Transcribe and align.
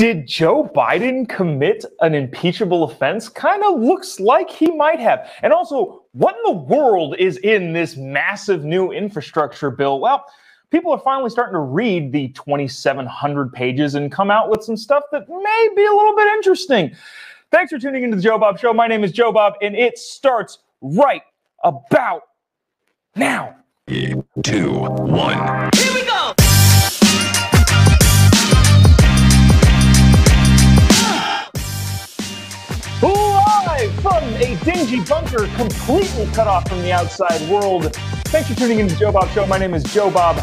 Did 0.00 0.26
Joe 0.26 0.64
Biden 0.74 1.28
commit 1.28 1.84
an 2.00 2.14
impeachable 2.14 2.84
offense? 2.84 3.28
Kind 3.28 3.62
of 3.62 3.80
looks 3.80 4.18
like 4.18 4.48
he 4.48 4.70
might 4.70 4.98
have. 4.98 5.30
And 5.42 5.52
also, 5.52 6.04
what 6.12 6.36
in 6.36 6.42
the 6.42 6.58
world 6.58 7.16
is 7.18 7.36
in 7.36 7.74
this 7.74 7.98
massive 7.98 8.64
new 8.64 8.92
infrastructure 8.92 9.70
bill? 9.70 10.00
Well, 10.00 10.24
people 10.70 10.90
are 10.90 10.98
finally 11.00 11.28
starting 11.28 11.52
to 11.52 11.58
read 11.58 12.12
the 12.12 12.28
2,700 12.28 13.52
pages 13.52 13.94
and 13.94 14.10
come 14.10 14.30
out 14.30 14.48
with 14.48 14.64
some 14.64 14.78
stuff 14.78 15.02
that 15.12 15.28
may 15.28 15.68
be 15.76 15.84
a 15.84 15.92
little 15.92 16.16
bit 16.16 16.28
interesting. 16.28 16.96
Thanks 17.50 17.70
for 17.70 17.78
tuning 17.78 18.02
into 18.02 18.16
the 18.16 18.26
Jobob 18.26 18.58
Show. 18.58 18.72
My 18.72 18.86
name 18.86 19.04
is 19.04 19.12
Jobob, 19.12 19.52
and 19.60 19.76
it 19.76 19.98
starts 19.98 20.60
right 20.80 21.24
about 21.62 22.22
now. 23.16 23.54
Two, 23.86 24.78
one. 24.78 25.68
Here 25.74 25.92
we 25.92 26.06
go. 26.06 26.32
Live 33.02 33.90
from 34.02 34.22
a 34.34 34.58
dingy 34.62 35.00
bunker, 35.04 35.46
completely 35.56 36.26
cut 36.34 36.46
off 36.46 36.68
from 36.68 36.82
the 36.82 36.92
outside 36.92 37.40
world. 37.48 37.96
Thanks 38.26 38.50
for 38.50 38.54
tuning 38.54 38.78
into 38.78 38.94
the 38.94 39.06
Jobob 39.06 39.32
Show. 39.32 39.46
My 39.46 39.56
name 39.56 39.72
is 39.72 39.84
Jobob. 39.84 40.36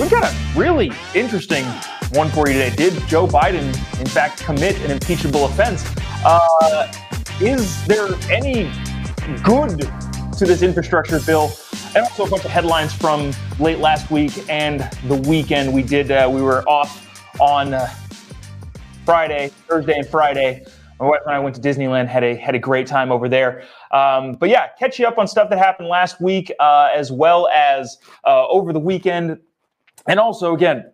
We've 0.00 0.10
got 0.10 0.24
a 0.24 0.58
really 0.58 0.90
interesting 1.14 1.64
one 2.12 2.28
for 2.30 2.48
you 2.48 2.54
today. 2.54 2.74
Did 2.74 2.94
Joe 3.06 3.28
Biden, 3.28 3.68
in 4.00 4.06
fact, 4.08 4.42
commit 4.42 4.76
an 4.80 4.90
impeachable 4.90 5.44
offense? 5.44 5.88
Uh, 6.24 6.92
is 7.40 7.86
there 7.86 8.08
any 8.28 8.72
good 9.44 9.78
to 10.36 10.46
this 10.46 10.62
infrastructure 10.62 11.20
bill? 11.20 11.52
And 11.94 12.04
also 12.04 12.24
a 12.26 12.28
bunch 12.28 12.44
of 12.44 12.50
headlines 12.50 12.92
from 12.92 13.30
late 13.60 13.78
last 13.78 14.10
week 14.10 14.32
and 14.48 14.80
the 15.06 15.14
weekend. 15.28 15.72
We 15.72 15.84
did. 15.84 16.10
Uh, 16.10 16.28
we 16.32 16.42
were 16.42 16.68
off 16.68 17.06
on 17.40 17.72
uh, 17.72 17.88
Friday, 19.04 19.52
Thursday, 19.68 19.94
and 19.96 20.08
Friday. 20.08 20.66
My 21.00 21.06
wife 21.06 21.22
and 21.24 21.34
I 21.34 21.38
went 21.38 21.56
to 21.56 21.62
Disneyland, 21.62 22.08
had 22.08 22.22
a 22.22 22.36
had 22.36 22.54
a 22.54 22.58
great 22.58 22.86
time 22.86 23.10
over 23.10 23.26
there. 23.26 23.64
Um, 23.90 24.34
but 24.34 24.50
yeah, 24.50 24.68
catch 24.78 24.98
you 24.98 25.06
up 25.06 25.16
on 25.16 25.26
stuff 25.26 25.48
that 25.48 25.58
happened 25.58 25.88
last 25.88 26.20
week, 26.20 26.52
uh, 26.60 26.90
as 26.94 27.10
well 27.10 27.48
as 27.48 27.96
uh, 28.24 28.46
over 28.48 28.74
the 28.74 28.78
weekend, 28.78 29.38
and 30.06 30.20
also 30.20 30.54
again, 30.54 30.92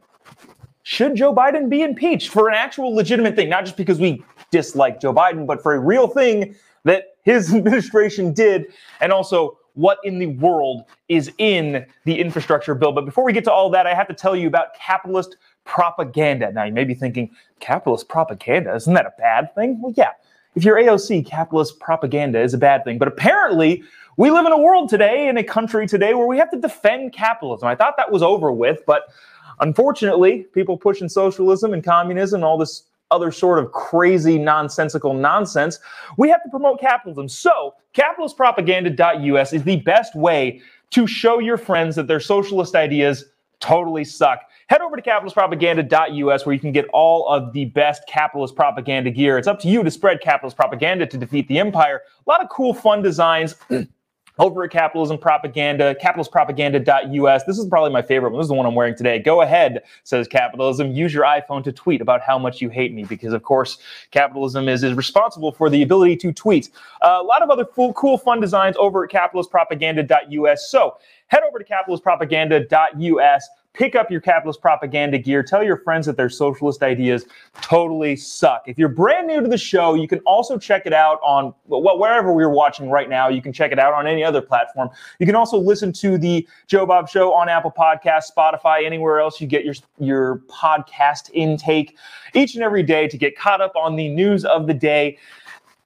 should 0.84 1.16
Joe 1.16 1.34
Biden 1.34 1.68
be 1.68 1.82
impeached 1.82 2.28
for 2.28 2.48
an 2.48 2.54
actual 2.54 2.94
legitimate 2.94 3.34
thing, 3.34 3.48
not 3.48 3.64
just 3.64 3.76
because 3.76 3.98
we 3.98 4.24
dislike 4.52 5.00
Joe 5.00 5.12
Biden, 5.12 5.44
but 5.44 5.60
for 5.60 5.74
a 5.74 5.80
real 5.80 6.06
thing 6.06 6.54
that 6.84 7.16
his 7.22 7.52
administration 7.54 8.32
did, 8.32 8.66
and 9.00 9.12
also 9.12 9.58
what 9.74 9.98
in 10.04 10.20
the 10.20 10.28
world 10.28 10.84
is 11.08 11.32
in 11.38 11.84
the 12.04 12.18
infrastructure 12.18 12.76
bill. 12.76 12.92
But 12.92 13.06
before 13.06 13.24
we 13.24 13.32
get 13.32 13.42
to 13.44 13.52
all 13.52 13.70
that, 13.70 13.88
I 13.88 13.94
have 13.94 14.06
to 14.06 14.14
tell 14.14 14.36
you 14.36 14.46
about 14.46 14.68
capitalist 14.74 15.36
propaganda. 15.66 16.50
Now, 16.52 16.64
you 16.64 16.72
may 16.72 16.84
be 16.84 16.94
thinking, 16.94 17.30
capitalist 17.60 18.08
propaganda, 18.08 18.74
isn't 18.74 18.94
that 18.94 19.04
a 19.04 19.12
bad 19.18 19.54
thing? 19.54 19.80
Well, 19.82 19.92
yeah. 19.96 20.12
If 20.54 20.64
you're 20.64 20.76
AOC, 20.76 21.26
capitalist 21.26 21.78
propaganda 21.80 22.40
is 22.40 22.54
a 22.54 22.58
bad 22.58 22.82
thing. 22.84 22.96
But 22.96 23.08
apparently, 23.08 23.82
we 24.16 24.30
live 24.30 24.46
in 24.46 24.52
a 24.52 24.58
world 24.58 24.88
today, 24.88 25.28
in 25.28 25.36
a 25.36 25.44
country 25.44 25.86
today, 25.86 26.14
where 26.14 26.26
we 26.26 26.38
have 26.38 26.50
to 26.52 26.58
defend 26.58 27.12
capitalism. 27.12 27.68
I 27.68 27.74
thought 27.74 27.98
that 27.98 28.10
was 28.10 28.22
over 28.22 28.50
with, 28.50 28.80
but 28.86 29.02
unfortunately, 29.60 30.46
people 30.54 30.78
pushing 30.78 31.10
socialism 31.10 31.74
and 31.74 31.84
communism 31.84 32.38
and 32.38 32.44
all 32.44 32.56
this 32.56 32.84
other 33.10 33.30
sort 33.30 33.58
of 33.58 33.70
crazy, 33.72 34.38
nonsensical 34.38 35.14
nonsense, 35.14 35.78
we 36.16 36.28
have 36.28 36.42
to 36.42 36.48
promote 36.48 36.80
capitalism. 36.80 37.28
So, 37.28 37.74
capitalistpropaganda.us 37.94 39.52
is 39.52 39.62
the 39.62 39.76
best 39.76 40.14
way 40.16 40.60
to 40.90 41.06
show 41.06 41.38
your 41.38 41.58
friends 41.58 41.96
that 41.96 42.06
their 42.06 42.20
socialist 42.20 42.74
ideas 42.74 43.26
totally 43.60 44.04
suck. 44.04 44.45
Head 44.68 44.80
over 44.80 44.96
to 44.96 45.02
capitalistpropaganda.us 45.02 46.44
where 46.44 46.52
you 46.52 46.58
can 46.58 46.72
get 46.72 46.86
all 46.92 47.28
of 47.28 47.52
the 47.52 47.66
best 47.66 48.02
capitalist 48.08 48.56
propaganda 48.56 49.12
gear. 49.12 49.38
It's 49.38 49.46
up 49.46 49.60
to 49.60 49.68
you 49.68 49.84
to 49.84 49.90
spread 49.92 50.20
capitalist 50.20 50.56
propaganda 50.56 51.06
to 51.06 51.16
defeat 51.16 51.46
the 51.46 51.60
empire. 51.60 52.02
A 52.26 52.30
lot 52.30 52.42
of 52.42 52.48
cool, 52.48 52.74
fun 52.74 53.00
designs. 53.00 53.54
over 54.38 54.64
at 54.64 54.70
Capitalism 54.70 55.16
Propaganda, 55.18 55.94
capitalistpropaganda.us. 55.94 57.44
This 57.44 57.58
is 57.58 57.66
probably 57.66 57.90
my 57.90 58.02
favorite 58.02 58.30
one. 58.30 58.40
This 58.40 58.44
is 58.44 58.48
the 58.48 58.54
one 58.54 58.66
I'm 58.66 58.74
wearing 58.74 58.94
today. 58.94 59.18
Go 59.18 59.40
ahead, 59.40 59.82
says 60.04 60.28
capitalism. 60.28 60.92
Use 60.92 61.14
your 61.14 61.24
iPhone 61.24 61.64
to 61.64 61.72
tweet 61.72 62.00
about 62.00 62.20
how 62.20 62.38
much 62.38 62.60
you 62.60 62.68
hate 62.68 62.92
me, 62.92 63.04
because 63.04 63.32
of 63.32 63.42
course, 63.42 63.78
capitalism 64.10 64.68
is, 64.68 64.82
is 64.84 64.92
responsible 64.94 65.52
for 65.52 65.70
the 65.70 65.82
ability 65.82 66.16
to 66.16 66.32
tweet. 66.32 66.70
Uh, 67.02 67.18
a 67.20 67.24
lot 67.24 67.42
of 67.42 67.50
other 67.50 67.64
cool, 67.64 67.92
cool, 67.94 68.18
fun 68.18 68.40
designs 68.40 68.76
over 68.78 69.04
at 69.04 69.10
capitalistpropaganda.us. 69.10 70.68
So 70.70 70.98
head 71.28 71.42
over 71.48 71.58
to 71.58 71.64
capitalistpropaganda.us 71.64 73.48
pick 73.76 73.94
up 73.94 74.10
your 74.10 74.20
capitalist 74.20 74.60
propaganda 74.60 75.18
gear. 75.18 75.42
Tell 75.42 75.62
your 75.62 75.76
friends 75.76 76.06
that 76.06 76.16
their 76.16 76.30
socialist 76.30 76.82
ideas 76.82 77.26
totally 77.60 78.16
suck. 78.16 78.62
If 78.66 78.78
you're 78.78 78.88
brand 78.88 79.26
new 79.26 79.40
to 79.42 79.48
the 79.48 79.58
show, 79.58 79.94
you 79.94 80.08
can 80.08 80.20
also 80.20 80.58
check 80.58 80.86
it 80.86 80.92
out 80.92 81.20
on 81.22 81.52
well, 81.66 81.98
wherever 81.98 82.32
we're 82.32 82.48
watching 82.48 82.90
right 82.90 83.08
now. 83.08 83.28
You 83.28 83.42
can 83.42 83.52
check 83.52 83.72
it 83.72 83.78
out 83.78 83.92
on 83.92 84.06
any 84.06 84.24
other 84.24 84.40
platform. 84.40 84.88
You 85.18 85.26
can 85.26 85.34
also 85.34 85.58
listen 85.58 85.92
to 85.94 86.16
the 86.16 86.48
Jobob 86.68 87.08
Show 87.08 87.32
on 87.34 87.48
Apple 87.48 87.72
Podcasts, 87.76 88.32
Spotify, 88.36 88.84
anywhere 88.84 89.20
else 89.20 89.40
you 89.40 89.46
get 89.46 89.64
your 89.64 89.74
your 89.98 90.38
podcast 90.48 91.30
intake 91.34 91.96
each 92.34 92.54
and 92.54 92.64
every 92.64 92.82
day 92.82 93.06
to 93.08 93.18
get 93.18 93.36
caught 93.36 93.60
up 93.60 93.74
on 93.76 93.96
the 93.96 94.08
news 94.08 94.44
of 94.44 94.66
the 94.66 94.74
day 94.74 95.18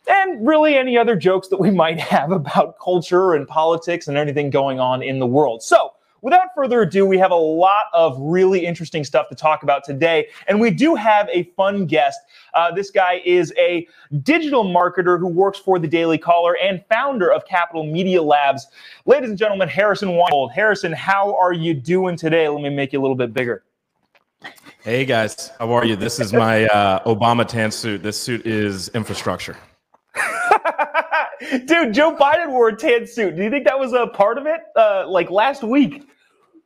and 0.09 0.47
really 0.47 0.77
any 0.77 0.97
other 0.97 1.17
jokes 1.17 1.49
that 1.49 1.59
we 1.59 1.71
might 1.84 1.99
have 1.99 2.31
about 2.31 2.79
culture 2.79 3.34
and 3.34 3.49
politics 3.49 4.09
and 4.09 4.17
anything 4.17 4.50
going 4.50 4.79
on 4.79 5.03
in 5.03 5.19
the 5.19 5.27
world. 5.27 5.62
So, 5.62 5.93
without 6.22 6.48
further 6.54 6.82
ado, 6.82 7.06
we 7.06 7.19
have 7.19 7.31
a 7.31 7.36
lot 7.36 7.84
of 7.92 8.16
really 8.20 8.64
interesting 8.64 9.04
stuff 9.04 9.28
to 9.28 9.34
talk 9.34 9.62
about 9.62 9.84
today. 9.84 10.28
And 10.48 10.60
we 10.60 10.70
do 10.70 10.94
have 10.94 11.28
a 11.32 11.44
fun 11.56 11.86
guest. 11.86 12.20
Uh, 12.54 12.72
this 12.72 12.91
guy 12.91 13.20
is 13.25 13.53
a 13.58 13.86
digital 14.22 14.64
marketer 14.64 15.19
who 15.19 15.28
works 15.28 15.58
for 15.58 15.78
the 15.78 15.88
Daily 15.88 16.19
Caller 16.19 16.56
and 16.62 16.84
founder 16.88 17.32
of 17.32 17.44
Capital 17.47 17.84
Media 17.84 18.22
Labs. 18.22 18.66
Ladies 19.06 19.31
and 19.31 19.38
gentlemen, 19.38 19.69
Harrison 19.69 20.10
Wienhold. 20.10 20.53
Harrison, 20.53 20.92
how 20.92 21.34
are 21.36 21.53
you 21.53 21.75
doing 21.75 22.16
today? 22.16 22.48
Let 22.48 22.62
me 22.62 22.70
make 22.70 22.92
you 22.92 23.00
a 23.00 23.02
little 23.02 23.16
bit 23.16 23.32
bigger. 23.32 23.64
Hey 24.82 25.04
guys, 25.04 25.52
how 25.58 25.70
are 25.72 25.84
you? 25.84 25.94
This 25.94 26.19
is 26.19 26.32
my 26.32 26.64
uh, 26.66 27.04
Obama 27.04 27.47
tan 27.47 27.70
suit. 27.70 28.02
This 28.02 28.19
suit 28.19 28.47
is 28.47 28.88
infrastructure. 28.91 29.56
Dude, 31.66 31.92
Joe 31.92 32.16
Biden 32.16 32.50
wore 32.50 32.69
a 32.69 32.76
tan 32.76 33.06
suit. 33.06 33.37
Do 33.37 33.42
you 33.42 33.50
think 33.50 33.64
that 33.66 33.78
was 33.78 33.92
a 33.92 34.06
part 34.06 34.38
of 34.38 34.47
it? 34.47 34.60
Uh, 34.76 35.06
like 35.08 35.31
last 35.31 35.62
week. 35.62 36.09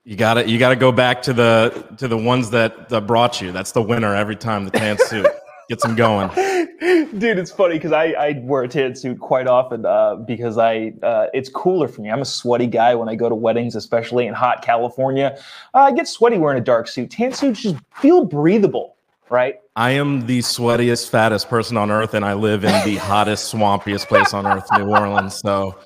You 0.04 0.16
got 0.16 0.34
to 0.34 0.48
you 0.48 0.58
got 0.58 0.68
to 0.68 0.76
go 0.76 0.92
back 0.92 1.22
to 1.22 1.32
the 1.32 1.86
to 1.96 2.08
the 2.08 2.16
ones 2.16 2.50
that, 2.50 2.90
that 2.90 3.06
brought 3.06 3.40
you. 3.40 3.52
That's 3.52 3.72
the 3.72 3.80
winner 3.80 4.14
every 4.14 4.36
time. 4.36 4.66
The 4.66 4.70
tan 4.70 4.98
suit 4.98 5.26
gets 5.70 5.82
them 5.82 5.96
going. 5.96 6.28
Dude, 7.18 7.38
it's 7.38 7.50
funny 7.50 7.74
because 7.74 7.92
I, 7.92 8.06
I 8.08 8.40
wear 8.42 8.64
a 8.64 8.68
tan 8.68 8.94
suit 8.94 9.18
quite 9.18 9.46
often 9.46 9.86
uh, 9.86 10.16
because 10.16 10.58
I 10.58 10.92
uh, 11.02 11.28
it's 11.32 11.48
cooler 11.48 11.88
for 11.88 12.02
me. 12.02 12.10
I'm 12.10 12.20
a 12.20 12.26
sweaty 12.26 12.66
guy 12.66 12.94
when 12.94 13.08
I 13.08 13.14
go 13.14 13.30
to 13.30 13.34
weddings, 13.34 13.76
especially 13.76 14.26
in 14.26 14.34
hot 14.34 14.62
California. 14.62 15.38
Uh, 15.72 15.78
I 15.78 15.92
get 15.92 16.06
sweaty 16.06 16.36
wearing 16.36 16.58
a 16.58 16.64
dark 16.64 16.86
suit. 16.86 17.10
Tan 17.10 17.32
suits 17.32 17.62
just 17.62 17.76
feel 17.94 18.26
breathable, 18.26 18.96
right? 19.30 19.60
I 19.74 19.92
am 19.92 20.26
the 20.26 20.40
sweatiest, 20.40 21.08
fattest 21.08 21.48
person 21.48 21.78
on 21.78 21.90
earth, 21.90 22.12
and 22.12 22.26
I 22.26 22.34
live 22.34 22.64
in 22.64 22.84
the 22.84 22.96
hottest, 23.00 23.54
swampiest 23.54 24.06
place 24.06 24.34
on 24.34 24.46
earth, 24.46 24.66
New 24.76 24.90
Orleans. 24.90 25.36
So 25.36 25.78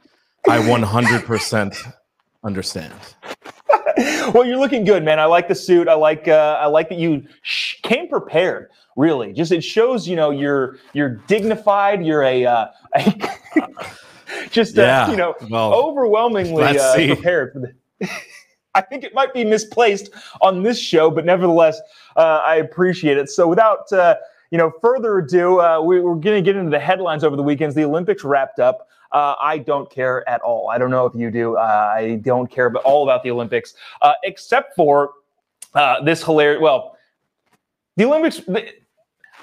I 0.49 0.59
100% 0.59 1.93
understand. 2.43 2.95
well, 4.33 4.45
you're 4.45 4.59
looking 4.59 4.85
good, 4.85 5.05
man. 5.05 5.19
I 5.19 5.25
like 5.25 5.49
the 5.49 5.55
suit. 5.55 5.89
I 5.89 5.95
like 5.95 6.29
uh, 6.29 6.59
I 6.61 6.67
like 6.67 6.89
that 6.91 6.99
you 6.99 7.25
sh- 7.43 7.75
came 7.83 8.09
prepared. 8.09 8.71
Really, 8.97 9.33
just 9.33 9.51
it 9.51 9.63
shows 9.63 10.07
you 10.07 10.15
know 10.15 10.31
you're 10.31 10.77
you're 10.93 11.17
dignified. 11.27 12.05
You're 12.05 12.23
a, 12.23 12.45
uh, 12.45 12.67
a 12.95 13.31
just 14.51 14.79
uh, 14.79 14.83
Yeah, 14.83 15.11
you 15.11 15.17
know 15.17 15.35
well, 15.51 15.75
overwhelmingly 15.75 16.79
uh, 16.79 16.95
prepared 16.95 17.53
for 17.53 17.61
the. 17.61 18.09
I 18.75 18.83
think 18.83 19.03
it 19.03 19.15
might 19.15 19.35
be 19.35 19.45
misplaced 19.45 20.11
on 20.41 20.63
this 20.63 20.79
show, 20.79 21.11
but 21.11 21.25
nevertheless, 21.25 21.81
uh, 22.17 22.43
I 22.45 22.57
appreciate 22.57 23.17
it. 23.17 23.29
So, 23.29 23.49
without 23.49 23.93
uh, 23.93 24.17
you 24.53 24.59
know 24.59 24.71
further 24.81 25.19
ado, 25.19 25.61
uh, 25.61 25.81
we, 25.81 26.01
we're 26.01 26.15
going 26.15 26.37
to 26.37 26.43
get 26.43 26.55
into 26.55 26.71
the 26.71 26.79
headlines 26.79 27.25
over 27.25 27.35
the 27.35 27.43
weekends. 27.43 27.75
The 27.75 27.85
Olympics 27.85 28.23
wrapped 28.23 28.61
up. 28.61 28.88
Uh, 29.13 29.35
I 29.41 29.59
don't 29.59 29.91
care 29.91 30.29
at 30.29 30.41
all. 30.43 30.71
I 30.71 30.79
don't 30.79 30.91
know 30.91 31.07
if 31.07 31.15
you 31.15 31.31
do. 31.31 31.57
Uh, 31.57 31.93
I 31.95 32.21
don't 32.23 32.51
care 32.51 32.67
about 32.67 32.83
all 32.85 33.03
about 33.03 33.23
the 33.23 33.31
Olympics, 33.31 33.75
uh, 34.03 34.13
except 34.25 34.75
for 34.77 35.13
uh, 35.75 36.03
this 36.03 36.23
hilarious. 36.23 36.61
Well, 36.61 36.97
the 37.97 38.05
Olympics. 38.05 38.39
The, 38.39 38.73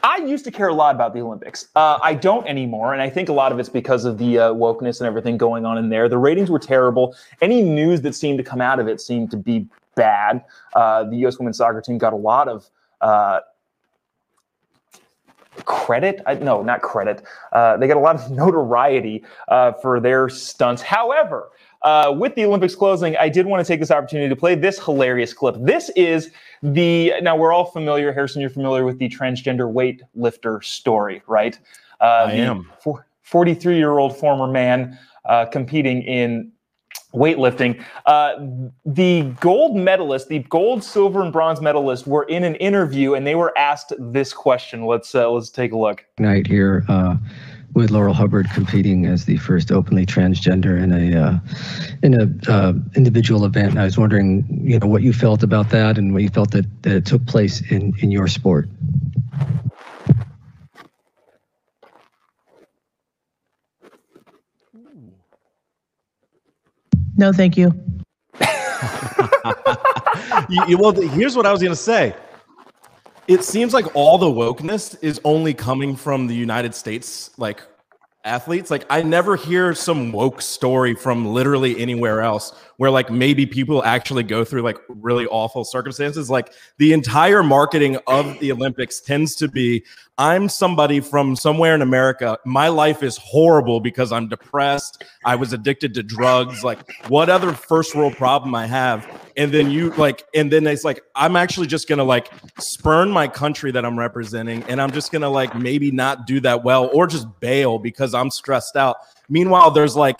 I 0.03 0.17
used 0.17 0.45
to 0.45 0.51
care 0.51 0.67
a 0.67 0.73
lot 0.73 0.93
about 0.93 1.13
the 1.13 1.21
Olympics. 1.21 1.69
Uh, 1.75 1.97
I 2.03 2.13
don't 2.13 2.45
anymore, 2.45 2.93
and 2.93 3.01
I 3.01 3.09
think 3.09 3.29
a 3.29 3.33
lot 3.33 3.51
of 3.51 3.57
it's 3.57 3.69
because 3.69 4.05
of 4.05 4.19
the 4.19 4.37
uh, 4.37 4.53
wokeness 4.53 4.99
and 4.99 5.07
everything 5.07 5.35
going 5.35 5.65
on 5.65 5.79
in 5.79 5.89
there. 5.89 6.07
The 6.07 6.17
ratings 6.17 6.51
were 6.51 6.59
terrible. 6.59 7.15
Any 7.41 7.63
news 7.63 8.01
that 8.01 8.13
seemed 8.13 8.37
to 8.37 8.43
come 8.43 8.61
out 8.61 8.79
of 8.79 8.87
it 8.87 9.01
seemed 9.01 9.31
to 9.31 9.37
be 9.37 9.67
bad. 9.95 10.43
Uh, 10.75 11.05
the 11.05 11.15
U.S. 11.17 11.39
women's 11.39 11.57
soccer 11.57 11.81
team 11.81 11.97
got 11.97 12.13
a 12.13 12.17
lot 12.17 12.47
of 12.47 12.69
uh, 13.01 13.39
credit. 15.65 16.21
I, 16.25 16.35
no, 16.35 16.61
not 16.61 16.81
credit. 16.81 17.23
Uh, 17.51 17.77
they 17.77 17.87
get 17.87 17.97
a 17.97 17.99
lot 17.99 18.15
of 18.15 18.31
notoriety 18.43 19.23
uh, 19.47 19.73
for 19.73 19.99
their 19.99 20.29
stunts. 20.29 20.81
However, 20.81 21.49
uh, 21.81 22.13
with 22.17 22.33
the 22.35 22.45
Olympics 22.45 22.75
closing, 22.75 23.15
I 23.17 23.29
did 23.29 23.45
want 23.45 23.65
to 23.65 23.71
take 23.71 23.79
this 23.79 23.91
opportunity 23.91 24.27
to 24.29 24.35
play 24.35 24.55
this 24.55 24.83
hilarious 24.83 25.33
clip. 25.33 25.55
This 25.59 25.89
is 25.95 26.31
the 26.63 27.13
now 27.21 27.35
we're 27.35 27.53
all 27.53 27.65
familiar, 27.65 28.11
Harrison. 28.11 28.41
You're 28.41 28.49
familiar 28.49 28.85
with 28.85 28.97
the 28.97 29.07
transgender 29.07 29.71
weightlifter 29.71 30.63
story, 30.63 31.21
right? 31.27 31.57
Uh, 32.01 32.27
I 32.27 32.31
am. 32.33 32.71
43 33.21 33.77
year 33.77 33.97
old 33.97 34.15
former 34.15 34.47
man 34.51 34.97
uh, 35.25 35.45
competing 35.45 36.01
in 36.03 36.51
weightlifting. 37.15 37.83
Uh, 38.05 38.33
the 38.85 39.23
gold 39.39 39.75
medalist, 39.75 40.27
the 40.27 40.39
gold, 40.39 40.83
silver, 40.83 41.21
and 41.21 41.31
bronze 41.31 41.61
medalist 41.61 42.07
were 42.07 42.23
in 42.23 42.43
an 42.43 42.55
interview, 42.55 43.13
and 43.13 43.25
they 43.25 43.35
were 43.35 43.57
asked 43.57 43.93
this 43.97 44.33
question. 44.33 44.85
Let's 44.85 45.15
uh, 45.15 45.29
let's 45.29 45.49
take 45.49 45.71
a 45.71 45.77
look. 45.77 46.05
Night 46.19 46.47
here 46.47 46.83
uh, 46.87 47.15
with 47.73 47.91
Laurel 47.91 48.13
Hubbard 48.13 48.47
competing 48.53 49.05
as 49.05 49.25
the 49.25 49.37
first 49.37 49.71
openly 49.71 50.05
transgender 50.05 50.81
in 50.81 50.91
a 50.91 51.19
uh, 51.19 51.39
in 52.03 52.13
a 52.13 52.51
uh, 52.51 52.73
individual 52.95 53.45
event. 53.45 53.71
And 53.71 53.79
I 53.79 53.85
was 53.85 53.97
wondering, 53.97 54.45
you 54.63 54.79
know, 54.79 54.87
what 54.87 55.03
you 55.03 55.13
felt 55.13 55.43
about 55.43 55.69
that, 55.69 55.97
and 55.97 56.13
what 56.13 56.23
you 56.23 56.29
felt 56.29 56.51
that, 56.51 56.65
that 56.83 57.05
took 57.05 57.25
place 57.25 57.61
in 57.71 57.93
in 57.99 58.11
your 58.11 58.27
sport. 58.27 58.69
No, 67.17 67.31
thank 67.31 67.57
you. 67.57 67.73
you, 70.67 70.77
well, 70.77 70.91
here's 70.91 71.35
what 71.35 71.45
I 71.45 71.51
was 71.51 71.61
going 71.61 71.71
to 71.71 71.75
say. 71.75 72.15
It 73.27 73.43
seems 73.43 73.73
like 73.73 73.95
all 73.95 74.17
the 74.17 74.27
wokeness 74.27 74.97
is 75.01 75.19
only 75.23 75.53
coming 75.53 75.95
from 75.95 76.27
the 76.27 76.35
United 76.35 76.75
States, 76.75 77.31
like 77.37 77.61
athletes. 78.25 78.69
Like 78.71 78.85
I 78.89 79.03
never 79.03 79.35
hear 79.35 79.73
some 79.73 80.11
woke 80.11 80.41
story 80.41 80.95
from 80.95 81.27
literally 81.27 81.79
anywhere 81.79 82.21
else 82.21 82.53
where 82.77 82.91
like 82.91 83.09
maybe 83.09 83.45
people 83.45 83.83
actually 83.83 84.23
go 84.23 84.43
through 84.43 84.63
like 84.63 84.77
really 84.89 85.27
awful 85.27 85.63
circumstances. 85.63 86.29
Like 86.29 86.51
the 86.77 86.91
entire 86.91 87.43
marketing 87.43 87.97
of 88.07 88.37
the 88.39 88.51
Olympics 88.51 88.99
tends 88.99 89.35
to 89.35 89.47
be 89.47 89.85
I'm 90.17 90.47
somebody 90.47 91.01
from 91.01 91.35
somewhere 91.35 91.75
in 91.75 91.81
America. 91.81 92.37
My 92.45 92.69
life 92.69 93.03
is 93.03 93.17
horrible 93.17 93.81
because 93.81 94.13
I'm 94.13 94.29
depressed. 94.29 95.03
I 95.25 95.35
was 95.35 95.51
addicted 95.51 95.93
to 95.95 96.03
drugs. 96.03 96.63
Like, 96.63 96.89
what 97.09 97.29
other 97.29 97.51
first 97.51 97.95
world 97.95 98.15
problem 98.15 98.55
I 98.55 98.65
have? 98.65 99.05
And 99.35 99.51
then 99.51 99.69
you 99.69 99.89
like, 99.91 100.25
and 100.33 100.49
then 100.49 100.65
it's 100.67 100.85
like, 100.85 101.01
I'm 101.15 101.35
actually 101.35 101.67
just 101.67 101.89
gonna 101.89 102.05
like 102.05 102.31
spurn 102.59 103.11
my 103.11 103.27
country 103.27 103.71
that 103.71 103.85
I'm 103.85 103.99
representing, 103.99 104.63
and 104.63 104.81
I'm 104.81 104.91
just 104.91 105.11
gonna 105.11 105.29
like 105.29 105.53
maybe 105.53 105.91
not 105.91 106.25
do 106.25 106.39
that 106.41 106.63
well 106.63 106.89
or 106.93 107.07
just 107.07 107.27
bail 107.41 107.77
because 107.77 108.13
I'm 108.13 108.31
stressed 108.31 108.77
out. 108.77 108.95
Meanwhile, 109.27 109.71
there's 109.71 109.97
like 109.97 110.19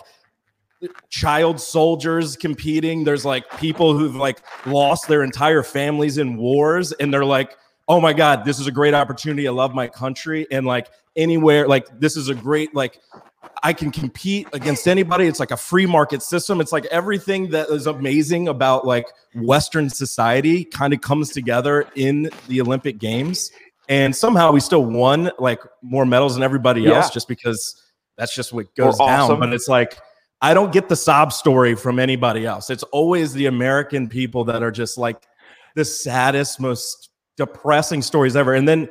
child 1.10 1.60
soldiers 1.60 2.36
competing. 2.36 3.06
There's 3.06 3.24
like 3.24 3.50
people 3.60 3.98
who've 3.98 4.16
like 4.16 4.42
lost 4.66 5.08
their 5.08 5.24
entire 5.24 5.64
families 5.64 6.18
in 6.18 6.36
wars, 6.36 6.92
and 6.92 7.14
they're 7.14 7.24
like 7.24 7.56
oh 7.88 8.02
my 8.02 8.14
god 8.14 8.46
this 8.46 8.60
is 8.60 8.68
a 8.68 8.72
great 8.72 8.94
opportunity. 8.94 9.48
I 9.48 9.52
love 9.52 9.74
my 9.74 9.88
country. 9.88 10.48
And 10.52 10.66
like 10.66 10.90
anywhere 11.16 11.68
like 11.68 11.88
this 12.00 12.18
is 12.18 12.30
a 12.30 12.36
great 12.36 12.76
like 12.76 13.00
i 13.64 13.72
can 13.72 13.92
compete 13.92 14.48
against 14.54 14.88
anybody. 14.88 15.28
It's 15.28 15.40
like 15.40 15.52
a 15.52 15.58
free 15.58 15.86
market 15.86 16.22
system. 16.22 16.60
It's 16.60 16.72
like 16.72 16.86
everything 16.86 17.50
that 17.52 17.70
is 17.70 17.88
amazing 17.88 18.48
about 18.48 18.86
like 18.86 19.06
western 19.36 19.90
society 19.90 20.66
kind 20.66 20.94
of 20.94 21.02
comes 21.02 21.30
together 21.32 21.88
in 21.96 22.30
the 22.48 22.62
olympic 22.62 22.98
games. 22.98 23.52
And 23.88 24.16
somehow 24.16 24.52
we 24.52 24.60
still 24.62 24.84
won 24.84 25.32
like 25.38 25.60
more 25.84 26.06
medals 26.06 26.34
than 26.34 26.44
everybody 26.44 26.88
else 26.88 27.08
yeah. 27.08 27.14
just 27.14 27.28
because 27.28 27.82
that's 28.18 28.34
just 28.34 28.52
what 28.52 28.74
goes 28.76 28.98
down. 28.98 29.40
but 29.40 29.54
it's 29.54 29.68
like 29.68 29.98
i 30.42 30.54
don't 30.54 30.74
get 30.74 30.90
the 30.90 30.96
sob 30.96 31.32
story 31.32 31.76
from 31.76 32.00
anybody 32.00 32.46
else. 32.46 32.70
It's 32.70 32.84
always 32.84 33.34
the 33.34 33.46
american 33.46 34.10
people 34.10 34.44
that 34.46 34.64
are 34.64 34.72
just 34.72 34.98
like 34.98 35.28
the 35.76 35.86
saddest 35.86 36.60
most 36.60 37.10
depressing 37.38 38.02
stories 38.02 38.36
ever. 38.36 38.54
And 38.54 38.68
then, 38.68 38.90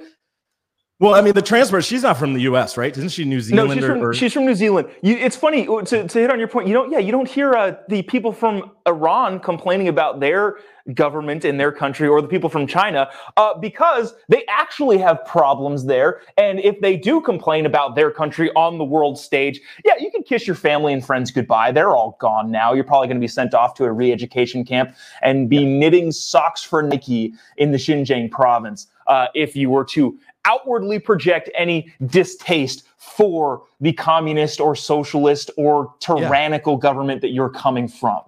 well, 1.00 1.14
I 1.14 1.23
mean, 1.23 1.35
the 1.35 1.43
transfer, 1.43 1.82
she's 1.82 2.05
not 2.05 2.17
from 2.17 2.35
the 2.35 2.43
U.S., 2.43 2.76
right? 2.76 2.96
Isn't 2.96 3.08
she 3.08 3.25
New 3.25 3.41
Zealand? 3.41 3.69
No, 3.69 3.75
she's, 3.75 3.85
from, 3.85 4.02
or, 4.02 4.14
she's 4.14 4.32
from 4.32 4.46
New 4.46 4.55
Zealand. 4.55 4.88
You, 5.02 5.17
it's 5.17 5.35
funny 5.35 5.67
uh, 5.67 5.82
to, 5.82 6.06
to 6.06 6.19
hit 6.19 6.31
on 6.31 6.38
your 6.38 6.46
point. 6.46 6.69
You 6.69 6.75
don't, 6.75 6.93
yeah, 6.93 6.99
you 6.99 7.11
don't 7.11 7.29
hear 7.29 7.55
uh, 7.55 7.75
the 7.88 8.02
people 8.02 8.32
from 8.32 8.70
Iran 8.87 9.41
complaining 9.41 9.88
about 9.88 10.20
their 10.20 10.58
government 10.93 11.44
in 11.44 11.56
their 11.56 11.73
country 11.73 12.06
or 12.06 12.23
the 12.23 12.29
people 12.29 12.49
from 12.49 12.67
China 12.67 13.11
uh, 13.37 13.58
because 13.58 14.14
they 14.29 14.44
actually 14.49 14.99
have 14.99 15.25
problems 15.25 15.85
there. 15.87 16.20
And 16.37 16.61
if 16.61 16.81
they 16.81 16.96
do 16.96 17.20
complain 17.20 17.67
about 17.67 17.96
their 17.96 18.12
country 18.12 18.52
on 18.55 18.79
the 18.79 18.85
world 18.85 19.19
stage, 19.19 19.61
yeah, 19.85 19.94
you 19.99 20.12
can 20.12 20.23
kiss 20.23 20.46
your 20.46 20.56
family 20.56 20.93
and 20.93 21.05
friends 21.05 21.32
goodbye. 21.32 21.73
They're 21.73 21.96
all 21.96 22.17
gone 22.20 22.52
now. 22.52 22.73
You're 22.73 22.85
probably 22.85 23.08
going 23.08 23.17
to 23.17 23.25
be 23.25 23.29
sent 23.29 23.52
off 23.52 23.75
to 23.75 23.85
a 23.85 23.93
re 23.93 24.12
education 24.12 24.64
camp 24.64 24.94
and 25.23 25.49
be 25.49 25.64
knitting 25.64 26.12
socks 26.12 26.62
for 26.62 26.82
Nike 26.82 27.35
in 27.56 27.73
the 27.73 27.79
Xinjiang 27.79 28.31
province 28.31 28.87
uh, 29.06 29.26
if 29.35 29.56
you 29.56 29.70
were 29.70 29.85
to 29.85 30.19
outwardly 30.44 30.99
project 30.99 31.50
any 31.55 31.93
distaste 32.06 32.87
for 32.96 33.64
the 33.81 33.93
communist 33.93 34.61
or 34.61 34.75
socialist 34.75 35.50
or 35.56 35.94
tyrannical 36.00 36.75
yeah. 36.75 36.81
government 36.81 37.20
that 37.20 37.31
you're 37.31 37.50
coming 37.50 37.88
from 37.88 38.20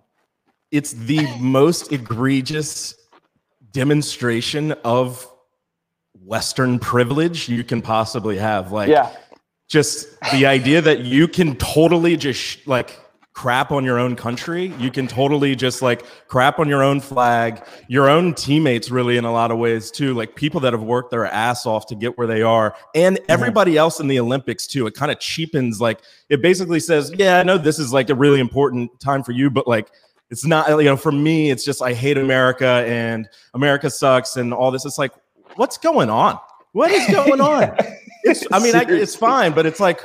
it's 0.71 0.93
the 0.93 1.27
most 1.39 1.93
egregious 1.93 2.95
demonstration 3.73 4.73
of 4.85 5.31
Western 6.25 6.79
privilege 6.79 7.49
you 7.49 7.63
can 7.63 7.81
possibly 7.81 8.37
have. 8.37 8.73
Like, 8.73 8.89
yeah. 8.89 9.15
just 9.69 10.21
the 10.33 10.47
idea 10.47 10.81
that 10.83 11.01
you 11.01 11.29
can 11.29 11.57
totally 11.57 12.17
just 12.17 12.67
like 12.67 12.99
crap 13.37 13.71
on 13.71 13.85
your 13.85 13.99
own 13.99 14.17
country. 14.17 14.73
You 14.79 14.91
can 14.91 15.07
totally 15.07 15.55
just 15.55 15.83
like 15.83 16.07
crap 16.27 16.59
on 16.59 16.69
your 16.71 16.83
own 16.83 17.01
flag, 17.01 17.63
your 17.87 18.09
own 18.09 18.33
teammates, 18.33 18.91
really, 18.91 19.19
in 19.19 19.27
a 19.27 19.33
lot 19.33 19.51
of 19.51 19.59
ways, 19.59 19.91
too. 19.91 20.15
Like 20.15 20.35
people 20.35 20.59
that 20.61 20.73
have 20.73 20.83
worked 20.83 21.11
their 21.11 21.27
ass 21.27 21.67
off 21.67 21.87
to 21.89 21.95
get 21.95 22.17
where 22.17 22.27
they 22.27 22.41
are, 22.41 22.75
and 22.95 23.21
everybody 23.29 23.77
else 23.77 24.01
in 24.01 24.09
the 24.09 24.19
Olympics, 24.19 24.67
too. 24.67 24.87
It 24.87 24.95
kind 24.95 25.13
of 25.13 25.21
cheapens, 25.21 25.81
like, 25.83 26.01
it 26.31 26.41
basically 26.41 26.81
says, 26.81 27.13
Yeah, 27.17 27.39
I 27.39 27.43
know 27.43 27.59
this 27.59 27.79
is 27.79 27.93
like 27.93 28.09
a 28.09 28.15
really 28.15 28.41
important 28.41 28.99
time 29.01 29.23
for 29.23 29.33
you, 29.33 29.51
but 29.51 29.69
like, 29.69 29.91
it's 30.31 30.47
not 30.47 30.69
you 30.69 30.83
know 30.83 30.97
for 30.97 31.13
me 31.13 31.53
it's 31.53 31.65
just 31.65 31.81
i 31.81 31.93
hate 31.93 32.19
america 32.19 32.83
and 32.85 33.29
america 33.55 33.89
sucks 33.89 34.37
and 34.37 34.53
all 34.53 34.73
this 34.73 34.85
it's 34.85 34.99
like 34.99 35.13
what's 35.55 35.79
going 35.79 36.11
on 36.11 36.37
what 36.73 36.91
is 36.91 37.07
going 37.15 37.41
on 37.41 37.73
it's 38.25 38.45
i 38.51 38.59
mean 38.59 38.75
I, 38.75 38.85
it's 38.89 39.15
fine 39.15 39.53
but 39.53 39.67
it's 39.67 39.79
like 39.79 40.01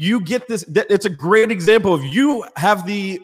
you 0.00 0.20
get 0.20 0.46
this 0.46 0.64
it's 0.68 1.06
a 1.06 1.10
great 1.10 1.50
example 1.50 1.92
of 1.92 2.04
you 2.04 2.44
have 2.54 2.86
the 2.86 3.20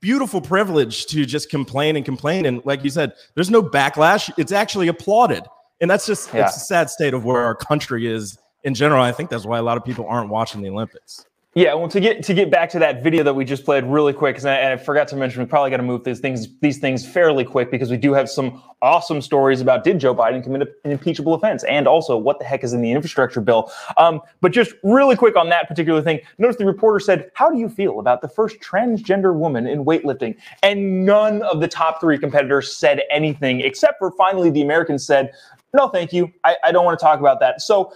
beautiful 0.00 0.40
privilege 0.40 1.06
to 1.06 1.24
just 1.24 1.48
complain 1.48 1.94
and 1.94 2.04
complain. 2.04 2.44
And 2.46 2.60
like 2.64 2.82
you 2.82 2.90
said 2.90 3.12
there's 3.34 3.50
no 3.50 3.62
backlash. 3.62 4.30
It's 4.36 4.52
actually 4.52 4.88
applauded. 4.88 5.44
And 5.80 5.88
that's 5.88 6.06
just 6.06 6.34
yeah. 6.34 6.46
it's 6.46 6.56
a 6.56 6.60
sad 6.60 6.90
state 6.90 7.14
of 7.14 7.24
where 7.24 7.42
our 7.42 7.54
country 7.54 8.08
is 8.08 8.36
in 8.64 8.74
general. 8.74 9.00
I 9.00 9.12
think 9.12 9.30
that's 9.30 9.46
why 9.46 9.58
a 9.58 9.62
lot 9.62 9.76
of 9.76 9.84
people 9.84 10.06
aren't 10.08 10.28
watching 10.28 10.60
the 10.60 10.68
olympics 10.68 11.24
yeah, 11.58 11.74
well, 11.74 11.88
to 11.88 11.98
get 11.98 12.22
to 12.22 12.34
get 12.34 12.52
back 12.52 12.70
to 12.70 12.78
that 12.78 13.02
video 13.02 13.24
that 13.24 13.34
we 13.34 13.44
just 13.44 13.64
played 13.64 13.82
really 13.82 14.12
quick, 14.12 14.44
I, 14.44 14.74
I, 14.74 14.76
forgot 14.76 15.08
to 15.08 15.16
mention, 15.16 15.42
we 15.42 15.46
probably 15.46 15.70
got 15.70 15.78
to 15.78 15.82
move 15.82 16.04
these 16.04 16.20
things 16.20 16.46
these 16.60 16.78
things 16.78 17.04
fairly 17.04 17.44
quick 17.44 17.72
because 17.72 17.90
we 17.90 17.96
do 17.96 18.12
have 18.12 18.30
some 18.30 18.62
awesome 18.80 19.20
stories 19.20 19.60
about 19.60 19.82
did 19.82 19.98
Joe 19.98 20.14
Biden 20.14 20.40
commit 20.40 20.62
an 20.84 20.92
impeachable 20.92 21.34
offense, 21.34 21.64
and 21.64 21.88
also 21.88 22.16
what 22.16 22.38
the 22.38 22.44
heck 22.44 22.62
is 22.62 22.74
in 22.74 22.80
the 22.80 22.92
infrastructure 22.92 23.40
bill. 23.40 23.72
Um, 23.96 24.20
but 24.40 24.52
just 24.52 24.72
really 24.84 25.16
quick 25.16 25.34
on 25.34 25.48
that 25.48 25.66
particular 25.66 26.00
thing, 26.00 26.20
notice 26.38 26.58
the 26.58 26.64
reporter 26.64 27.00
said, 27.00 27.28
"How 27.34 27.50
do 27.50 27.58
you 27.58 27.68
feel 27.68 27.98
about 27.98 28.20
the 28.20 28.28
first 28.28 28.60
transgender 28.60 29.34
woman 29.34 29.66
in 29.66 29.84
weightlifting?" 29.84 30.36
And 30.62 31.04
none 31.04 31.42
of 31.42 31.60
the 31.60 31.66
top 31.66 32.00
three 32.00 32.18
competitors 32.18 32.76
said 32.76 33.02
anything, 33.10 33.62
except 33.62 33.98
for 33.98 34.12
finally 34.12 34.50
the 34.50 34.62
American 34.62 34.96
said, 34.96 35.32
no, 35.74 35.88
thank 35.88 36.12
you. 36.12 36.32
I, 36.44 36.56
I, 36.64 36.72
don't 36.72 36.84
want 36.84 36.98
to 36.98 37.04
talk 37.04 37.20
about 37.20 37.40
that. 37.40 37.60
So 37.60 37.92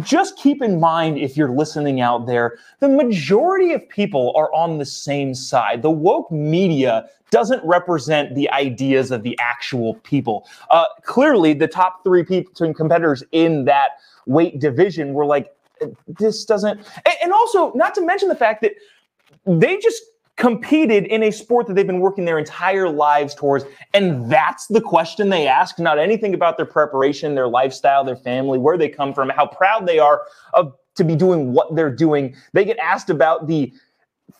just 0.00 0.36
keep 0.36 0.62
in 0.62 0.80
mind 0.80 1.18
if 1.18 1.36
you're 1.36 1.50
listening 1.50 2.00
out 2.00 2.26
there, 2.26 2.58
the 2.80 2.88
majority 2.88 3.72
of 3.72 3.88
people 3.88 4.32
are 4.36 4.52
on 4.52 4.78
the 4.78 4.84
same 4.84 5.34
side. 5.34 5.82
The 5.82 5.90
woke 5.90 6.30
media 6.30 7.08
doesn't 7.30 7.64
represent 7.64 8.34
the 8.34 8.50
ideas 8.50 9.10
of 9.10 9.22
the 9.22 9.38
actual 9.40 9.94
people. 9.94 10.46
Uh, 10.70 10.86
clearly, 11.02 11.52
the 11.54 11.68
top 11.68 12.02
three 12.04 12.24
people 12.24 12.72
competitors 12.74 13.22
in 13.32 13.64
that 13.64 13.90
weight 14.26 14.60
division 14.60 15.12
were 15.12 15.26
like, 15.26 15.52
this 16.06 16.44
doesn't. 16.44 16.80
And 17.22 17.32
also, 17.32 17.72
not 17.74 17.94
to 17.94 18.00
mention 18.00 18.28
the 18.28 18.36
fact 18.36 18.62
that 18.62 18.72
they 19.46 19.76
just 19.78 20.02
competed 20.36 21.04
in 21.06 21.22
a 21.22 21.30
sport 21.30 21.66
that 21.66 21.74
they've 21.74 21.86
been 21.86 22.00
working 22.00 22.24
their 22.24 22.38
entire 22.38 22.88
lives 22.88 23.34
towards. 23.34 23.64
And 23.94 24.30
that's 24.30 24.66
the 24.66 24.80
question 24.80 25.30
they 25.30 25.46
ask, 25.46 25.78
not 25.78 25.98
anything 25.98 26.34
about 26.34 26.56
their 26.56 26.66
preparation, 26.66 27.34
their 27.34 27.48
lifestyle, 27.48 28.04
their 28.04 28.16
family, 28.16 28.58
where 28.58 28.76
they 28.76 28.88
come 28.88 29.14
from, 29.14 29.30
how 29.30 29.46
proud 29.46 29.86
they 29.86 29.98
are 29.98 30.22
of 30.52 30.74
to 30.96 31.04
be 31.04 31.16
doing 31.16 31.52
what 31.52 31.74
they're 31.74 31.94
doing. 31.94 32.34
They 32.52 32.64
get 32.64 32.78
asked 32.78 33.10
about 33.10 33.46
the 33.46 33.72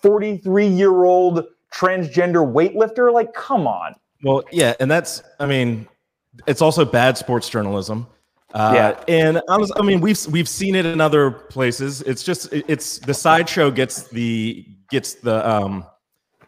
43 0.03 0.67
year 0.67 1.05
old 1.05 1.45
transgender 1.73 2.50
weightlifter. 2.50 3.12
Like, 3.12 3.33
come 3.33 3.67
on. 3.67 3.95
Well, 4.23 4.43
yeah. 4.53 4.75
And 4.81 4.91
that's, 4.91 5.23
I 5.41 5.47
mean, 5.47 5.87
it's 6.47 6.62
also 6.62 6.85
bad 6.85 7.17
sports 7.17 7.49
journalism. 7.49 8.07
Uh, 8.57 8.73
Yeah. 8.75 9.05
and 9.07 9.43
I, 9.51 9.59
was, 9.59 9.71
I 9.77 9.83
mean, 9.83 10.01
we've 10.01 10.19
we've 10.29 10.49
seen 10.49 10.75
it 10.75 10.87
in 10.87 10.99
other 11.01 11.31
places. 11.31 12.01
It's 12.03 12.23
just 12.23 12.51
it's 12.53 12.99
the 13.01 13.13
sideshow 13.13 13.71
gets 13.71 14.05
the 14.09 14.67
gets 14.91 15.15
the 15.15 15.47
um 15.49 15.85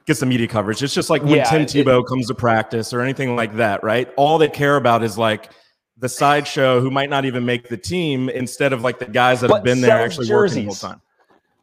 gets 0.07 0.21
the 0.21 0.27
media 0.27 0.49
coverage. 0.49 0.83
It's 0.83 0.95
just 0.95 1.11
like 1.11 1.23
when 1.23 1.35
Yeah, 1.37 1.45
Tim 1.45 1.62
it- 1.62 1.69
Tebow 1.69 2.07
comes 2.07 2.29
to 2.29 2.35
practice 2.35 2.95
or 2.95 3.03
anything 3.03 3.37
like 3.37 3.57
that, 3.57 3.85
right? 3.85 4.09
All 4.17 4.38
they 4.38 4.49
care 4.49 4.77
about 4.77 5.03
is 5.03 5.19
like 5.19 5.50
the 5.99 6.09
sideshow 6.09 6.81
who 6.81 6.91
might 6.91 7.11
not 7.11 7.27
even 7.27 7.45
make 7.45 7.69
the 7.69 7.77
team 7.77 8.31
instead 8.31 8.73
of 8.73 8.81
like 8.83 8.99
the 9.00 9.05
guys 9.05 9.43
that 9.43 9.50
have 9.50 9.62
been 9.65 9.81
there 9.83 10.00
actually 10.00 10.31
working 10.33 10.61
the 10.61 10.65
whole 10.67 10.75
time. 10.75 11.03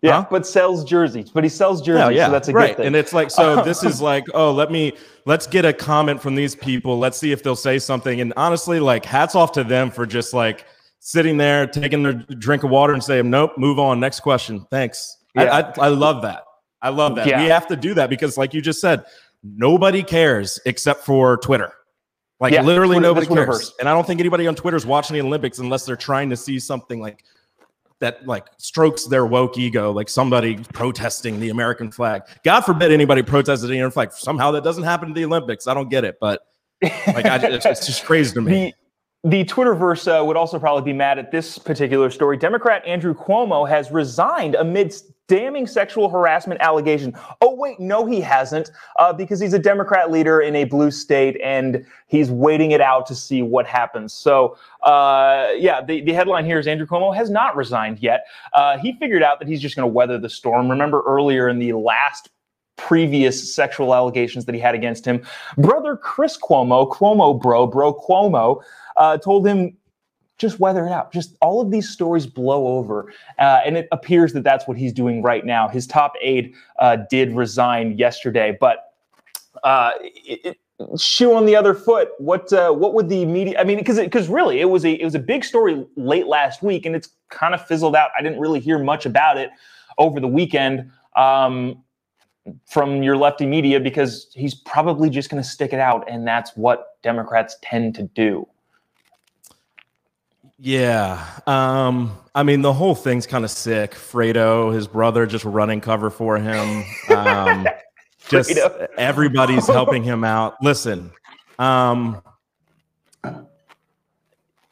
Yeah, 0.05 0.21
Huh? 0.21 0.27
but 0.31 0.45
sells 0.47 0.83
jerseys. 0.83 1.29
But 1.31 1.43
he 1.43 1.49
sells 1.49 1.81
oh, 1.81 1.85
jerseys, 1.85 1.99
Yeah, 2.01 2.09
yeah, 2.09 2.25
so 2.27 2.31
that's 2.31 2.47
a 2.47 2.53
right. 2.53 2.67
good 2.69 2.77
thing. 2.77 2.87
And 2.87 2.95
it's 2.95 3.13
like, 3.13 3.29
so 3.31 3.63
this 3.63 3.83
is 3.83 4.01
like, 4.11 4.23
oh, 4.33 4.51
let 4.51 4.71
me 4.71 4.93
let's 5.25 5.47
get 5.47 5.65
a 5.65 5.73
comment 5.73 6.21
from 6.21 6.35
these 6.35 6.55
people. 6.55 6.97
Let's 6.99 7.17
see 7.17 7.31
if 7.31 7.41
they'll 7.43 7.55
say 7.55 7.79
something. 7.79 8.21
And 8.21 8.31
honestly, 8.37 8.79
like, 8.79 9.03
hats 9.05 9.35
off 9.35 9.51
to 9.53 9.63
them 9.63 9.89
for 9.91 10.05
just 10.05 10.33
like 10.33 10.65
sitting 10.99 11.37
there, 11.37 11.67
taking 11.67 12.03
their 12.03 12.13
drink 12.13 12.63
of 12.63 12.69
water, 12.69 12.93
and 12.93 13.03
saying, 13.03 13.29
nope, 13.29 13.51
move 13.57 13.77
on, 13.79 13.99
next 13.99 14.21
question, 14.21 14.65
thanks. 14.71 15.17
I, 15.37 15.43
Yeah. 15.45 15.71
I, 15.79 15.85
I 15.85 15.87
love 15.89 16.21
that. 16.23 16.43
I 16.81 16.89
love 16.89 17.15
that. 17.15 17.27
Yeah. 17.27 17.41
We 17.43 17.49
have 17.49 17.67
to 17.67 17.75
do 17.75 17.93
that 17.95 18.09
because, 18.09 18.37
like 18.37 18.53
you 18.53 18.61
just 18.61 18.79
said, 18.81 19.05
nobody 19.43 20.01
cares 20.03 20.59
except 20.65 21.03
for 21.03 21.37
Twitter. 21.37 21.71
Like 22.39 22.53
Yeah, 22.53 22.61
literally 22.63 22.97
Twitter- 22.97 23.07
nobody 23.07 23.27
cares. 23.27 23.73
And 23.79 23.87
I 23.87 23.93
don't 23.93 24.05
think 24.05 24.19
anybody 24.19 24.45
on 24.47 24.55
Twitter 24.55 24.75
is 24.77 24.85
watching 24.85 25.13
the 25.15 25.21
Olympics 25.21 25.59
unless 25.59 25.85
they're 25.85 25.95
trying 25.95 26.29
to 26.31 26.35
see 26.37 26.59
something 26.59 26.99
like 26.99 27.23
that 27.99 28.25
like 28.27 28.47
strokes 28.57 29.05
their 29.05 29.25
woke 29.25 29.57
ego, 29.57 29.91
like 29.91 30.09
somebody 30.09 30.57
protesting 30.73 31.39
the 31.39 31.49
American 31.49 31.91
flag. 31.91 32.23
God 32.43 32.61
forbid 32.61 32.91
anybody 32.91 33.23
protested 33.23 33.69
the 33.69 33.75
American 33.75 33.93
flag. 33.93 34.11
Somehow 34.13 34.51
that 34.51 34.63
doesn't 34.63 34.83
happen 34.83 35.09
to 35.09 35.13
the 35.13 35.25
Olympics. 35.25 35.67
I 35.67 35.73
don't 35.73 35.89
get 35.89 36.03
it, 36.03 36.17
but 36.19 36.41
like 36.81 37.25
I, 37.25 37.37
it's, 37.47 37.65
it's 37.65 37.85
just 37.85 38.05
crazy 38.05 38.33
to 38.33 38.41
me. 38.41 38.73
The 39.25 39.43
Twitterverse 39.43 40.07
uh, 40.07 40.23
would 40.23 40.37
also 40.37 40.59
probably 40.59 40.83
be 40.83 40.93
mad 40.93 41.17
at 41.17 41.31
this 41.31 41.57
particular 41.57 42.11
story. 42.11 42.37
Democrat 42.37 42.85
Andrew 42.85 43.15
Cuomo 43.15 43.67
has 43.67 43.89
resigned 43.89 44.53
amidst 44.53 45.11
damning 45.27 45.65
sexual 45.65 46.09
harassment 46.09 46.61
allegation. 46.61 47.17
Oh 47.41 47.55
wait, 47.55 47.79
no, 47.79 48.05
he 48.05 48.21
hasn't, 48.21 48.69
uh, 48.99 49.11
because 49.11 49.39
he's 49.39 49.53
a 49.53 49.59
Democrat 49.59 50.11
leader 50.11 50.41
in 50.41 50.55
a 50.55 50.65
blue 50.65 50.91
state 50.91 51.41
and 51.43 51.83
he's 52.05 52.29
waiting 52.29 52.69
it 52.69 52.81
out 52.81 53.07
to 53.07 53.15
see 53.15 53.41
what 53.41 53.65
happens. 53.65 54.13
So 54.13 54.57
uh, 54.83 55.47
yeah, 55.57 55.81
the, 55.83 56.01
the 56.01 56.13
headline 56.13 56.45
here 56.45 56.59
is 56.59 56.67
Andrew 56.67 56.85
Cuomo 56.85 57.15
has 57.15 57.31
not 57.31 57.55
resigned 57.55 57.97
yet. 58.03 58.27
Uh, 58.53 58.77
he 58.77 58.93
figured 58.99 59.23
out 59.23 59.39
that 59.39 59.47
he's 59.47 59.59
just 59.59 59.75
going 59.75 59.89
to 59.89 59.91
weather 59.91 60.19
the 60.19 60.29
storm. 60.29 60.69
Remember 60.69 61.01
earlier 61.07 61.49
in 61.49 61.57
the 61.57 61.73
last 61.73 62.29
previous 62.77 63.55
sexual 63.55 63.95
allegations 63.95 64.45
that 64.45 64.53
he 64.53 64.61
had 64.61 64.75
against 64.75 65.05
him. 65.05 65.23
Brother 65.57 65.95
Chris 65.95 66.37
Cuomo, 66.37 66.91
Cuomo 66.91 67.41
bro, 67.41 67.65
bro 67.65 67.93
Cuomo, 67.93 68.61
uh, 68.97 69.17
told 69.17 69.47
him, 69.47 69.77
just 70.37 70.59
weather 70.59 70.85
it 70.85 70.91
out. 70.91 71.13
Just 71.13 71.37
all 71.41 71.61
of 71.61 71.71
these 71.71 71.89
stories 71.89 72.25
blow 72.25 72.67
over. 72.67 73.13
Uh, 73.39 73.61
and 73.65 73.77
it 73.77 73.87
appears 73.91 74.33
that 74.33 74.43
that's 74.43 74.67
what 74.67 74.77
he's 74.77 74.91
doing 74.91 75.21
right 75.21 75.45
now. 75.45 75.67
His 75.67 75.87
top 75.87 76.13
aide 76.21 76.53
uh, 76.79 76.97
did 77.09 77.31
resign 77.33 77.97
yesterday, 77.97 78.57
but 78.59 78.91
uh, 79.63 79.91
it, 80.01 80.57
it, 80.79 80.99
shoe 80.99 81.33
on 81.33 81.45
the 81.45 81.55
other 81.55 81.73
foot. 81.73 82.09
What 82.17 82.51
uh, 82.51 82.71
what 82.71 82.93
would 82.93 83.07
the 83.07 83.25
media? 83.25 83.59
I 83.59 83.63
mean, 83.63 83.77
because 83.77 83.97
because 83.97 84.27
really, 84.27 84.59
it 84.59 84.65
was 84.65 84.83
a 84.83 84.91
it 84.91 85.05
was 85.05 85.15
a 85.15 85.19
big 85.19 85.45
story 85.45 85.85
late 85.95 86.27
last 86.27 86.61
week, 86.61 86.85
and 86.85 86.95
it's 86.95 87.09
kind 87.29 87.53
of 87.53 87.65
fizzled 87.65 87.95
out. 87.95 88.09
I 88.17 88.21
didn't 88.21 88.39
really 88.39 88.59
hear 88.59 88.77
much 88.77 89.05
about 89.05 89.37
it 89.37 89.49
over 89.97 90.19
the 90.19 90.27
weekend. 90.27 90.91
Um, 91.15 91.81
from 92.67 93.01
your 93.01 93.17
lefty 93.17 93.45
media 93.45 93.79
because 93.79 94.27
he's 94.35 94.53
probably 94.53 95.09
just 95.09 95.31
going 95.31 95.41
to 95.41 95.49
stick 95.49 95.73
it 95.73 95.79
out 95.79 96.07
and 96.07 96.27
that's 96.27 96.55
what 96.55 97.01
democrats 97.01 97.57
tend 97.63 97.95
to 97.95 98.03
do 98.03 98.47
Yeah. 100.57 101.25
Um, 101.47 102.17
I 102.33 102.43
mean, 102.43 102.61
the 102.61 102.73
whole 102.73 102.95
thing's 102.95 103.27
kind 103.27 103.43
of 103.43 103.51
sick. 103.51 103.91
Fredo, 103.91 104.73
his 104.73 104.87
brother, 104.87 105.25
just 105.25 105.45
running 105.45 105.81
cover 105.81 106.09
for 106.09 106.37
him. 106.37 106.85
Um, 107.09 107.67
just 108.29 108.51
Fredo. 108.51 108.87
everybody's 108.97 109.67
helping 109.67 110.03
him 110.03 110.23
out. 110.23 110.55
Listen, 110.61 111.11
um, 111.59 112.21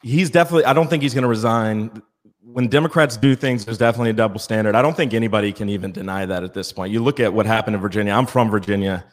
he's 0.02 0.30
definitely, 0.30 0.64
I 0.64 0.72
don't 0.72 0.88
think 0.88 1.02
he's 1.02 1.14
going 1.14 1.22
to 1.22 1.28
resign. 1.28 2.02
When 2.42 2.68
Democrats 2.68 3.16
do 3.16 3.34
things, 3.34 3.64
there's 3.64 3.78
definitely 3.78 4.10
a 4.10 4.14
double 4.14 4.38
standard. 4.38 4.74
I 4.74 4.82
don't 4.82 4.96
think 4.96 5.12
anybody 5.12 5.52
can 5.52 5.68
even 5.68 5.92
deny 5.92 6.24
that 6.26 6.44
at 6.44 6.54
this 6.54 6.72
point. 6.72 6.92
You 6.92 7.02
look 7.02 7.20
at 7.20 7.32
what 7.32 7.46
happened 7.46 7.74
in 7.76 7.82
Virginia. 7.82 8.12
I'm 8.12 8.26
from 8.26 8.50
Virginia. 8.50 9.04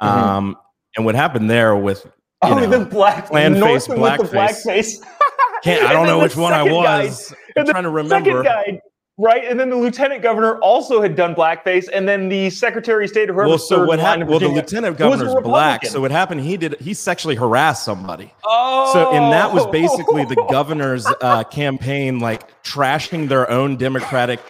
Um, 0.00 0.56
and 0.96 1.04
what 1.04 1.14
happened 1.14 1.50
there 1.50 1.76
with, 1.76 2.04
you 2.04 2.10
oh 2.42 2.58
know, 2.58 2.66
the 2.78 2.84
black 2.84 3.26
plan 3.26 3.54
face, 3.54 3.88
Northam 3.88 4.00
with 4.00 4.30
the 4.30 4.36
blackface. 4.36 4.64
blackface 4.64 5.06
can't, 5.62 5.82
I 5.84 5.92
don't 5.92 6.06
know 6.06 6.18
which 6.18 6.36
one 6.36 6.52
I 6.52 6.64
second 6.64 6.82
guy- 6.82 7.04
was. 7.04 7.34
I'm 7.56 7.66
trying 7.66 7.84
to 7.84 8.08
second 8.08 8.32
remember. 8.32 8.42
guy 8.42 8.80
right 9.20 9.44
and 9.46 9.58
then 9.58 9.68
the 9.68 9.74
lieutenant 9.76 10.22
governor 10.22 10.58
also 10.60 11.02
had 11.02 11.16
done 11.16 11.34
blackface 11.34 11.88
and 11.92 12.08
then 12.08 12.28
the 12.28 12.48
secretary 12.50 13.02
of 13.04 13.10
state 13.10 13.28
or 13.28 13.32
whoever 13.34 13.48
Well, 13.48 13.58
so 13.58 13.84
what 13.84 13.98
happened? 13.98 14.28
Well, 14.30 14.38
the 14.38 14.46
lieutenant 14.48 14.92
was 14.96 14.98
governor's 14.98 15.34
black. 15.42 15.84
So 15.86 16.00
what 16.00 16.12
happened? 16.12 16.42
He 16.42 16.56
did. 16.56 16.80
He 16.80 16.94
sexually 16.94 17.34
harassed 17.34 17.84
somebody. 17.84 18.32
oh 18.44 18.92
So 18.92 19.12
and 19.12 19.32
that 19.32 19.52
was 19.52 19.66
basically 19.66 20.24
the 20.24 20.36
governor's 20.48 21.04
uh, 21.20 21.42
campaign, 21.44 22.20
like 22.20 22.62
trashing 22.62 23.28
their 23.28 23.50
own 23.50 23.76
Democratic 23.76 24.40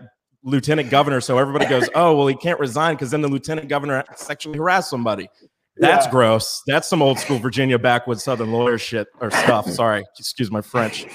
lieutenant 0.43 0.91
governor. 0.91 1.23
So 1.23 1.39
everybody 1.39 1.65
goes, 1.67 1.89
"Oh, 1.95 2.15
well, 2.17 2.27
he 2.27 2.35
can't 2.35 2.61
resign 2.61 2.95
because 2.95 3.11
then 3.11 3.23
the 3.23 3.29
lieutenant 3.29 3.69
governor 3.69 4.05
sexually 4.17 4.59
harassed 4.59 4.91
somebody." 4.91 5.31
That's 5.81 6.07
Yeah. 6.07 6.11
gross. 6.11 6.63
That's 6.67 6.89
some 6.89 7.03
old 7.03 7.19
school 7.19 7.39
Virginia 7.39 7.79
backwoods 7.79 8.23
Southern 8.25 8.53
lawyer 8.53 8.79
shit 8.79 9.09
or 9.21 9.31
stuff. 9.31 9.69
Sorry, 9.71 10.05
excuse 10.19 10.51
my 10.51 10.61
French. 10.61 11.07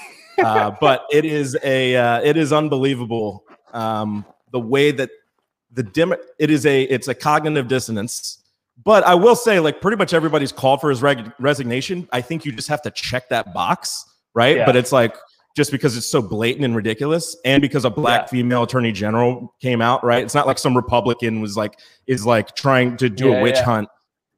Uh, 0.42 0.72
but 0.80 1.04
it 1.12 1.24
is 1.24 1.56
a 1.62 1.96
uh, 1.96 2.20
it 2.22 2.36
is 2.36 2.52
unbelievable 2.52 3.44
um, 3.72 4.24
the 4.52 4.60
way 4.60 4.90
that 4.90 5.10
the 5.72 5.82
dim 5.82 6.14
it 6.38 6.50
is 6.50 6.66
a 6.66 6.82
it's 6.84 7.08
a 7.08 7.14
cognitive 7.14 7.68
dissonance. 7.68 8.40
But 8.84 9.04
I 9.04 9.14
will 9.14 9.36
say, 9.36 9.60
like 9.60 9.80
pretty 9.80 9.96
much 9.96 10.12
everybody's 10.12 10.50
called 10.50 10.80
for 10.80 10.90
his 10.90 11.00
reg- 11.02 11.32
resignation. 11.38 12.08
I 12.12 12.20
think 12.20 12.44
you 12.44 12.50
just 12.50 12.66
have 12.68 12.82
to 12.82 12.90
check 12.90 13.28
that 13.28 13.54
box, 13.54 14.04
right? 14.34 14.56
Yeah. 14.56 14.66
But 14.66 14.74
it's 14.74 14.90
like 14.90 15.14
just 15.56 15.70
because 15.70 15.96
it's 15.96 16.08
so 16.08 16.20
blatant 16.20 16.64
and 16.64 16.74
ridiculous, 16.74 17.36
and 17.44 17.60
because 17.62 17.84
a 17.84 17.90
black 17.90 18.22
Yeah. 18.22 18.26
female 18.26 18.62
attorney 18.64 18.90
general 18.90 19.54
came 19.60 19.80
out, 19.80 20.02
right? 20.02 20.24
It's 20.24 20.34
not 20.34 20.48
like 20.48 20.58
some 20.58 20.76
Republican 20.76 21.40
was 21.40 21.56
like 21.56 21.78
is 22.08 22.26
like 22.26 22.56
trying 22.56 22.96
to 22.96 23.08
do 23.08 23.28
Yeah, 23.28 23.38
a 23.38 23.42
witch 23.42 23.54
yeah. 23.56 23.64
hunt 23.64 23.88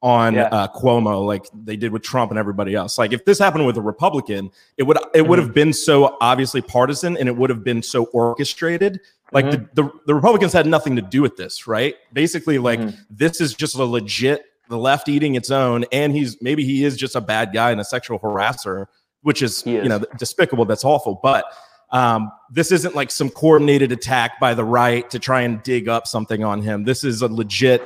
on 0.07 0.35
Yeah. 0.35 0.45
uh, 0.53 0.69
Cuomo, 0.69 1.27
like 1.27 1.47
they 1.53 1.77
did 1.77 1.91
with 1.91 2.03
Trump 2.03 2.31
and 2.31 2.39
everybody 2.39 2.75
else. 2.77 2.97
Like 2.97 3.13
if 3.13 3.25
this 3.25 3.41
happened 3.41 3.67
with 3.67 3.77
a 3.77 3.83
Republican, 3.83 4.51
it 4.77 4.85
would 4.85 4.99
it 5.15 5.27
would 5.27 5.41
have 5.41 5.53
been 5.53 5.73
so 5.73 6.17
obviously 6.21 6.63
partisan, 6.63 7.17
and 7.17 7.29
it 7.29 7.37
would 7.37 7.51
have 7.51 7.65
been 7.65 7.83
so 7.83 8.05
orchestrated. 8.13 9.01
Like 9.33 9.51
the, 9.51 9.69
the 9.75 9.91
the 10.07 10.15
Republicans 10.15 10.53
had 10.53 10.67
nothing 10.67 10.95
to 10.95 11.03
do 11.03 11.21
with 11.23 11.37
this, 11.37 11.67
right? 11.67 11.97
Basically, 12.13 12.59
like 12.59 12.79
Mhm. 12.79 12.97
this 13.11 13.41
is 13.41 13.53
just 13.55 13.75
a 13.75 13.85
legit 13.85 14.45
the 14.69 14.79
left 14.79 15.09
eating 15.09 15.35
its 15.35 15.51
own, 15.51 15.85
and 15.91 16.13
he's 16.13 16.41
maybe 16.41 16.65
he 16.65 16.85
is 16.85 16.97
just 16.97 17.17
a 17.17 17.21
bad 17.21 17.53
guy 17.53 17.73
and 17.73 17.81
a 17.81 17.85
sexual 17.85 18.19
harasser, 18.21 18.87
which 19.23 19.43
is, 19.43 19.59
is. 19.59 19.67
you 19.67 19.89
know 19.89 19.99
despicable. 20.19 20.65
That's 20.65 20.85
awful, 20.85 21.19
but. 21.23 21.45
Um, 21.93 22.33
this 22.51 22.73
isn't 22.73 22.97
like 22.97 23.13
some 23.13 23.31
coordinated 23.31 23.93
attack 23.93 24.41
by 24.41 24.55
the 24.55 24.65
right 24.65 25.09
to 25.09 25.21
try 25.21 25.43
and 25.43 25.63
dig 25.63 25.89
up 25.89 26.09
something 26.09 26.43
on 26.43 26.61
him. 26.61 26.83
This 26.83 27.05
is 27.05 27.23
a 27.23 27.29
legit 27.29 27.81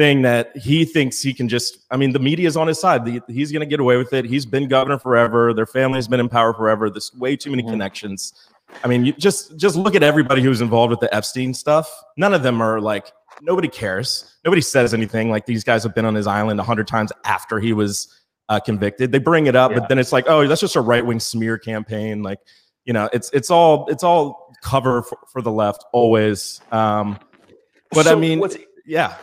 thing 0.00 0.22
that 0.22 0.56
he 0.56 0.86
thinks 0.86 1.20
he 1.20 1.34
can 1.34 1.46
just 1.46 1.78
i 1.90 1.96
mean 2.00 2.10
the 2.12 2.18
media 2.18 2.48
is 2.48 2.56
on 2.56 2.66
his 2.66 2.80
side. 2.80 3.04
The- 3.04 3.20
he's 3.28 3.52
going 3.52 3.60
to 3.60 3.66
get 3.66 3.80
away 3.80 3.96
with 3.98 4.12
it. 4.14 4.24
He's 4.24 4.46
been 4.46 4.66
governor 4.66 4.98
forever. 4.98 5.52
Their 5.52 5.66
family's 5.66 6.08
been 6.08 6.20
in 6.20 6.28
power 6.30 6.54
forever. 6.54 6.88
There's 6.88 7.12
way 7.14 7.36
too 7.36 7.50
many 7.50 7.62
Mhm. 7.62 7.70
connections. 7.74 8.32
I 8.82 8.88
mean 8.88 9.04
you 9.04 9.12
just 9.12 9.56
just 9.58 9.76
look 9.76 9.94
at 9.94 10.02
everybody 10.02 10.42
who's 10.42 10.60
involved 10.62 10.90
with 10.90 11.00
the 11.00 11.14
epstein 11.14 11.52
stuff. 11.52 11.86
None 12.16 12.32
of 12.32 12.42
them 12.42 12.62
are 12.62 12.80
like 12.80 13.12
nobody 13.42 13.68
cares. 13.68 14.10
Nobody 14.44 14.62
says 14.62 14.94
anything. 14.94 15.30
Like 15.30 15.44
these 15.44 15.64
guys 15.64 15.82
have 15.82 15.94
been 15.94 16.06
on 16.06 16.14
his 16.14 16.26
island 16.26 16.58
a 16.60 16.62
hundred 16.62 16.86
times 16.88 17.12
after 17.24 17.60
he 17.60 17.72
was 17.74 18.08
uh, 18.48 18.58
convicted. 18.58 19.12
They 19.12 19.18
bring 19.18 19.46
it 19.48 19.54
up 19.56 19.70
Yeah. 19.70 19.80
but 19.80 19.88
then 19.90 19.98
it's 19.98 20.12
like 20.12 20.24
oh 20.28 20.46
that's 20.46 20.60
just 20.62 20.76
a 20.76 20.80
right-wing 20.80 21.20
smear 21.20 21.58
campaign. 21.58 22.22
Like 22.22 22.38
you 22.86 22.94
know 22.94 23.08
it's 23.12 23.28
it's 23.34 23.50
all 23.50 23.86
it's 23.90 24.02
all 24.02 24.54
cover 24.62 25.02
for, 25.02 25.18
for 25.32 25.42
the 25.42 25.52
left 25.52 25.84
always. 25.92 26.60
Um 26.72 27.18
but 27.92 28.06
i 28.06 28.14
mean 28.14 28.42
yeah 28.86 29.16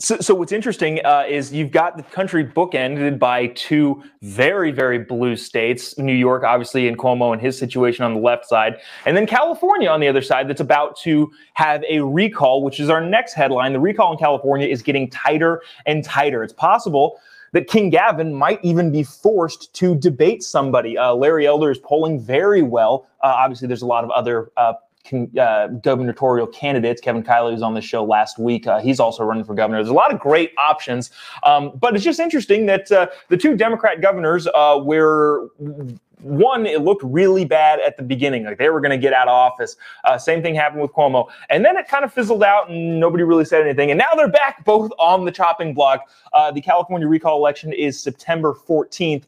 So, 0.00 0.16
so 0.20 0.32
what's 0.32 0.52
interesting 0.52 1.04
uh, 1.04 1.24
is 1.28 1.52
you've 1.52 1.72
got 1.72 1.96
the 1.96 2.04
country 2.04 2.44
bookended 2.44 3.18
by 3.18 3.48
two 3.48 4.00
very, 4.22 4.70
very 4.70 5.00
blue 5.00 5.34
states. 5.34 5.98
New 5.98 6.14
York, 6.14 6.44
obviously, 6.44 6.86
and 6.86 6.96
Cuomo 6.96 7.32
and 7.32 7.42
his 7.42 7.58
situation 7.58 8.04
on 8.04 8.14
the 8.14 8.20
left 8.20 8.46
side, 8.46 8.76
and 9.06 9.16
then 9.16 9.26
California 9.26 9.88
on 9.88 9.98
the 9.98 10.06
other 10.06 10.22
side, 10.22 10.48
that's 10.48 10.60
about 10.60 10.96
to 11.00 11.32
have 11.54 11.82
a 11.88 11.98
recall, 11.98 12.62
which 12.62 12.78
is 12.78 12.90
our 12.90 13.00
next 13.00 13.32
headline. 13.32 13.72
The 13.72 13.80
recall 13.80 14.12
in 14.12 14.18
California 14.18 14.68
is 14.68 14.82
getting 14.82 15.10
tighter 15.10 15.62
and 15.84 16.04
tighter. 16.04 16.44
It's 16.44 16.52
possible 16.52 17.18
that 17.52 17.66
King 17.66 17.90
Gavin 17.90 18.32
might 18.32 18.60
even 18.62 18.92
be 18.92 19.02
forced 19.02 19.74
to 19.74 19.96
debate 19.96 20.44
somebody. 20.44 20.96
Uh, 20.96 21.14
Larry 21.14 21.44
Elder 21.44 21.72
is 21.72 21.78
polling 21.78 22.20
very 22.20 22.62
well. 22.62 23.08
Uh, 23.24 23.34
obviously, 23.36 23.66
there's 23.66 23.82
a 23.82 23.86
lot 23.86 24.04
of 24.04 24.10
other 24.10 24.52
uh, 24.56 24.74
con- 25.08 25.30
uh, 25.38 25.68
gubernatorial 25.68 26.46
candidates. 26.46 27.00
Kevin 27.00 27.22
Kiley 27.22 27.52
was 27.52 27.62
on 27.62 27.74
the 27.74 27.80
show 27.80 28.04
last 28.04 28.38
week. 28.38 28.66
Uh, 28.66 28.80
he's 28.80 29.00
also 29.00 29.24
running 29.24 29.44
for 29.44 29.54
governor. 29.54 29.78
There's 29.78 29.88
a 29.88 29.94
lot 29.94 30.12
of 30.12 30.20
great 30.20 30.52
options, 30.58 31.10
um, 31.44 31.72
but 31.78 31.94
it's 31.94 32.04
just 32.04 32.20
interesting 32.20 32.66
that 32.66 32.90
uh, 32.92 33.08
the 33.28 33.36
two 33.36 33.56
Democrat 33.56 34.00
governors, 34.00 34.46
uh, 34.54 34.78
where 34.78 35.48
one, 36.20 36.66
it 36.66 36.82
looked 36.82 37.02
really 37.04 37.44
bad 37.44 37.80
at 37.80 37.96
the 37.96 38.02
beginning, 38.02 38.44
like 38.44 38.58
they 38.58 38.70
were 38.70 38.80
going 38.80 38.90
to 38.90 38.98
get 38.98 39.12
out 39.12 39.28
of 39.28 39.34
office. 39.34 39.76
Uh, 40.04 40.18
same 40.18 40.42
thing 40.42 40.54
happened 40.54 40.82
with 40.82 40.92
Cuomo, 40.92 41.28
and 41.48 41.64
then 41.64 41.76
it 41.76 41.88
kind 41.88 42.04
of 42.04 42.12
fizzled 42.12 42.42
out, 42.42 42.70
and 42.70 42.98
nobody 43.00 43.24
really 43.24 43.44
said 43.44 43.62
anything. 43.62 43.90
And 43.90 43.98
now 43.98 44.14
they're 44.16 44.28
back, 44.28 44.64
both 44.64 44.90
on 44.98 45.24
the 45.24 45.32
chopping 45.32 45.74
block. 45.74 46.08
Uh, 46.32 46.50
the 46.50 46.60
California 46.60 47.06
recall 47.06 47.36
election 47.36 47.72
is 47.72 48.00
September 48.00 48.54
14th. 48.54 49.24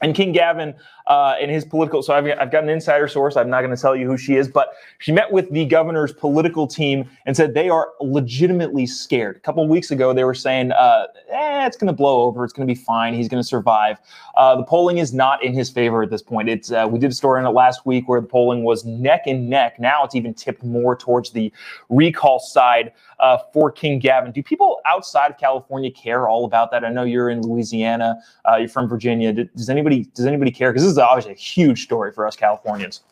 And 0.00 0.14
King 0.14 0.30
Gavin 0.30 0.74
uh, 1.08 1.36
and 1.40 1.50
his 1.50 1.64
political. 1.64 2.02
So 2.02 2.14
I've, 2.14 2.26
I've 2.38 2.52
got 2.52 2.62
an 2.62 2.68
insider 2.68 3.08
source. 3.08 3.36
I'm 3.36 3.48
not 3.48 3.62
going 3.62 3.74
to 3.74 3.80
tell 3.80 3.96
you 3.96 4.06
who 4.06 4.18
she 4.18 4.36
is, 4.36 4.46
but 4.46 4.74
she 4.98 5.10
met 5.10 5.32
with 5.32 5.50
the 5.50 5.64
governor's 5.64 6.12
political 6.12 6.66
team 6.66 7.08
and 7.26 7.34
said 7.34 7.54
they 7.54 7.70
are 7.70 7.88
legitimately 8.00 8.86
scared. 8.86 9.36
A 9.36 9.40
couple 9.40 9.62
of 9.62 9.70
weeks 9.70 9.90
ago, 9.90 10.12
they 10.12 10.24
were 10.24 10.34
saying, 10.34 10.72
uh, 10.72 11.06
eh, 11.30 11.66
it's 11.66 11.78
going 11.78 11.88
to 11.88 11.94
blow 11.94 12.22
over. 12.22 12.44
It's 12.44 12.52
going 12.52 12.68
to 12.68 12.72
be 12.72 12.78
fine. 12.78 13.14
He's 13.14 13.28
going 13.28 13.42
to 13.42 13.46
survive. 13.48 13.98
Uh, 14.36 14.56
the 14.56 14.62
polling 14.62 14.98
is 14.98 15.14
not 15.14 15.42
in 15.42 15.54
his 15.54 15.70
favor 15.70 16.02
at 16.02 16.10
this 16.10 16.22
point. 16.22 16.48
It's 16.48 16.70
uh, 16.70 16.86
we 16.90 16.98
did 16.98 17.10
a 17.10 17.14
story 17.14 17.40
on 17.40 17.46
it 17.46 17.50
last 17.50 17.86
week 17.86 18.06
where 18.06 18.20
the 18.20 18.26
polling 18.26 18.62
was 18.62 18.84
neck 18.84 19.22
and 19.26 19.48
neck. 19.48 19.80
Now 19.80 20.04
it's 20.04 20.14
even 20.14 20.34
tipped 20.34 20.62
more 20.62 20.94
towards 20.94 21.30
the 21.30 21.52
recall 21.88 22.38
side 22.38 22.92
uh, 23.18 23.38
for 23.52 23.70
King 23.72 23.98
Gavin. 23.98 24.30
Do 24.30 24.42
people 24.42 24.80
outside 24.86 25.30
of 25.30 25.38
California 25.38 25.90
care 25.90 26.28
all 26.28 26.44
about 26.44 26.70
that? 26.70 26.84
I 26.84 26.90
know 26.90 27.02
you're 27.02 27.30
in 27.30 27.40
Louisiana. 27.42 28.16
Uh, 28.48 28.56
you're 28.56 28.68
from 28.68 28.88
Virginia. 28.88 29.32
Does 29.32 29.70
anybody 29.70 30.04
does 30.14 30.26
anybody 30.26 30.50
care? 30.50 30.70
Because 30.70 30.82
this 30.82 30.92
is 30.92 30.97
obviously 30.98 31.32
a 31.32 31.36
huge 31.36 31.84
story 31.84 32.12
for 32.12 32.26
us 32.26 32.36
Californians. 32.36 33.02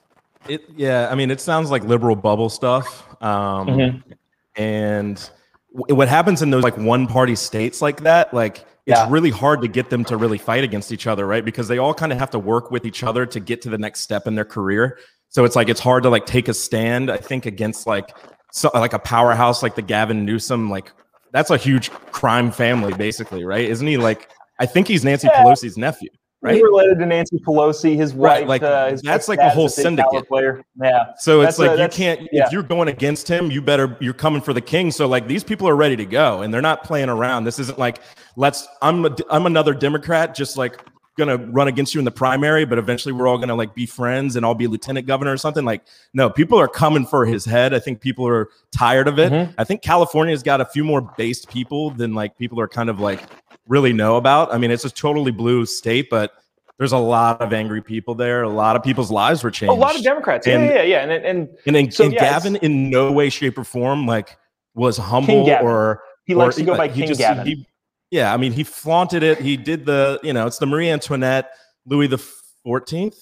It 0.49 0.64
yeah, 0.76 1.09
I 1.11 1.14
mean, 1.14 1.31
it 1.31 1.40
sounds 1.40 1.71
like 1.71 1.85
liberal 1.85 2.16
bubble 2.16 2.49
stuff. 2.49 3.05
Um, 3.23 3.69
mm-hmm. 3.69 4.12
And 4.57 5.31
w- 5.75 5.95
what 5.95 6.09
happens 6.09 6.43
in 6.43 6.50
those 6.50 6.62
like 6.62 6.76
one 6.76 7.07
party 7.07 7.35
states 7.35 7.83
like 7.83 8.02
that, 8.02 8.33
like 8.33 8.59
it's 8.87 8.99
yeah. 8.99 9.07
really 9.11 9.31
hard 9.31 9.61
to 9.62 9.69
get 9.69 9.90
them 9.90 10.05
to 10.05 10.16
really 10.16 10.38
fight 10.38 10.64
against 10.64 10.93
each 10.93 11.07
other, 11.07 11.26
right? 11.26 11.45
Because 11.45 11.69
they 11.69 11.78
all 11.78 11.95
kind 11.95 12.12
of 12.12 12.19
have 12.19 12.31
to 12.31 12.38
work 12.38 12.71
with 12.71 12.87
each 12.87 13.02
other 13.02 13.26
to 13.26 13.40
get 13.40 13.61
to 13.62 13.71
the 13.71 13.78
next 13.78 14.00
step 14.00 14.26
in 14.26 14.35
their 14.35 14.45
career. 14.45 14.99
So 15.28 15.45
it's 15.45 15.57
like 15.57 15.69
it's 15.69 15.81
hard 15.81 16.05
to 16.05 16.11
like 16.11 16.26
take 16.26 16.49
a 16.49 16.55
stand. 16.55 17.11
I 17.11 17.16
think 17.16 17.47
against 17.47 17.87
like 17.87 18.16
so 18.52 18.71
like 18.75 18.93
a 18.93 18.99
powerhouse 18.99 19.62
like 19.62 19.75
the 19.75 19.83
Gavin 19.83 20.25
Newsom, 20.25 20.71
like 20.71 20.93
that's 21.33 21.50
a 21.50 21.57
huge 21.57 21.90
crime 21.90 22.52
family, 22.52 22.95
basically, 22.95 23.45
right? 23.45 23.69
Isn't 23.69 23.87
he 23.87 23.97
like? 23.97 24.31
I 24.59 24.64
think 24.64 24.88
he's 24.88 25.05
Nancy 25.05 25.26
yeah. 25.31 25.43
Pelosi's 25.43 25.76
nephew 25.76 26.09
right? 26.47 26.55
He's 26.55 26.62
related 26.62 26.99
to 27.00 27.07
Nancy 27.07 27.38
Pelosi, 27.38 27.97
his 27.97 28.15
wife. 28.15 28.31
Right, 28.31 28.47
like 28.47 28.62
uh, 28.62 28.91
his 28.91 29.03
that's 29.03 29.29
like 29.29 29.38
a 29.38 29.50
whole 29.50 29.69
syndicate 29.69 30.29
player. 30.29 30.65
Yeah. 30.81 31.12
So 31.19 31.43
it's 31.43 31.59
like 31.59 31.79
a, 31.79 31.83
you 31.83 31.88
can't 31.88 32.29
yeah. 32.33 32.47
if 32.47 32.53
you're 32.53 32.62
going 32.62 32.88
against 32.88 33.29
him, 33.29 33.50
you 33.50 33.61
better 33.61 33.97
you're 34.00 34.15
coming 34.15 34.41
for 34.41 34.53
the 34.53 34.61
king. 34.61 34.91
So 34.91 35.07
like 35.07 35.26
these 35.26 35.45
people 35.45 35.69
are 35.69 35.76
ready 35.76 35.97
to 35.97 36.07
go, 36.07 36.43
and 36.43 36.53
they're 36.53 36.62
not 36.62 36.85
playing 36.85 37.09
around. 37.09 37.45
This 37.45 37.59
isn't 37.59 37.79
like 37.79 37.99
let's 38.37 38.67
I'm 38.81 39.05
a, 39.05 39.17
I'm 39.31 39.47
another 39.47 39.75
Democrat, 39.75 40.35
just 40.35 40.57
like 40.57 40.81
gonna 41.17 41.38
run 41.38 41.67
against 41.67 41.95
you 41.95 41.99
in 41.99 42.05
the 42.05 42.11
primary, 42.11 42.65
but 42.65 42.79
eventually 42.79 43.12
we're 43.12 43.26
all 43.26 43.38
gonna 43.38 43.55
like 43.55 43.75
be 43.75 43.87
friends 43.87 44.37
and 44.37 44.45
I'll 44.45 44.55
be 44.55 44.67
lieutenant 44.67 45.07
governor 45.07 45.33
or 45.33 45.37
something. 45.37 45.65
Like, 45.65 45.83
no, 46.12 46.29
people 46.29 46.61
are 46.61 46.69
coming 46.69 47.07
for 47.07 47.25
his 47.25 47.45
head. 47.45 47.73
I 47.73 47.79
think 47.79 48.00
people 48.00 48.26
are 48.29 48.50
tired 48.71 49.09
of 49.09 49.19
it. 49.19 49.33
Mm-hmm. 49.33 49.53
I 49.59 49.65
think 49.65 49.83
California's 49.83 50.43
got 50.43 50.61
a 50.61 50.65
few 50.67 50.85
more 50.85 51.00
based 51.17 51.49
people 51.49 51.91
than 51.91 52.15
like 52.15 52.37
people 52.38 52.61
are 52.61 52.69
kind 52.69 52.91
of 52.91 53.00
like 53.00 53.21
really 53.68 53.92
know 53.92 54.16
about. 54.16 54.52
I 54.52 54.58
mean, 54.58 54.70
it's 54.70 54.85
a 54.85 54.90
totally 54.90 55.32
blue 55.32 55.66
state, 55.66 56.08
but 56.11 56.32
there's 56.78 56.92
a 56.92 56.99
lot 56.99 57.40
of 57.40 57.52
angry 57.52 57.82
people 57.82 58.14
there. 58.14 58.42
A 58.42 58.49
lot 58.49 58.76
of 58.76 58.82
people's 58.82 59.11
lives 59.11 59.42
were 59.42 59.50
changed. 59.50 59.70
A 59.70 59.75
lot 59.75 59.96
of 59.96 60.02
Democrats. 60.02 60.46
And, 60.46 60.64
yeah, 60.64 60.76
yeah, 60.76 60.82
yeah. 60.82 61.02
And 61.02 61.12
and 61.12 61.49
and, 61.66 61.76
and, 61.76 61.94
so, 61.94 62.04
and 62.04 62.12
yeah, 62.12 62.20
Gavin, 62.20 62.56
in 62.56 62.90
no 62.90 63.11
way, 63.12 63.30
shape, 63.30 63.56
or 63.58 63.64
form, 63.64 64.06
like 64.06 64.37
was 64.75 64.96
humble 64.96 65.49
or 65.50 66.02
he 66.26 66.35
or, 66.35 66.38
likes 66.38 66.56
to 66.56 66.64
go 66.64 66.76
by 66.76 66.88
King 66.88 67.08
just, 67.08 67.20
Gavin. 67.20 67.46
He, 67.46 67.66
yeah, 68.11 68.32
I 68.32 68.37
mean, 68.37 68.52
he 68.52 68.62
flaunted 68.62 69.23
it. 69.23 69.40
He 69.40 69.56
did 69.56 69.87
the, 69.87 70.20
you 70.23 70.32
know, 70.32 70.46
it's 70.46 70.58
the 70.58 70.66
Marie 70.66 70.90
Antoinette, 70.90 71.52
Louis 71.87 72.06
the 72.06 72.18
Fourteenth, 72.18 73.18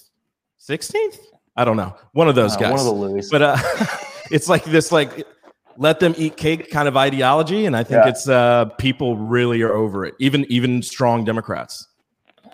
Sixteenth. 0.57 1.17
I 1.55 1.63
don't 1.63 1.77
know, 1.77 1.95
one 2.11 2.27
of 2.27 2.35
those 2.35 2.55
uh, 2.55 2.59
guys. 2.59 2.71
One 2.71 2.79
of 2.79 2.85
the 2.85 2.91
Louis. 2.91 3.29
But 3.31 3.41
uh, 3.41 3.57
it's 4.31 4.49
like 4.49 4.65
this, 4.65 4.91
like 4.91 5.25
let 5.77 5.99
them 5.99 6.13
eat 6.17 6.37
cake 6.37 6.69
kind 6.69 6.87
of 6.87 6.97
ideology, 6.97 7.65
and 7.65 7.75
I 7.75 7.83
think 7.83 8.03
yeah. 8.03 8.09
it's 8.09 8.27
uh, 8.27 8.65
people 8.77 9.17
really 9.17 9.61
are 9.61 9.73
over 9.73 10.05
it. 10.05 10.15
Even 10.19 10.45
even 10.49 10.81
strong 10.81 11.25
Democrats. 11.25 11.87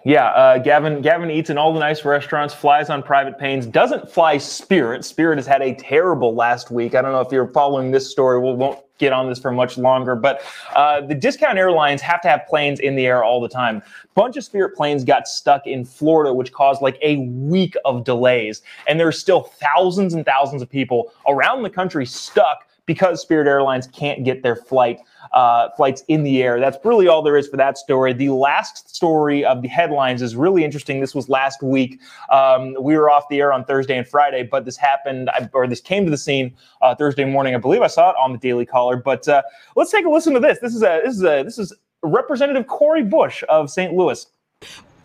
Yeah, 0.03 0.29
uh, 0.29 0.57
Gavin. 0.57 1.01
Gavin 1.01 1.29
eats 1.29 1.51
in 1.51 1.57
all 1.59 1.73
the 1.73 1.79
nice 1.79 2.03
restaurants, 2.03 2.53
flies 2.53 2.89
on 2.89 3.03
private 3.03 3.37
planes, 3.37 3.67
doesn't 3.67 4.09
fly 4.09 4.37
Spirit. 4.39 5.05
Spirit 5.05 5.37
has 5.37 5.45
had 5.45 5.61
a 5.61 5.75
terrible 5.75 6.33
last 6.33 6.71
week. 6.71 6.95
I 6.95 7.01
don't 7.03 7.11
know 7.11 7.21
if 7.21 7.31
you're 7.31 7.47
following 7.49 7.91
this 7.91 8.09
story. 8.09 8.39
We 8.39 8.53
won't 8.53 8.79
get 8.97 9.13
on 9.13 9.29
this 9.29 9.39
for 9.39 9.51
much 9.51 9.77
longer, 9.77 10.15
but 10.15 10.41
uh, 10.75 11.01
the 11.01 11.13
discount 11.13 11.57
airlines 11.57 12.01
have 12.01 12.21
to 12.21 12.29
have 12.29 12.41
planes 12.47 12.79
in 12.79 12.95
the 12.95 13.05
air 13.05 13.23
all 13.23 13.41
the 13.41 13.49
time. 13.49 13.77
A 13.77 14.07
bunch 14.15 14.37
of 14.37 14.43
Spirit 14.43 14.75
planes 14.75 15.03
got 15.03 15.27
stuck 15.27 15.67
in 15.67 15.85
Florida, 15.85 16.33
which 16.33 16.51
caused 16.51 16.81
like 16.81 16.97
a 17.03 17.17
week 17.17 17.75
of 17.85 18.03
delays, 18.03 18.63
and 18.87 18.99
there's 18.99 19.19
still 19.19 19.41
thousands 19.41 20.15
and 20.15 20.25
thousands 20.25 20.63
of 20.63 20.69
people 20.69 21.11
around 21.27 21.61
the 21.61 21.69
country 21.69 22.07
stuck 22.07 22.67
because 22.91 23.21
Spirit 23.21 23.47
Airlines 23.47 23.87
can't 23.87 24.25
get 24.25 24.43
their 24.43 24.57
flight 24.57 24.99
uh, 25.31 25.69
flights 25.77 26.03
in 26.09 26.23
the 26.23 26.43
air. 26.43 26.59
That's 26.59 26.77
really 26.83 27.07
all 27.07 27.21
there 27.21 27.37
is 27.37 27.47
for 27.47 27.55
that 27.55 27.77
story. 27.77 28.11
The 28.11 28.31
last 28.31 28.93
story 28.93 29.45
of 29.45 29.61
the 29.61 29.69
headlines 29.69 30.21
is 30.21 30.35
really 30.35 30.65
interesting. 30.65 30.99
This 30.99 31.15
was 31.15 31.29
last 31.29 31.63
week. 31.63 32.01
Um, 32.29 32.75
we 32.81 32.97
were 32.97 33.09
off 33.09 33.29
the 33.29 33.39
air 33.39 33.53
on 33.53 33.63
Thursday 33.63 33.97
and 33.97 34.05
Friday, 34.05 34.43
but 34.43 34.65
this 34.65 34.75
happened, 34.75 35.29
or 35.53 35.67
this 35.67 35.79
came 35.79 36.03
to 36.03 36.11
the 36.11 36.17
scene 36.17 36.53
uh, 36.81 36.93
Thursday 36.93 37.23
morning. 37.23 37.55
I 37.55 37.59
believe 37.59 37.81
I 37.81 37.87
saw 37.87 38.09
it 38.09 38.17
on 38.21 38.33
the 38.33 38.39
Daily 38.39 38.65
Caller. 38.65 38.97
But 38.97 39.25
uh, 39.29 39.41
let's 39.77 39.89
take 39.89 40.05
a 40.05 40.09
listen 40.09 40.33
to 40.33 40.41
this. 40.41 40.59
This 40.59 40.75
is 40.75 40.83
a 40.83 40.99
this 41.05 41.15
is 41.15 41.23
a 41.23 41.43
this 41.43 41.57
is 41.57 41.73
Representative 42.03 42.67
Cori 42.67 43.03
Bush 43.03 43.41
of 43.47 43.69
St. 43.69 43.93
Louis. 43.93 44.25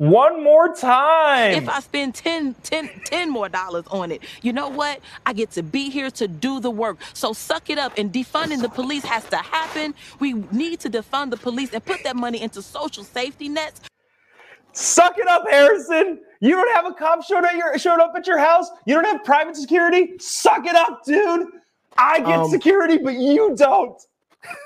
one 0.00 0.42
more 0.42 0.74
time. 0.74 1.52
If 1.52 1.68
I 1.68 1.80
spend 1.80 2.14
10, 2.14 2.54
10, 2.62 2.88
10 3.04 3.30
more 3.30 3.50
dollars 3.50 3.84
on 3.90 4.10
it, 4.10 4.22
you 4.40 4.50
know 4.50 4.68
what? 4.68 5.00
I 5.26 5.34
get 5.34 5.50
to 5.52 5.62
be 5.62 5.90
here 5.90 6.10
to 6.12 6.26
do 6.26 6.58
the 6.58 6.70
work. 6.70 6.96
So 7.12 7.34
suck 7.34 7.68
it 7.68 7.76
up 7.76 7.92
and 7.98 8.10
defunding 8.10 8.62
the 8.62 8.70
police 8.70 9.04
has 9.04 9.24
to 9.26 9.36
happen. 9.36 9.94
We 10.18 10.32
need 10.52 10.80
to 10.80 10.88
defund 10.90 11.32
the 11.32 11.36
police 11.36 11.74
and 11.74 11.84
put 11.84 12.02
that 12.04 12.16
money 12.16 12.40
into 12.40 12.62
social 12.62 13.04
safety 13.04 13.50
nets. 13.50 13.82
Suck 14.72 15.18
it 15.18 15.28
up, 15.28 15.44
Harrison. 15.50 16.20
You 16.40 16.52
don't 16.52 16.74
have 16.74 16.86
a 16.86 16.94
cop 16.94 17.22
showed 17.22 17.44
at 17.44 17.56
your 17.56 17.78
showed 17.78 18.00
up 18.00 18.14
at 18.16 18.26
your 18.26 18.38
house. 18.38 18.70
You 18.86 18.94
don't 18.94 19.04
have 19.04 19.22
private 19.22 19.56
security. 19.56 20.14
Suck 20.18 20.64
it 20.64 20.76
up, 20.76 21.04
dude. 21.04 21.46
I 21.98 22.20
get 22.20 22.38
um, 22.38 22.50
security, 22.50 22.96
but 22.96 23.16
you 23.16 23.54
don't. 23.54 24.00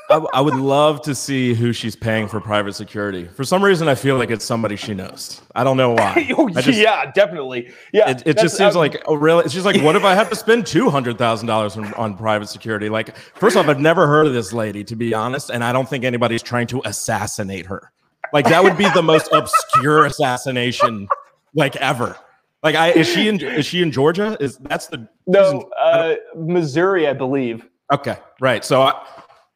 I, 0.09 0.25
I, 0.35 0.41
would 0.41 0.55
love 0.55 1.03
to 1.03 1.15
see 1.15 1.55
who 1.55 1.73
she's 1.73 1.97
paying 1.97 2.29
for 2.29 2.41
private 2.41 2.75
security. 2.75 3.27
For 3.27 3.43
some 3.43 3.65
reason, 3.65 3.89
I 3.89 3.97
feel 3.97 4.17
like 4.17 4.31
it's 4.31 4.45
somebody 4.45 4.77
she 4.77 4.95
knows. 4.95 5.41
I 5.55 5.65
don't 5.65 5.77
know 5.77 5.93
why. 5.93 6.31
oh, 6.39 6.49
just, 6.49 6.79
yeah, 6.79 7.11
definitely. 7.11 7.73
Yeah, 7.93 8.11
it, 8.11 8.23
it 8.25 8.39
just 8.39 8.57
seems 8.57 8.77
um, 8.77 8.81
like 8.81 9.03
oh, 9.07 9.15
really. 9.15 9.45
It's 9.45 9.55
just 9.55 9.67
like, 9.67 9.83
what 9.83 9.97
if 9.97 10.05
I 10.05 10.15
have 10.15 10.31
to 10.31 10.37
spend 10.37 10.67
two 10.67 10.91
hundred 10.91 11.19
thousand 11.19 11.49
dollars 11.49 11.77
on 11.77 12.17
private 12.17 12.49
security? 12.49 12.89
Like, 12.89 13.17
first 13.17 13.57
off, 13.57 13.67
I've 13.67 13.81
never 13.81 14.07
heard 14.07 14.27
of 14.27 14.33
this 14.35 14.53
lady, 14.53 14.85
to 14.85 14.95
be 14.95 15.13
honest, 15.13 15.51
and 15.51 15.65
I 15.65 15.73
don't 15.73 15.89
think 15.89 16.05
anybody's 16.05 16.43
trying 16.43 16.69
to 16.69 16.81
assassinate 16.85 17.67
her. 17.67 17.91
Like, 18.33 18.47
that 18.47 18.63
would 18.63 18.79
be 18.79 18.89
the 18.95 19.03
most 19.03 19.29
obscure 19.33 20.05
assassination 20.05 21.09
like 21.55 21.75
ever. 21.77 22.17
Like, 22.63 22.77
I 22.77 22.91
is 22.91 23.09
she 23.09 23.27
in 23.27 23.41
is 23.41 23.67
she 23.67 23.83
in 23.83 23.91
Georgia? 23.91 24.37
Is 24.39 24.59
that's 24.59 24.87
the 24.87 25.09
no 25.27 25.69
uh, 25.81 26.15
Missouri, 26.37 27.09
I 27.09 27.13
believe. 27.13 27.67
Okay, 27.93 28.19
right. 28.41 28.65
So. 28.65 28.83
I, 28.83 29.05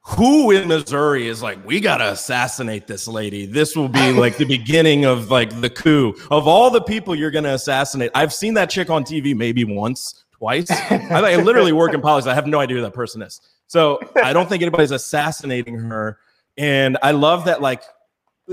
who 0.09 0.51
in 0.53 0.69
Missouri 0.69 1.29
is 1.29 1.43
like, 1.43 1.65
we 1.67 1.81
gotta 1.81 2.13
assassinate 2.13 2.87
this 2.87 3.07
lady. 3.07 3.45
This 3.45 3.77
will 3.77 3.91
be 3.91 4.11
like 4.13 4.39
the 4.39 4.47
beginning 4.47 5.05
of 5.05 5.31
like 5.31 5.61
the 5.61 5.69
coup. 5.69 6.15
Of 6.31 6.49
all 6.49 6.71
the 6.71 6.81
people 6.81 7.15
you're 7.15 7.31
gonna 7.31 7.53
assassinate, 7.53 8.11
I've 8.15 8.33
seen 8.33 8.55
that 8.55 8.71
chick 8.71 8.89
on 8.89 9.05
TV 9.05 9.37
maybe 9.37 9.65
once, 9.65 10.25
twice. 10.33 10.71
I, 10.71 11.35
I 11.35 11.37
literally 11.37 11.73
work 11.73 11.93
in 11.93 12.01
politics. 12.01 12.27
I 12.27 12.35
have 12.35 12.47
no 12.47 12.59
idea 12.59 12.77
who 12.77 12.83
that 12.83 12.95
person 12.95 13.21
is. 13.21 13.41
So 13.67 14.01
I 14.25 14.33
don't 14.33 14.49
think 14.49 14.63
anybody's 14.63 14.93
assassinating 14.93 15.77
her. 15.77 16.19
And 16.57 16.97
I 17.03 17.11
love 17.11 17.45
that 17.45 17.61
like 17.61 17.83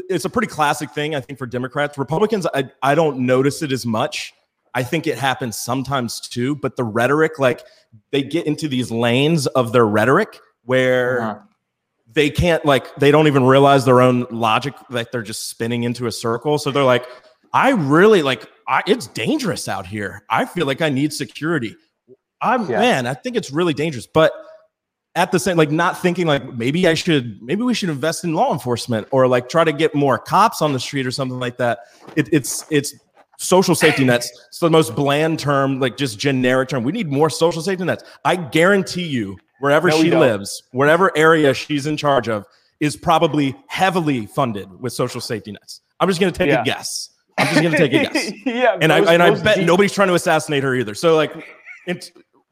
it's 0.10 0.26
a 0.26 0.30
pretty 0.30 0.50
classic 0.50 0.92
thing, 0.92 1.16
I 1.16 1.22
think, 1.22 1.40
for 1.40 1.46
Democrats. 1.46 1.98
Republicans, 1.98 2.46
I, 2.54 2.70
I 2.84 2.96
don't 2.96 3.20
notice 3.20 3.62
it 3.62 3.72
as 3.72 3.86
much. 3.86 4.34
I 4.74 4.84
think 4.84 5.08
it 5.08 5.18
happens 5.18 5.58
sometimes 5.58 6.20
too, 6.20 6.58
but 6.58 6.76
the 6.76 6.84
rhetoric, 6.84 7.40
like 7.40 7.64
they 8.12 8.24
get 8.24 8.46
into 8.46 8.68
these 8.68 8.92
lanes 8.92 9.48
of 9.48 9.72
their 9.72 9.86
rhetoric 9.88 10.42
where 10.66 11.22
uh-huh. 11.22 11.40
they 12.12 12.30
can't 12.30 12.66
like 12.66 12.94
they 12.98 13.12
don't 13.12 13.28
even 13.28 13.44
realize 13.44 13.86
their 13.86 14.02
own 14.02 14.28
logic 14.30 14.74
like 14.90 15.12
they're 15.12 15.24
just 15.24 15.50
spinning 15.50 15.84
into 15.84 16.06
a 16.06 16.12
circle 16.12 16.58
so 16.58 16.72
they're 16.72 16.84
like 16.84 17.06
i 17.54 17.72
really 17.72 18.22
like 18.22 18.48
I, 18.68 18.82
it's 18.88 19.08
dangerous 19.08 19.68
out 19.68 19.86
here. 19.86 20.24
I 20.30 20.46
feel 20.46 20.66
like 20.66 20.82
I 20.82 20.90
need 20.90 21.14
security. 21.14 21.76
I'm 22.42 22.70
Yeah. 22.70 22.80
man, 22.80 23.08
I 23.08 23.14
think 23.14 23.36
it's 23.36 23.52
really 23.52 23.74
dangerous. 23.74 24.08
But 24.08 24.32
at 25.16 25.32
the 25.32 25.40
same, 25.40 25.58
like 25.58 25.72
not 25.72 26.02
thinking 26.02 26.28
like 26.28 26.54
maybe 26.54 26.88
I 26.88 26.94
should, 26.94 27.42
maybe 27.42 27.64
we 27.64 27.74
should 27.74 27.90
invest 27.90 28.24
in 28.24 28.34
law 28.34 28.52
enforcement 28.52 29.08
or 29.12 29.28
like 29.28 29.50
try 29.50 29.64
to 29.64 29.72
get 29.72 29.96
more 29.96 30.18
cops 30.18 30.62
on 30.62 30.74
the 30.74 30.80
street 30.80 31.06
or 31.06 31.12
something 31.12 31.40
like 31.40 31.58
that. 31.58 31.80
It, 32.16 32.30
it's 32.34 32.66
it's 32.70 32.94
social 33.38 33.76
safety 33.76 34.04
nets. 34.04 34.30
It's 34.48 34.60
the 34.60 34.70
most 34.70 34.96
bland 34.96 35.40
term, 35.40 35.80
like 35.80 35.96
just 35.98 36.20
generic 36.20 36.70
term. 36.70 36.84
We 36.84 36.92
need 36.92 37.12
more 37.12 37.30
social 37.30 37.62
safety 37.62 37.86
nets. 37.86 38.04
I 38.26 38.36
guarantee 38.36 39.06
you, 39.06 39.38
wherever 39.60 39.90
No, 39.90 40.02
she 40.02 40.12
lives, 40.12 40.64
whatever 40.72 41.12
area 41.18 41.54
she's 41.54 41.88
in 41.88 41.98
charge 41.98 42.28
of, 42.28 42.46
is 42.80 42.96
probably 42.98 43.56
heavily 43.68 44.26
funded 44.26 44.70
with 44.82 44.94
social 44.94 45.22
safety 45.22 45.52
nets. 45.52 45.82
I'm 46.00 46.08
just 46.10 46.20
gonna 46.20 46.32
take 46.32 46.50
Yeah. 46.50 46.62
a 46.62 46.66
guess. 46.66 47.10
I'm 47.38 47.48
just 47.48 47.62
gonna 47.64 47.78
take 47.78 47.94
a 47.94 48.12
guess 48.14 48.32
yeah, 48.46 48.78
and 48.82 48.92
I 48.92 49.14
and 49.14 49.24
I 49.24 49.32
bet 49.42 49.58
deep- 49.58 49.66
nobody's 49.66 49.94
trying 49.94 50.08
to 50.10 50.14
assassinate 50.14 50.64
her 50.64 50.76
either. 50.76 50.94
So 50.94 51.16
like, 51.16 51.34
it's 51.88 52.12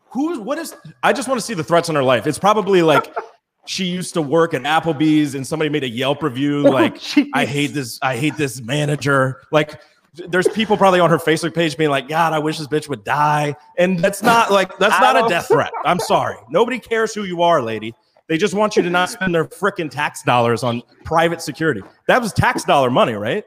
who's 0.10 0.39
what 0.39 0.58
is? 0.58 0.76
I 1.02 1.13
just 1.13 1.28
want 1.28 1.39
to 1.39 1.46
see 1.46 1.54
the 1.54 1.63
threats 1.63 1.89
on 1.89 1.96
her 1.96 2.04
life. 2.04 2.26
It's 2.28 2.39
probably 2.39 2.82
like 2.82 3.13
she 3.66 3.86
used 3.86 4.13
to 4.16 4.22
work 4.22 4.54
at 4.54 4.62
Applebee's 4.63 5.36
and 5.36 5.46
somebody 5.48 5.70
made 5.70 5.84
a 5.84 5.89
Yelp 5.89 6.22
review 6.24 6.68
oh, 6.68 6.72
like, 6.72 6.96
Jeez. 7.00 7.30
I 7.34 7.46
hate 7.46 7.68
this. 7.74 8.00
I 8.02 8.18
hate 8.18 8.38
this 8.38 8.62
manager. 8.62 9.42
Like. 9.52 9.80
There's 10.13 10.47
people 10.49 10.78
probably 10.78 10.99
on 10.99 11.10
her 11.10 11.17
Facebook 11.17 11.56
page 11.56 11.76
being 11.76 11.89
like, 11.89 12.08
God, 12.08 12.34
I 12.34 12.39
wish 12.39 12.60
this 12.60 12.67
bitch 12.67 12.88
would 12.88 13.04
die. 13.04 13.56
And 13.78 13.97
that's 13.97 14.21
not 14.21 14.52
like, 14.52 14.78
that's 14.78 14.99
not 14.99 15.26
a 15.26 15.28
death 15.28 15.47
threat. 15.47 15.71
I'm 15.86 15.99
sorry. 15.99 16.38
Nobody 16.49 16.78
cares 16.80 17.13
who 17.15 17.23
you 17.23 17.41
are, 17.41 17.62
lady. 17.62 17.95
They 18.28 18.38
just 18.38 18.54
want 18.54 18.76
you 18.76 18.84
to 18.84 18.89
not 18.89 19.10
spend 19.10 19.34
their 19.34 19.45
freaking 19.45 19.89
tax 19.89 20.21
dollars 20.23 20.63
on 20.63 20.82
private 21.04 21.41
security. 21.41 21.82
That 22.08 22.21
was 22.21 22.32
tax 22.32 22.63
dollar 22.63 22.89
money, 22.89 23.13
right? 23.13 23.43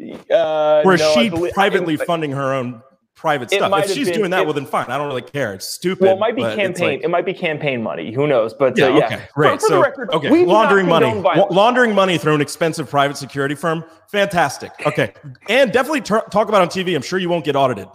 Uh, 0.00 0.82
is 0.84 1.00
no, 1.00 1.14
she 1.14 1.28
believe- 1.28 1.52
privately 1.52 1.96
funding 1.96 2.32
her 2.32 2.52
own 2.54 2.82
private 3.22 3.52
It 3.52 3.56
stuff? 3.56 3.72
If 3.84 3.92
she's 3.92 4.08
been- 4.08 4.18
doing 4.18 4.30
that, 4.32 4.40
it- 4.42 4.44
well, 4.46 4.52
then 4.52 4.66
fine. 4.66 4.86
I 4.88 4.98
don't 4.98 5.06
really 5.06 5.22
care. 5.22 5.54
It's 5.54 5.68
stupid. 5.68 6.02
Well, 6.04 6.14
it 6.14 6.18
might 6.18 6.34
be 6.34 6.42
campaign. 6.42 6.88
like- 6.88 7.04
it 7.04 7.08
might 7.08 7.24
be 7.24 7.32
campaign 7.32 7.80
money. 7.82 8.12
Who 8.12 8.26
knows? 8.26 8.52
But 8.52 8.76
yeah, 8.76 8.86
uh, 8.86 8.98
yeah. 8.98 9.06
okay, 9.06 9.16
For- 9.16 9.32
great. 9.34 9.60
For, 9.60 9.66
so, 9.68 9.74
the 9.76 9.80
record, 9.80 10.10
okay, 10.12 10.28
we 10.30 10.40
do 10.40 10.46
not 10.46 10.52
laundering 10.52 10.88
money, 10.88 11.22
laundering 11.50 11.94
money 11.94 12.18
through 12.18 12.34
an 12.34 12.40
expensive 12.40 12.90
private 12.90 13.16
security 13.16 13.54
firm, 13.54 13.84
fantastic. 14.10 14.72
Okay, 14.84 15.12
and 15.48 15.72
definitely 15.72 16.00
talk 16.00 16.34
about 16.34 16.60
on 16.62 16.68
TV. 16.68 16.96
I'm 16.96 17.02
sure 17.02 17.18
you 17.20 17.28
won't 17.28 17.44
get 17.44 17.54
audited. 17.54 17.86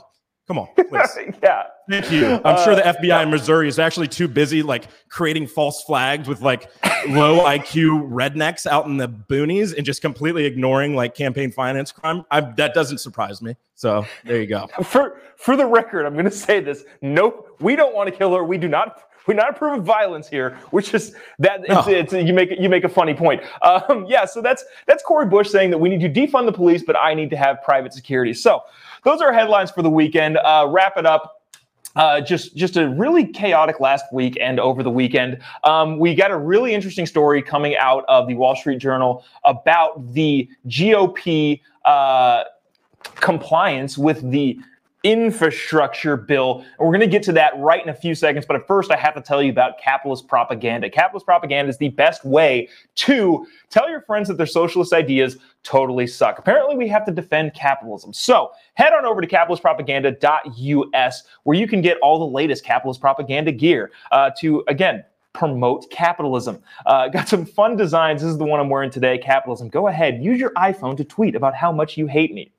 Come 0.48 0.60
on, 0.60 0.68
please. 0.78 1.36
yeah. 1.44 1.64
Thank 1.90 2.10
you. 2.10 2.40
I'm 2.46 2.64
sure 2.64 2.74
the 2.74 2.86
Uh, 2.88 2.94
FBI 2.94 3.24
in 3.24 3.30
Missouri 3.30 3.68
is 3.68 3.80
actually 3.80 4.08
too 4.08 4.30
busy 4.30 4.64
like 4.64 4.88
creating 5.10 5.46
false 5.48 5.84
flags 5.84 6.28
with 6.30 6.42
like 6.42 6.70
low 7.10 7.40
IQ 7.44 8.10
rednecks 8.10 8.66
out 8.66 8.86
in 8.86 8.96
the 8.96 9.10
boonies 9.10 9.76
and 9.76 9.86
just 9.86 10.02
completely 10.02 10.46
ignoring 10.46 10.96
like 10.96 11.16
campaign 11.16 11.52
finance 11.52 11.92
crime. 11.92 12.24
I, 12.32 12.40
that 12.42 12.74
doesn't 12.74 13.00
surprise 13.00 13.42
me. 13.42 13.58
So 13.76 14.06
there 14.24 14.40
you 14.40 14.48
go. 14.48 14.68
For 14.86 15.20
for 15.36 15.58
the 15.58 15.66
record, 15.66 16.06
I'm 16.06 16.14
going 16.14 16.26
to 16.26 16.32
say 16.32 16.62
this. 16.62 16.86
Nope, 17.02 17.58
we 17.60 17.76
don't 17.76 17.94
want 17.94 18.10
to 18.10 18.16
kill 18.16 18.34
her. 18.36 18.44
We 18.44 18.58
do 18.58 18.70
not. 18.70 19.04
We 19.28 19.34
not 19.34 19.50
approve 19.50 19.80
of 19.80 19.84
violence 19.86 20.30
here, 20.30 20.58
which 20.72 20.94
is 20.94 21.14
that 21.40 21.60
it's, 21.66 21.70
No. 21.70 21.84
it's, 21.94 22.14
you 22.14 22.34
make 22.34 22.50
you 22.58 22.70
make 22.70 22.86
a 22.86 22.90
funny 22.90 23.14
point. 23.14 23.42
Um, 23.62 24.06
yeah, 24.08 24.24
so 24.24 24.42
that's 24.42 24.64
that's 24.88 25.04
Cori 25.04 25.26
Bush 25.26 25.50
saying 25.50 25.70
that 25.72 25.78
we 25.78 25.90
need 25.90 26.00
to 26.00 26.10
defund 26.10 26.46
the 26.46 26.54
police, 26.54 26.82
but 26.82 26.96
I 26.96 27.14
need 27.14 27.30
to 27.32 27.36
have 27.36 27.62
private 27.62 27.92
security. 27.94 28.34
So 28.34 28.62
those 29.04 29.22
are 29.22 29.32
headlines 29.34 29.72
for 29.72 29.82
the 29.82 29.90
weekend. 29.90 30.38
Uh, 30.38 30.68
wrap 30.70 30.98
it 30.98 31.06
up. 31.06 31.34
Uh, 31.96 32.22
just 32.22 32.56
just 32.56 32.78
a 32.78 32.90
really 32.90 33.26
chaotic 33.26 33.80
last 33.80 34.06
week 34.14 34.38
and 34.40 34.60
over 34.60 34.84
the 34.84 34.90
weekend. 34.90 35.40
Um, 35.64 35.98
we 35.98 36.14
got 36.14 36.30
a 36.30 36.38
really 36.38 36.76
interesting 36.76 37.08
story 37.08 37.42
coming 37.42 37.76
out 37.76 38.06
of 38.08 38.28
the 38.28 38.36
Wall 38.36 38.56
Street 38.56 38.78
Journal 38.78 39.26
about 39.46 40.14
the 40.14 40.48
GOP 40.68 41.60
uh, 41.86 42.44
compliance 43.16 43.98
with 43.98 44.30
the 44.30 44.60
infrastructure 45.04 46.18
bill. 46.18 46.60
And 46.60 46.86
we're 46.88 46.92
going 46.92 47.00
to 47.02 47.08
get 47.08 47.24
to 47.24 47.32
that 47.34 47.54
right 47.58 47.82
in 47.82 47.90
a 47.90 47.94
few 47.94 48.16
seconds. 48.16 48.46
But 48.46 48.56
at 48.56 48.68
first, 48.68 48.92
I 48.92 48.98
have 48.98 49.14
to 49.16 49.22
tell 49.22 49.42
you 49.42 49.52
about 49.52 49.80
capitalist 49.80 50.28
propaganda. 50.28 50.90
Capitalist 50.90 51.26
propaganda 51.26 51.70
is 51.70 51.78
the 51.78 51.90
best 51.90 52.26
way 52.26 52.70
to 52.96 53.46
tell 53.70 53.90
your 53.90 54.02
friends 54.02 54.28
that 54.28 54.38
their 54.38 54.48
socialist 54.48 54.94
ideas 54.94 55.38
totally 55.64 56.08
suck. 56.08 56.40
Apparently, 56.40 56.76
we 56.76 56.88
have 56.88 57.06
to 57.06 57.12
defend 57.12 57.54
capitalism. 57.54 58.12
So 58.14 58.52
head 58.74 58.94
on 58.94 59.06
over 59.06 59.22
to 59.22 59.28
capitalistpropaganda.us 59.28 61.24
where 61.44 61.58
you 61.58 61.68
can 61.68 61.82
get 61.82 61.98
all 62.02 62.20
the 62.20 62.26
latest 62.26 62.66
capitalist 62.66 63.00
propaganda 63.00 63.52
gear 63.52 63.92
uh, 64.12 64.32
to, 64.40 64.64
again, 64.68 65.04
promote 65.34 65.90
capitalism. 65.92 66.60
Uh, 66.88 67.08
got 67.10 67.30
some 67.30 67.46
fun 67.46 67.78
designs. 67.78 68.24
This 68.24 68.32
is 68.32 68.40
the 68.40 68.46
one 68.46 68.60
I'm 68.60 68.70
wearing 68.70 68.90
today, 68.90 69.20
capitalism. 69.20 69.70
Go 69.70 69.88
ahead, 69.88 70.24
use 70.24 70.40
your 70.40 70.52
iPhone 70.54 70.98
to 70.98 71.04
tweet 71.04 71.36
about 71.36 71.54
how 71.54 71.72
much 71.72 71.96
you 71.96 72.08
hate 72.08 72.34
me. 72.34 72.52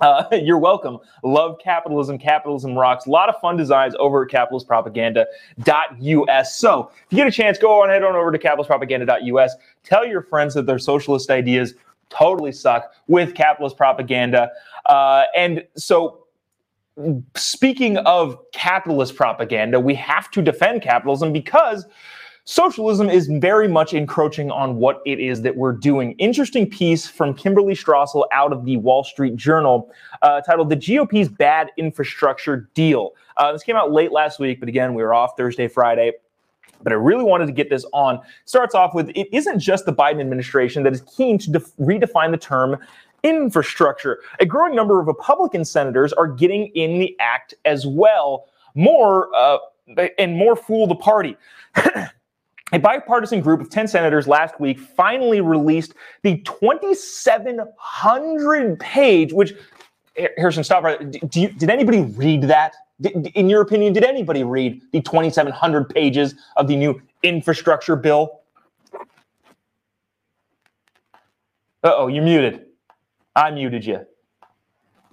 Uh, 0.00 0.24
you're 0.32 0.58
welcome. 0.58 0.98
Love 1.22 1.58
capitalism. 1.62 2.18
Capitalism 2.18 2.76
rocks. 2.76 3.06
A 3.06 3.10
lot 3.10 3.28
of 3.28 3.36
fun 3.40 3.56
designs 3.56 3.94
over 3.98 4.24
at 4.24 4.30
capitalistpropaganda.us. 4.30 6.56
So 6.56 6.90
if 6.94 7.06
you 7.10 7.16
get 7.16 7.26
a 7.26 7.32
chance, 7.32 7.58
go 7.58 7.82
on 7.82 7.88
head 7.88 8.02
on 8.02 8.14
over 8.14 8.32
to 8.32 8.38
capitalistpropaganda.us. 8.38 9.56
Tell 9.84 10.06
your 10.06 10.22
friends 10.22 10.54
that 10.54 10.66
their 10.66 10.78
socialist 10.78 11.30
ideas 11.30 11.74
totally 12.08 12.52
suck 12.52 12.92
with 13.08 13.34
capitalist 13.34 13.76
propaganda. 13.76 14.50
Uh, 14.86 15.24
and 15.34 15.64
so 15.76 16.26
speaking 17.34 17.96
of 17.98 18.38
capitalist 18.52 19.16
propaganda, 19.16 19.80
we 19.80 19.94
have 19.94 20.30
to 20.30 20.42
defend 20.42 20.82
capitalism 20.82 21.32
because 21.32 21.86
socialism 22.46 23.10
is 23.10 23.26
very 23.26 23.66
much 23.66 23.92
encroaching 23.92 24.50
on 24.50 24.76
what 24.76 25.02
it 25.04 25.18
is 25.18 25.42
that 25.42 25.56
we're 25.56 25.72
doing. 25.72 26.12
Interesting 26.12 26.68
piece 26.68 27.06
from 27.06 27.34
Kimberly 27.34 27.74
Strassel 27.74 28.24
out 28.32 28.52
of 28.52 28.64
the 28.64 28.76
Wall 28.78 29.04
Street 29.04 29.36
Journal 29.36 29.92
uh, 30.22 30.40
titled 30.40 30.70
The 30.70 30.76
GOP's 30.76 31.28
Bad 31.28 31.72
Infrastructure 31.76 32.70
Deal. 32.74 33.14
Uh, 33.36 33.52
this 33.52 33.64
came 33.64 33.76
out 33.76 33.92
late 33.92 34.12
last 34.12 34.38
week, 34.38 34.60
but 34.60 34.68
again, 34.68 34.94
we 34.94 35.02
were 35.02 35.12
off 35.12 35.36
Thursday, 35.36 35.66
Friday. 35.66 36.12
But 36.82 36.92
I 36.92 36.96
really 36.96 37.24
wanted 37.24 37.46
to 37.46 37.52
get 37.52 37.68
this 37.68 37.84
on. 37.92 38.20
Starts 38.44 38.74
off 38.74 38.94
with 38.94 39.10
it 39.10 39.28
isn't 39.32 39.58
just 39.58 39.84
the 39.84 39.92
Biden 39.92 40.20
administration 40.20 40.84
that 40.84 40.92
is 40.92 41.02
keen 41.16 41.38
to 41.38 41.50
def- 41.50 41.76
redefine 41.78 42.30
the 42.30 42.36
term 42.36 42.76
infrastructure. 43.24 44.20
A 44.38 44.46
growing 44.46 44.76
number 44.76 45.00
of 45.00 45.08
Republican 45.08 45.64
senators 45.64 46.12
are 46.12 46.28
getting 46.28 46.68
in 46.74 47.00
the 47.00 47.16
act 47.18 47.54
as 47.64 47.86
well. 47.86 48.46
More 48.74 49.34
uh, 49.34 49.58
and 50.18 50.36
more 50.36 50.54
fool 50.54 50.86
the 50.86 50.94
party. 50.94 51.36
A 52.72 52.78
bipartisan 52.78 53.40
group 53.40 53.60
of 53.60 53.70
10 53.70 53.86
senators 53.86 54.26
last 54.26 54.58
week 54.58 54.80
finally 54.80 55.40
released 55.40 55.94
the 56.22 56.38
2,700 56.38 58.80
page, 58.80 59.32
which, 59.32 59.54
Harrison, 60.36 60.64
stop 60.64 60.82
right. 60.82 61.00
You, 61.34 61.50
did 61.50 61.70
anybody 61.70 62.00
read 62.00 62.42
that? 62.42 62.74
In 63.34 63.48
your 63.48 63.60
opinion, 63.60 63.92
did 63.92 64.02
anybody 64.02 64.42
read 64.42 64.82
the 64.92 65.00
2,700 65.00 65.88
pages 65.90 66.34
of 66.56 66.66
the 66.66 66.74
new 66.74 67.00
infrastructure 67.22 67.94
bill? 67.94 68.40
Uh 71.84 71.92
oh, 71.94 72.08
you're 72.08 72.24
muted. 72.24 72.66
I 73.36 73.52
muted 73.52 73.84
you. 73.84 74.04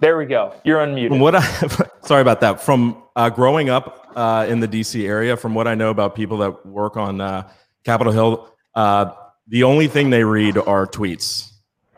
There 0.00 0.18
we 0.18 0.26
go. 0.26 0.54
You're 0.64 0.78
unmuted. 0.78 1.08
From 1.08 1.20
what 1.20 1.34
I 1.34 1.40
sorry 2.02 2.22
about 2.22 2.40
that. 2.40 2.60
From 2.60 3.02
uh, 3.16 3.30
growing 3.30 3.70
up 3.70 4.12
uh, 4.16 4.46
in 4.48 4.60
the 4.60 4.68
DC 4.68 5.06
area, 5.06 5.36
from 5.36 5.54
what 5.54 5.68
I 5.68 5.74
know 5.74 5.90
about 5.90 6.14
people 6.14 6.38
that 6.38 6.66
work 6.66 6.96
on 6.96 7.20
uh, 7.20 7.48
Capitol 7.84 8.12
Hill, 8.12 8.54
uh, 8.74 9.12
the 9.48 9.62
only 9.62 9.88
thing 9.88 10.10
they 10.10 10.24
read 10.24 10.56
are 10.58 10.86
tweets. 10.86 11.53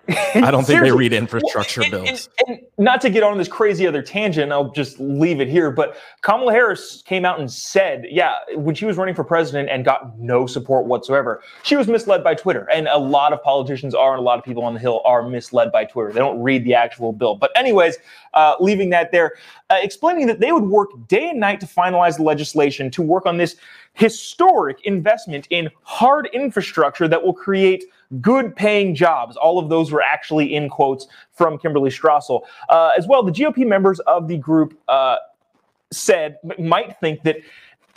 I 0.35 0.51
don't 0.51 0.64
think 0.64 0.83
they 0.83 0.92
read 0.92 1.12
infrastructure 1.12 1.83
and- 1.83 1.90
bills. 1.90 2.29
And, 2.47 2.59
and 2.59 2.66
not 2.79 3.01
to 3.01 3.11
get 3.11 3.23
on 3.23 3.38
this 3.38 3.49
crazy 3.49 3.87
other 3.87 4.03
tangent, 4.03 4.53
I'll 4.53 4.71
just 4.71 5.01
leave 5.01 5.40
it 5.40 5.49
here. 5.49 5.71
But 5.71 5.97
Kamala 6.21 6.53
Harris 6.53 7.03
came 7.03 7.25
out 7.25 7.40
and 7.40 7.51
said, 7.51 8.07
yeah, 8.11 8.37
when 8.55 8.75
she 8.75 8.85
was 8.85 8.97
running 8.97 9.14
for 9.14 9.25
president 9.25 9.69
and 9.69 9.85
got 9.85 10.19
no 10.19 10.47
support 10.47 10.87
whatsoever, 10.87 11.42
she 11.62 11.75
was 11.75 11.88
misled 11.88 12.23
by 12.23 12.35
Twitter. 12.35 12.69
And 12.73 12.87
a 12.88 12.99
lot 12.99 13.33
of 13.33 13.42
politicians 13.42 13.95
are, 13.95 14.12
and 14.12 14.21
a 14.21 14.23
lot 14.23 14.38
of 14.38 14.45
people 14.45 14.62
on 14.62 14.75
the 14.75 14.81
Hill 14.81 15.01
are 15.05 15.29
misled 15.29 15.73
by 15.73 15.85
Twitter. 15.85 16.12
They 16.12 16.21
don't 16.21 16.40
read 16.40 16.64
the 16.64 16.75
actual 16.75 17.12
bill. 17.12 17.35
But, 17.35 17.51
anyways, 17.57 17.97
uh, 18.35 18.55
leaving 18.61 18.90
that 18.90 19.11
there, 19.11 19.33
uh, 19.71 19.79
explaining 19.81 20.27
that 20.29 20.40
they 20.40 20.53
would 20.53 20.64
work 20.64 20.90
day 21.09 21.31
and 21.31 21.40
night 21.40 21.61
to 21.61 21.66
finalize 21.66 22.16
the 22.16 22.23
legislation 22.23 22.90
to 22.92 23.03
work 23.03 23.27
on 23.27 23.38
this 23.38 23.57
historic 23.95 24.79
investment 24.85 25.47
in 25.51 25.71
hard 25.83 26.29
infrastructure 26.33 27.09
that 27.09 27.23
will 27.23 27.33
create 27.33 27.85
good 28.21 28.55
paying 28.57 28.95
jobs. 28.95 29.37
All 29.37 29.59
of 29.59 29.69
those 29.69 29.92
were 29.92 30.03
actually 30.03 30.55
in 30.55 30.69
quotes 30.69 31.07
from 31.33 31.59
Kimberly 31.59 31.90
Strassel. 31.90 32.42
Uh, 32.69 32.90
as 32.97 33.07
well, 33.07 33.23
the 33.23 33.33
GOP 33.33 33.66
members 33.66 34.01
of 34.01 34.29
the 34.29 34.37
group 34.38 34.79
uh, 34.88 35.16
said, 35.92 36.38
might 36.59 36.99
think 37.01 37.23
that 37.23 37.37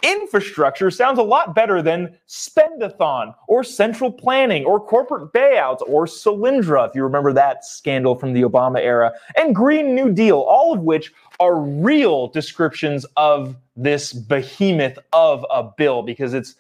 infrastructure 0.02 0.90
sounds 0.90 1.20
a 1.20 1.24
lot 1.24 1.54
better 1.54 1.82
than 1.82 2.16
spendathon 2.28 3.34
or 3.48 3.64
central 3.64 4.12
planning 4.12 4.64
or 4.66 4.80
corporate 4.80 5.34
buyouts 5.34 5.82
or 5.88 6.06
Solyndra, 6.06 6.88
if 6.88 6.96
you 6.96 7.04
remember 7.04 7.34
that 7.34 7.66
scandal 7.66 8.16
from 8.16 8.34
the 8.34 8.42
Obama 8.42 8.80
era, 8.80 9.12
and 9.36 9.54
Green 9.54 9.94
New 9.96 10.12
Deal, 10.12 10.40
all 10.40 10.74
of 10.74 10.82
which 10.82 11.12
are 11.40 11.60
real 11.60 12.28
descriptions 12.28 13.06
of 13.18 13.56
this 13.76 14.14
behemoth 14.14 14.98
of 15.14 15.46
a 15.52 15.64
bill 15.64 16.02
because 16.02 16.34
it's 16.34 16.56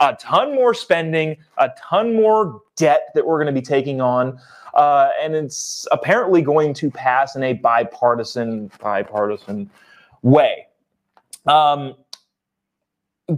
a 0.00 0.14
ton 0.16 0.54
more 0.54 0.74
spending, 0.74 1.36
a 1.58 1.70
ton 1.78 2.14
more 2.14 2.60
debt 2.76 3.08
that 3.14 3.26
we're 3.26 3.42
going 3.42 3.52
to 3.54 3.60
be 3.60 3.64
taking 3.64 4.00
on. 4.00 4.38
Uh, 4.74 5.10
and 5.20 5.34
it's 5.34 5.86
apparently 5.90 6.42
going 6.42 6.72
to 6.74 6.90
pass 6.90 7.34
in 7.34 7.42
a 7.42 7.54
bipartisan, 7.54 8.70
bipartisan 8.80 9.68
way. 10.22 10.66
Um, 11.46 11.94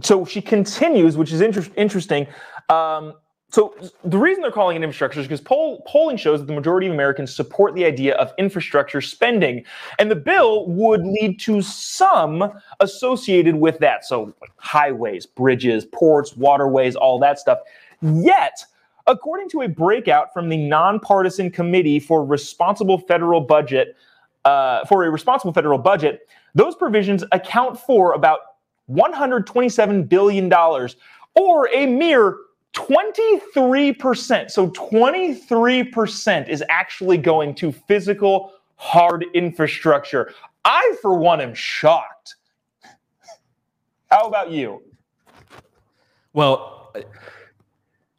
so 0.01 0.25
she 0.25 0.41
continues, 0.41 1.17
which 1.17 1.31
is 1.31 1.41
inter- 1.41 1.65
interesting. 1.75 2.27
Um, 2.69 3.13
so 3.51 3.75
the 4.05 4.17
reason 4.17 4.41
they're 4.41 4.51
calling 4.51 4.77
it 4.77 4.83
infrastructure 4.83 5.19
is 5.19 5.27
because 5.27 5.41
poll, 5.41 5.83
polling 5.85 6.15
shows 6.15 6.39
that 6.39 6.45
the 6.45 6.53
majority 6.53 6.87
of 6.87 6.93
Americans 6.93 7.35
support 7.35 7.75
the 7.75 7.83
idea 7.83 8.15
of 8.15 8.31
infrastructure 8.37 9.01
spending, 9.01 9.65
and 9.99 10.09
the 10.09 10.15
bill 10.15 10.67
would 10.67 11.05
lead 11.05 11.39
to 11.41 11.61
some 11.61 12.49
associated 12.79 13.55
with 13.55 13.77
that. 13.79 14.05
So 14.05 14.33
like 14.41 14.51
highways, 14.55 15.25
bridges, 15.25 15.85
ports, 15.85 16.35
waterways, 16.37 16.95
all 16.95 17.19
that 17.19 17.39
stuff. 17.39 17.59
Yet, 18.01 18.65
according 19.05 19.49
to 19.49 19.61
a 19.61 19.67
breakout 19.67 20.33
from 20.33 20.47
the 20.47 20.57
nonpartisan 20.57 21.51
committee 21.51 21.99
for 21.99 22.23
responsible 22.25 22.99
federal 22.99 23.41
budget, 23.41 23.97
uh, 24.45 24.85
for 24.85 25.03
a 25.03 25.09
responsible 25.11 25.51
federal 25.51 25.77
budget, 25.77 26.27
those 26.55 26.75
provisions 26.75 27.23
account 27.33 27.77
for 27.77 28.13
about 28.13 28.39
127 28.85 30.03
billion 30.03 30.47
dollars, 30.47 30.95
or 31.35 31.69
a 31.73 31.85
mere 31.85 32.37
23%. 32.73 34.49
So 34.51 34.69
23% 34.69 36.49
is 36.49 36.63
actually 36.69 37.17
going 37.17 37.55
to 37.55 37.71
physical 37.71 38.53
hard 38.75 39.25
infrastructure. 39.33 40.33
I, 40.63 40.95
for 41.01 41.15
one, 41.15 41.41
am 41.41 41.53
shocked. 41.53 42.35
How 44.09 44.27
about 44.27 44.51
you? 44.51 44.81
Well, 46.33 46.93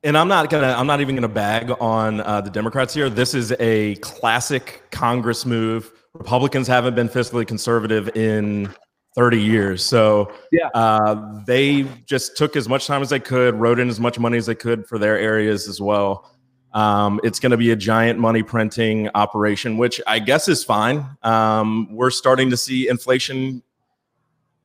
and 0.05 0.19
I'm 0.19 0.29
not 0.29 0.51
gonna, 0.51 0.75
I'm 0.77 0.87
not 0.87 1.01
even 1.01 1.15
gonna 1.15 1.29
bag 1.29 1.71
on 1.81 2.21
uh, 2.21 2.41
the 2.41 2.51
Democrats 2.51 2.93
here. 2.93 3.09
This 3.09 3.35
is 3.35 3.55
a 3.61 3.95
classic 3.97 4.83
Congress 4.91 5.47
move. 5.47 5.93
Republicans 6.15 6.67
haven't 6.67 6.95
been 6.95 7.09
fiscally 7.09 7.47
conservative 7.47 8.15
in 8.17 8.73
30 9.15 9.41
years. 9.41 9.85
So 9.85 10.33
yeah, 10.51 10.69
uh, 10.75 11.43
they 11.45 11.83
just 12.07 12.37
took 12.37 12.57
as 12.57 12.69
much 12.69 12.87
time 12.87 13.03
as 13.03 13.11
they 13.11 13.21
could, 13.21 13.55
wrote 13.55 13.79
in 13.79 13.89
as 13.89 14.01
much 14.01 14.19
money 14.19 14.39
as 14.39 14.47
they 14.47 14.55
could 14.55 14.87
for 14.87 14.99
their 14.99 15.19
areas 15.19 15.69
as 15.69 15.81
well. 15.81 16.31
Um, 16.73 17.21
it's 17.23 17.39
going 17.39 17.51
to 17.51 17.59
be 17.59 17.71
a 17.73 17.77
giant 17.77 18.19
money 18.19 18.43
printing 18.43 19.11
operation, 19.15 19.77
which 19.77 20.01
I 20.07 20.19
guess 20.19 20.49
is 20.49 20.65
fine. 20.65 21.07
Um, 21.23 21.89
we're 21.95 22.11
starting 22.11 22.49
to 22.51 22.57
see 22.57 22.89
inflation 22.89 23.63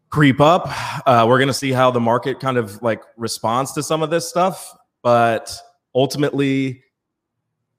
creep 0.10 0.40
up. 0.40 0.68
Uh, 1.06 1.26
we're 1.28 1.38
going 1.38 1.50
to 1.50 1.54
see 1.54 1.72
how 1.72 1.92
the 1.92 2.00
market 2.00 2.40
kind 2.40 2.58
of 2.58 2.82
like 2.82 3.02
responds 3.18 3.74
to 3.74 3.84
some 3.84 4.02
of 4.02 4.10
this 4.10 4.28
stuff, 4.30 4.74
but 5.04 5.54
ultimately, 5.94 6.82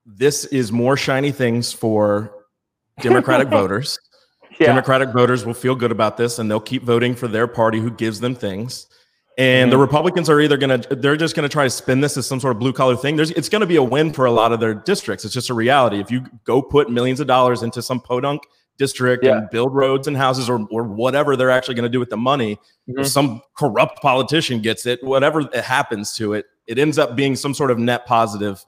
this 0.04 0.44
is 0.46 0.72
more 0.72 0.96
shiny 0.96 1.32
things 1.32 1.72
for 1.72 2.34
Democratic 3.00 3.48
voters. 3.48 3.98
Yeah. 4.58 4.66
Democratic 4.66 5.10
voters 5.10 5.46
will 5.46 5.54
feel 5.54 5.74
good 5.74 5.92
about 5.92 6.16
this 6.16 6.38
and 6.38 6.50
they'll 6.50 6.60
keep 6.60 6.82
voting 6.82 7.14
for 7.14 7.28
their 7.28 7.46
party 7.46 7.78
who 7.80 7.90
gives 7.90 8.20
them 8.20 8.34
things. 8.34 8.86
And 9.36 9.66
mm-hmm. 9.66 9.70
the 9.70 9.78
Republicans 9.78 10.28
are 10.28 10.40
either 10.40 10.56
going 10.56 10.80
to, 10.80 10.96
they're 10.96 11.16
just 11.16 11.36
going 11.36 11.48
to 11.48 11.52
try 11.52 11.62
to 11.62 11.70
spin 11.70 12.00
this 12.00 12.16
as 12.16 12.26
some 12.26 12.40
sort 12.40 12.56
of 12.56 12.58
blue 12.58 12.72
collar 12.72 12.96
thing. 12.96 13.14
There's, 13.14 13.30
it's 13.30 13.48
going 13.48 13.60
to 13.60 13.68
be 13.68 13.76
a 13.76 13.82
win 13.82 14.12
for 14.12 14.24
a 14.24 14.32
lot 14.32 14.52
of 14.52 14.58
their 14.58 14.74
districts. 14.74 15.24
It's 15.24 15.32
just 15.32 15.48
a 15.48 15.54
reality. 15.54 16.00
If 16.00 16.10
you 16.10 16.26
go 16.42 16.60
put 16.60 16.90
millions 16.90 17.20
of 17.20 17.28
dollars 17.28 17.62
into 17.62 17.80
some 17.80 18.00
podunk 18.00 18.42
district 18.78 19.24
yeah. 19.24 19.38
and 19.38 19.50
build 19.50 19.74
roads 19.74 20.08
and 20.08 20.16
houses 20.16 20.48
or, 20.48 20.66
or 20.70 20.84
whatever 20.84 21.36
they're 21.36 21.50
actually 21.50 21.74
going 21.74 21.84
to 21.84 21.88
do 21.88 22.00
with 22.00 22.10
the 22.10 22.16
money, 22.16 22.56
mm-hmm. 22.88 23.04
some 23.04 23.40
corrupt 23.56 24.02
politician 24.02 24.60
gets 24.60 24.86
it, 24.86 25.02
whatever 25.04 25.40
it 25.40 25.64
happens 25.64 26.14
to 26.14 26.32
it, 26.32 26.46
it 26.66 26.78
ends 26.78 26.98
up 26.98 27.14
being 27.14 27.36
some 27.36 27.54
sort 27.54 27.70
of 27.70 27.78
net 27.78 28.06
positive 28.06 28.64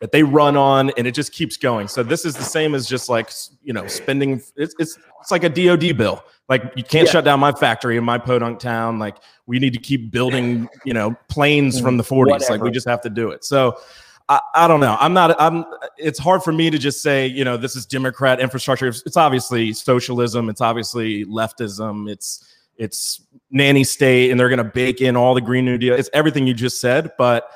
that 0.00 0.12
they 0.12 0.22
run 0.22 0.56
on 0.56 0.90
and 0.96 1.06
it 1.06 1.12
just 1.12 1.32
keeps 1.32 1.56
going. 1.56 1.88
So 1.88 2.02
this 2.02 2.24
is 2.24 2.36
the 2.36 2.44
same 2.44 2.74
as 2.74 2.86
just 2.86 3.08
like, 3.08 3.30
you 3.62 3.72
know, 3.72 3.86
spending 3.86 4.32
it's 4.32 4.52
it's, 4.78 4.98
it's 5.20 5.30
like 5.30 5.44
a 5.44 5.48
DOD 5.48 5.96
bill. 5.96 6.22
Like 6.48 6.72
you 6.76 6.84
can't 6.84 7.06
yeah. 7.06 7.12
shut 7.12 7.24
down 7.24 7.40
my 7.40 7.52
factory 7.52 7.96
in 7.96 8.04
my 8.04 8.18
podunk 8.18 8.58
town. 8.58 8.98
Like 8.98 9.16
we 9.46 9.58
need 9.58 9.72
to 9.72 9.80
keep 9.80 10.10
building, 10.10 10.68
you 10.84 10.92
know, 10.92 11.16
planes 11.28 11.80
from 11.80 11.96
the 11.96 12.04
mm, 12.04 12.08
40s. 12.08 12.26
Whatever. 12.26 12.52
Like 12.52 12.62
we 12.62 12.70
just 12.70 12.86
have 12.86 13.00
to 13.02 13.10
do 13.10 13.30
it. 13.30 13.44
So 13.44 13.78
I, 14.28 14.40
I, 14.54 14.68
don't 14.68 14.80
know. 14.80 14.96
I'm 15.00 15.12
not. 15.12 15.40
I'm. 15.40 15.64
It's 15.98 16.18
hard 16.18 16.42
for 16.42 16.52
me 16.52 16.68
to 16.70 16.78
just 16.78 17.00
say, 17.00 17.26
you 17.26 17.44
know, 17.44 17.56
this 17.56 17.76
is 17.76 17.86
Democrat 17.86 18.40
infrastructure. 18.40 18.88
It's, 18.88 19.02
it's 19.06 19.16
obviously 19.16 19.72
socialism. 19.72 20.48
It's 20.48 20.60
obviously 20.60 21.24
leftism. 21.26 22.10
It's 22.10 22.44
it's 22.76 23.22
nanny 23.50 23.84
state, 23.84 24.30
and 24.30 24.38
they're 24.38 24.48
going 24.48 24.58
to 24.58 24.64
bake 24.64 25.00
in 25.00 25.16
all 25.16 25.34
the 25.34 25.40
Green 25.40 25.64
New 25.64 25.78
Deal. 25.78 25.94
It's 25.94 26.10
everything 26.12 26.46
you 26.46 26.54
just 26.54 26.80
said, 26.80 27.12
but 27.16 27.50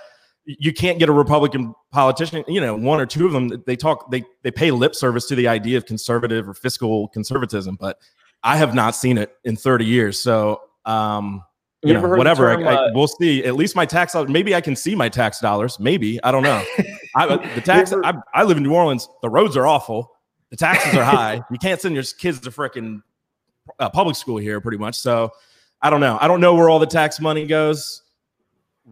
you 0.45 0.73
can't 0.73 0.99
get 0.99 1.09
a 1.09 1.13
Republican 1.13 1.75
politician, 1.93 2.45
you 2.49 2.61
know, 2.61 2.75
one 2.75 3.01
or 3.01 3.07
two 3.07 3.27
of 3.27 3.33
them, 3.33 3.63
they 3.67 3.77
talk, 3.77 4.11
they 4.11 4.25
they 4.43 4.51
pay 4.51 4.71
lip 4.71 4.95
service 4.95 5.27
to 5.27 5.35
the 5.35 5.49
idea 5.49 5.77
of 5.77 5.87
conservative 5.87 6.49
or 6.49 6.55
fiscal 6.55 7.09
conservatism, 7.09 7.77
but 7.79 7.99
I 8.43 8.57
have 8.57 8.75
not 8.75 8.95
seen 8.95 9.19
it 9.19 9.37
in 9.45 9.57
30 9.57 9.85
years. 9.85 10.21
So, 10.21 10.63
um, 10.87 11.43
you, 11.83 11.95
you 11.95 12.01
know, 12.01 12.09
whatever. 12.09 12.55
Term, 12.55 12.67
I, 12.67 12.71
I, 12.71 12.75
uh, 12.75 12.91
we'll 12.95 13.09
see. 13.09 13.45
At 13.45 13.55
least 13.55 13.75
my 13.75 13.87
tax 13.87 14.13
dollars. 14.13 14.29
Maybe 14.29 14.55
I 14.55 14.61
can 14.61 14.77
see 14.77 14.95
my 14.95 15.09
tax 15.09 15.41
dollars. 15.41 15.81
Maybe 15.81 16.23
I 16.23 16.31
don't 16.31 16.43
know. 16.43 16.63
I, 17.17 17.37
the 17.55 17.61
tax. 17.65 17.93
Ever, 17.93 18.05
I, 18.05 18.15
I 18.35 18.43
live 18.45 18.59
in 18.59 18.63
New 18.63 18.75
Orleans. 18.75 19.09
The 19.23 19.31
roads 19.31 19.57
are 19.57 19.67
awful. 19.67 20.13
The 20.51 20.57
taxes 20.57 20.95
are 20.95 21.05
high. 21.05 21.43
you 21.51 21.59
can't 21.59 21.81
send 21.81 21.95
your 21.95 22.05
kids 22.05 22.41
to 22.41 22.51
freaking 22.51 23.03
uh, 23.79 23.89
public 23.89 24.17
school 24.17 24.37
here, 24.37 24.61
pretty 24.61 24.79
much. 24.79 24.99
So 24.99 25.31
I 25.81 25.89
don't 25.89 26.01
know. 26.01 26.19
I 26.21 26.29
don't 26.29 26.41
know 26.41 26.55
where 26.55 26.69
all 26.69 26.79
the 26.79 26.87
tax 26.87 27.19
money 27.21 27.47
goes. 27.47 28.03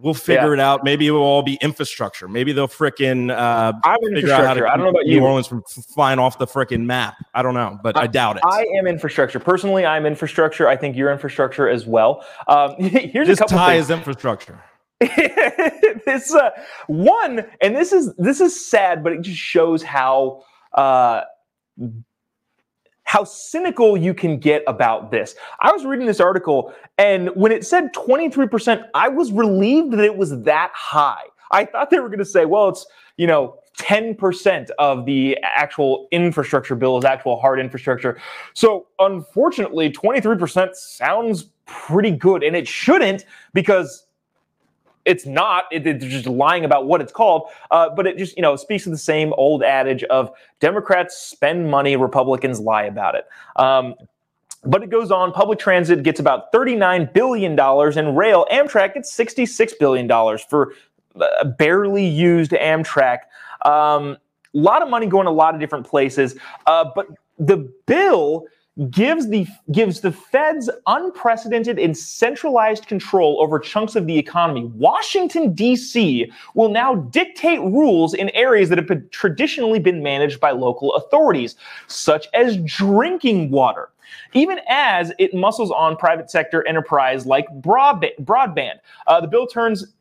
We'll 0.01 0.13
figure 0.13 0.47
yeah. 0.47 0.53
it 0.53 0.59
out. 0.61 0.83
Maybe 0.85 1.07
it 1.07 1.11
will 1.11 1.21
all 1.21 1.41
be 1.41 1.57
infrastructure. 1.61 2.29
Maybe 2.29 2.53
they'll 2.53 2.69
fricking 2.69 3.31
uh, 3.31 3.73
I'm 3.83 3.97
infrastructure. 4.03 4.65
I 4.65 4.77
don't 4.77 4.85
know 4.85 4.91
about 4.91 5.03
New 5.05 5.15
you. 5.15 5.23
Orleans 5.23 5.47
from 5.47 5.61
flying 5.63 6.19
off 6.19 6.37
the 6.37 6.47
freaking 6.47 6.85
map. 6.85 7.15
I 7.33 7.41
don't 7.41 7.53
know, 7.53 7.77
but 7.83 7.97
I, 7.97 8.03
I, 8.03 8.07
doubt 8.07 8.37
it. 8.37 8.43
I 8.45 8.65
am 8.77 8.87
infrastructure. 8.87 9.39
Personally, 9.39 9.85
I'm 9.85 10.05
infrastructure. 10.05 10.69
I 10.69 10.77
think 10.77 10.95
you're 10.95 11.11
infrastructure 11.11 11.67
as 11.67 11.85
well. 11.85 12.25
Um, 12.47 12.75
here's 12.79 13.27
this 13.27 13.39
a 13.39 13.41
couple 13.41 13.57
tie 13.57 13.73
things. 13.73 13.85
is 13.85 13.91
infrastructure. 13.91 14.63
this 14.99 16.33
uh, 16.33 16.51
one, 16.87 17.45
and 17.61 17.75
this 17.75 17.91
is 17.91 18.13
this 18.15 18.39
is 18.39 18.65
sad, 18.65 19.03
but 19.03 19.11
it 19.11 19.21
just 19.21 19.37
shows 19.37 19.83
how 19.83 20.43
uh, 20.75 21.21
how 23.09 23.23
cynical 23.23 23.97
you 23.97 24.13
can 24.13 24.37
get 24.37 24.61
about 24.67 25.09
this. 25.09 25.33
I 25.61 25.71
was 25.71 25.83
reading 25.83 26.05
this 26.05 26.19
article, 26.19 26.71
and 26.99 27.29
when 27.29 27.51
it 27.51 27.65
said 27.65 27.91
23%, 27.95 28.87
I 28.93 29.09
was 29.09 29.31
relieved 29.31 29.93
that 29.93 30.05
it 30.05 30.15
was 30.15 30.43
that 30.43 30.69
high. 30.75 31.23
I 31.49 31.65
thought 31.65 31.89
they 31.89 31.97
were 31.97 32.09
going 32.09 32.19
to 32.19 32.25
say, 32.25 32.45
well, 32.45 32.69
it's, 32.69 32.85
you 33.17 33.25
know, 33.25 33.57
10% 33.79 34.69
of 34.77 35.07
the 35.07 35.35
actual 35.41 36.07
infrastructure 36.11 36.75
bill 36.75 36.99
is 36.99 37.03
actual 37.03 37.39
hard 37.39 37.59
infrastructure. 37.59 38.21
So, 38.53 38.85
unfortunately, 38.99 39.89
23% 39.89 40.75
sounds 40.75 41.49
pretty 41.65 42.11
good, 42.11 42.43
and 42.43 42.55
it 42.55 42.67
shouldn't 42.67 43.25
because 43.55 44.05
it's 45.05 45.25
not. 45.25 45.65
It, 45.71 45.87
it's 45.87 46.05
just 46.05 46.27
lying 46.27 46.65
about 46.65 46.85
what 46.85 47.01
it's 47.01 47.11
called. 47.11 47.49
Uh, 47.71 47.89
but 47.89 48.07
it 48.07 48.17
just 48.17 48.35
you 48.35 48.41
know 48.41 48.55
speaks 48.55 48.83
to 48.83 48.89
the 48.89 48.97
same 48.97 49.33
old 49.33 49.63
adage 49.63 50.03
of 50.05 50.31
Democrats 50.59 51.17
spend 51.17 51.69
money, 51.69 51.95
Republicans 51.95 52.59
lie 52.59 52.83
about 52.83 53.15
it. 53.15 53.25
Um, 53.55 53.95
but 54.63 54.83
it 54.83 54.89
goes 54.89 55.11
on. 55.11 55.31
Public 55.31 55.57
transit 55.57 56.03
gets 56.03 56.19
about 56.19 56.51
$39 56.51 57.13
billion, 57.13 57.57
and 57.57 58.17
rail, 58.17 58.45
Amtrak 58.51 58.93
gets 58.93 59.15
$66 59.15 59.71
billion 59.79 60.37
for 60.49 60.73
uh, 61.19 61.45
barely 61.45 62.05
used 62.05 62.51
Amtrak. 62.51 63.19
A 63.63 63.71
um, 63.71 64.17
lot 64.53 64.81
of 64.81 64.89
money 64.89 65.07
going 65.07 65.27
a 65.27 65.31
lot 65.31 65.53
of 65.53 65.61
different 65.61 65.87
places. 65.87 66.35
Uh, 66.65 66.85
but 66.93 67.07
the 67.37 67.71
bill 67.85 68.45
gives 68.89 69.27
the 69.27 69.45
gives 69.71 70.01
the 70.01 70.11
feds 70.11 70.69
unprecedented 70.87 71.77
and 71.77 71.97
centralized 71.97 72.87
control 72.87 73.41
over 73.41 73.59
chunks 73.59 73.95
of 73.95 74.07
the 74.07 74.17
economy. 74.17 74.65
Washington 74.75 75.53
D.C. 75.53 76.31
will 76.53 76.69
now 76.69 76.95
dictate 76.95 77.59
rules 77.59 78.13
in 78.13 78.29
areas 78.29 78.69
that 78.69 78.77
have 78.77 78.87
been 78.87 79.07
traditionally 79.11 79.79
been 79.79 80.01
managed 80.01 80.39
by 80.39 80.51
local 80.51 80.93
authorities, 80.95 81.55
such 81.87 82.27
as 82.33 82.57
drinking 82.57 83.51
water. 83.51 83.89
Even 84.33 84.59
as 84.67 85.11
it 85.19 85.33
muscles 85.33 85.71
on 85.71 85.95
private 85.95 86.31
sector 86.31 86.67
enterprise 86.67 87.25
like 87.25 87.47
broadband, 87.61 88.75
uh, 89.07 89.21
the 89.21 89.27
bill 89.27 89.45
turns 89.45 89.93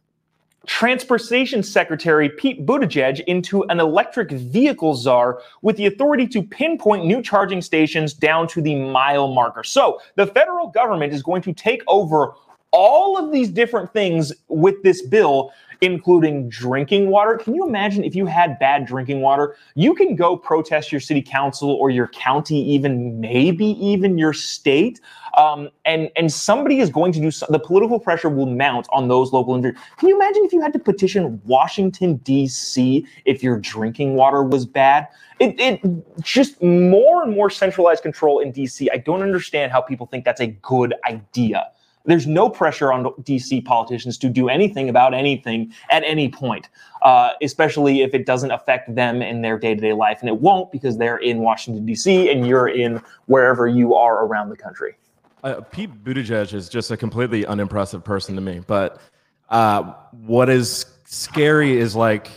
Transportation 0.66 1.62
Secretary 1.62 2.28
Pete 2.28 2.66
Buttigieg 2.66 3.20
into 3.26 3.64
an 3.64 3.80
electric 3.80 4.30
vehicle 4.30 4.94
czar 4.94 5.40
with 5.62 5.76
the 5.76 5.86
authority 5.86 6.26
to 6.28 6.42
pinpoint 6.42 7.06
new 7.06 7.22
charging 7.22 7.62
stations 7.62 8.12
down 8.12 8.46
to 8.48 8.60
the 8.60 8.74
mile 8.74 9.28
marker. 9.28 9.64
So 9.64 10.00
the 10.16 10.26
federal 10.26 10.68
government 10.68 11.12
is 11.12 11.22
going 11.22 11.42
to 11.42 11.52
take 11.52 11.82
over 11.86 12.34
all 12.70 13.16
of 13.16 13.32
these 13.32 13.48
different 13.48 13.92
things 13.92 14.32
with 14.48 14.82
this 14.82 15.00
bill 15.02 15.52
including 15.80 16.48
drinking 16.48 17.08
water. 17.08 17.36
Can 17.36 17.54
you 17.54 17.66
imagine 17.66 18.04
if 18.04 18.14
you 18.14 18.26
had 18.26 18.58
bad 18.58 18.86
drinking 18.86 19.20
water? 19.20 19.56
You 19.74 19.94
can 19.94 20.16
go 20.16 20.36
protest 20.36 20.90
your 20.90 21.00
city 21.00 21.22
council 21.22 21.70
or 21.70 21.90
your 21.90 22.08
county, 22.08 22.60
even 22.70 23.20
maybe 23.20 23.66
even 23.84 24.18
your 24.18 24.32
state. 24.32 25.00
Um, 25.36 25.68
and 25.84 26.10
and 26.16 26.32
somebody 26.32 26.80
is 26.80 26.90
going 26.90 27.12
to 27.12 27.20
do 27.20 27.30
so, 27.30 27.46
the 27.48 27.60
political 27.60 28.00
pressure 28.00 28.28
will 28.28 28.46
mount 28.46 28.88
on 28.92 29.08
those 29.08 29.32
local 29.32 29.54
individuals. 29.54 29.86
Can 29.98 30.08
you 30.08 30.16
imagine 30.16 30.44
if 30.44 30.52
you 30.52 30.60
had 30.60 30.72
to 30.72 30.78
petition 30.78 31.40
Washington 31.44 32.16
D.C. 32.16 33.06
if 33.24 33.42
your 33.42 33.58
drinking 33.58 34.14
water 34.14 34.42
was 34.42 34.66
bad? 34.66 35.06
It, 35.38 35.54
it 35.60 35.80
just 36.22 36.60
more 36.60 37.22
and 37.22 37.32
more 37.32 37.50
centralized 37.50 38.02
control 38.02 38.40
in 38.40 38.50
D.C. 38.50 38.90
I 38.92 38.96
don't 38.96 39.22
understand 39.22 39.70
how 39.70 39.80
people 39.80 40.06
think 40.06 40.24
that's 40.24 40.40
a 40.40 40.48
good 40.48 40.94
idea. 41.08 41.70
There's 42.08 42.26
no 42.26 42.48
pressure 42.48 42.90
on 42.90 43.04
DC 43.04 43.66
politicians 43.66 44.16
to 44.18 44.30
do 44.30 44.48
anything 44.48 44.88
about 44.88 45.12
anything 45.12 45.74
at 45.90 46.02
any 46.04 46.30
point, 46.30 46.70
uh, 47.02 47.32
especially 47.42 48.00
if 48.00 48.14
it 48.14 48.24
doesn't 48.24 48.50
affect 48.50 48.94
them 48.94 49.20
in 49.20 49.42
their 49.42 49.58
day 49.58 49.74
to 49.74 49.80
day 49.80 49.92
life. 49.92 50.20
And 50.20 50.28
it 50.30 50.40
won't 50.40 50.72
because 50.72 50.96
they're 50.96 51.18
in 51.18 51.40
Washington, 51.40 51.84
D.C., 51.84 52.30
and 52.30 52.46
you're 52.46 52.68
in 52.68 53.02
wherever 53.26 53.68
you 53.68 53.94
are 53.94 54.24
around 54.24 54.48
the 54.48 54.56
country. 54.56 54.96
Uh, 55.44 55.60
Pete 55.70 56.02
Buttigieg 56.02 56.54
is 56.54 56.70
just 56.70 56.90
a 56.90 56.96
completely 56.96 57.44
unimpressive 57.44 58.02
person 58.02 58.34
to 58.36 58.40
me. 58.40 58.62
But 58.66 59.02
uh, 59.50 59.92
what 60.12 60.48
is 60.48 60.86
scary 61.04 61.76
is 61.76 61.94
like 61.94 62.30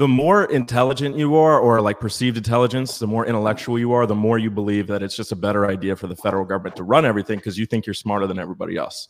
the 0.00 0.08
more 0.08 0.46
intelligent 0.46 1.14
you 1.14 1.36
are, 1.36 1.60
or 1.60 1.78
like 1.82 2.00
perceived 2.00 2.38
intelligence, 2.38 2.98
the 2.98 3.06
more 3.06 3.26
intellectual 3.26 3.78
you 3.78 3.92
are, 3.92 4.06
the 4.06 4.14
more 4.14 4.38
you 4.38 4.50
believe 4.50 4.86
that 4.86 5.02
it's 5.02 5.14
just 5.14 5.30
a 5.30 5.36
better 5.36 5.66
idea 5.66 5.94
for 5.94 6.06
the 6.06 6.16
federal 6.16 6.42
government 6.46 6.74
to 6.76 6.84
run 6.84 7.04
everything 7.04 7.38
because 7.38 7.58
you 7.58 7.66
think 7.66 7.84
you're 7.84 7.92
smarter 7.92 8.26
than 8.26 8.38
everybody 8.38 8.78
else. 8.78 9.06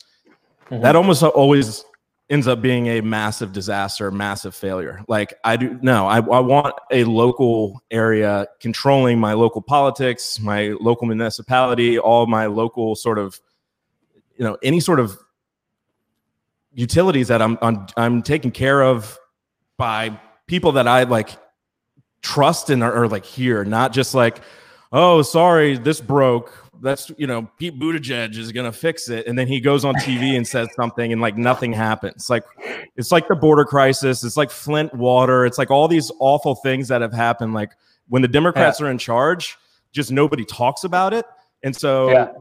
Mm-hmm. 0.69 0.81
That 0.81 0.97
almost 0.97 1.23
always 1.23 1.85
ends 2.29 2.45
up 2.45 2.61
being 2.61 2.87
a 2.87 2.99
massive 2.99 3.53
disaster, 3.53 4.11
massive 4.11 4.53
failure. 4.53 5.01
Like 5.07 5.33
I 5.45 5.55
do 5.55 5.79
no, 5.81 6.07
I, 6.07 6.17
I 6.17 6.41
want 6.41 6.75
a 6.91 7.05
local 7.05 7.81
area 7.89 8.47
controlling 8.59 9.17
my 9.17 9.31
local 9.31 9.61
politics, 9.61 10.41
my 10.41 10.75
local 10.81 11.07
municipality, 11.07 11.99
all 11.99 12.27
my 12.27 12.47
local 12.47 12.97
sort 12.97 13.17
of, 13.17 13.39
you 14.35 14.43
know, 14.43 14.57
any 14.61 14.81
sort 14.81 14.99
of 14.99 15.17
utilities 16.73 17.29
that 17.29 17.41
I'm 17.41 17.57
I'm, 17.61 17.87
I'm 17.95 18.21
taking 18.21 18.51
care 18.51 18.83
of 18.83 19.17
by 19.77 20.19
people 20.51 20.73
that 20.73 20.85
I 20.85 21.03
like 21.03 21.37
trust 22.21 22.69
and 22.69 22.83
are, 22.83 22.91
are 22.91 23.07
like 23.07 23.23
here, 23.23 23.63
not 23.63 23.93
just 23.93 24.13
like, 24.13 24.41
oh, 24.91 25.21
sorry, 25.21 25.77
this 25.77 26.01
broke 26.01 26.51
that's 26.81 27.09
you 27.17 27.25
know 27.25 27.49
Pete 27.57 27.79
Buttigieg 27.79 28.35
is 28.35 28.51
gonna 28.51 28.71
fix 28.73 29.07
it, 29.07 29.27
and 29.27 29.39
then 29.39 29.47
he 29.47 29.61
goes 29.61 29.85
on 29.85 29.95
TV 29.95 30.35
and 30.35 30.45
says 30.45 30.67
something, 30.75 31.13
and 31.13 31.21
like 31.21 31.37
nothing 31.37 31.71
happens. 31.71 32.29
Like 32.29 32.43
it's 32.97 33.13
like 33.13 33.29
the 33.29 33.35
border 33.35 33.63
crisis. 33.63 34.25
It's 34.25 34.35
like 34.35 34.51
Flint 34.51 34.93
water. 34.93 35.45
It's 35.45 35.57
like 35.57 35.71
all 35.71 35.87
these 35.87 36.11
awful 36.19 36.55
things 36.55 36.89
that 36.89 36.99
have 36.99 37.13
happened. 37.13 37.53
Like 37.53 37.71
when 38.09 38.21
the 38.21 38.27
Democrats 38.27 38.81
yeah. 38.81 38.87
are 38.87 38.89
in 38.91 38.97
charge, 38.97 39.57
just 39.93 40.11
nobody 40.11 40.43
talks 40.43 40.83
about 40.83 41.13
it, 41.13 41.25
and 41.63 41.73
so 41.73 42.11
yeah. 42.11 42.31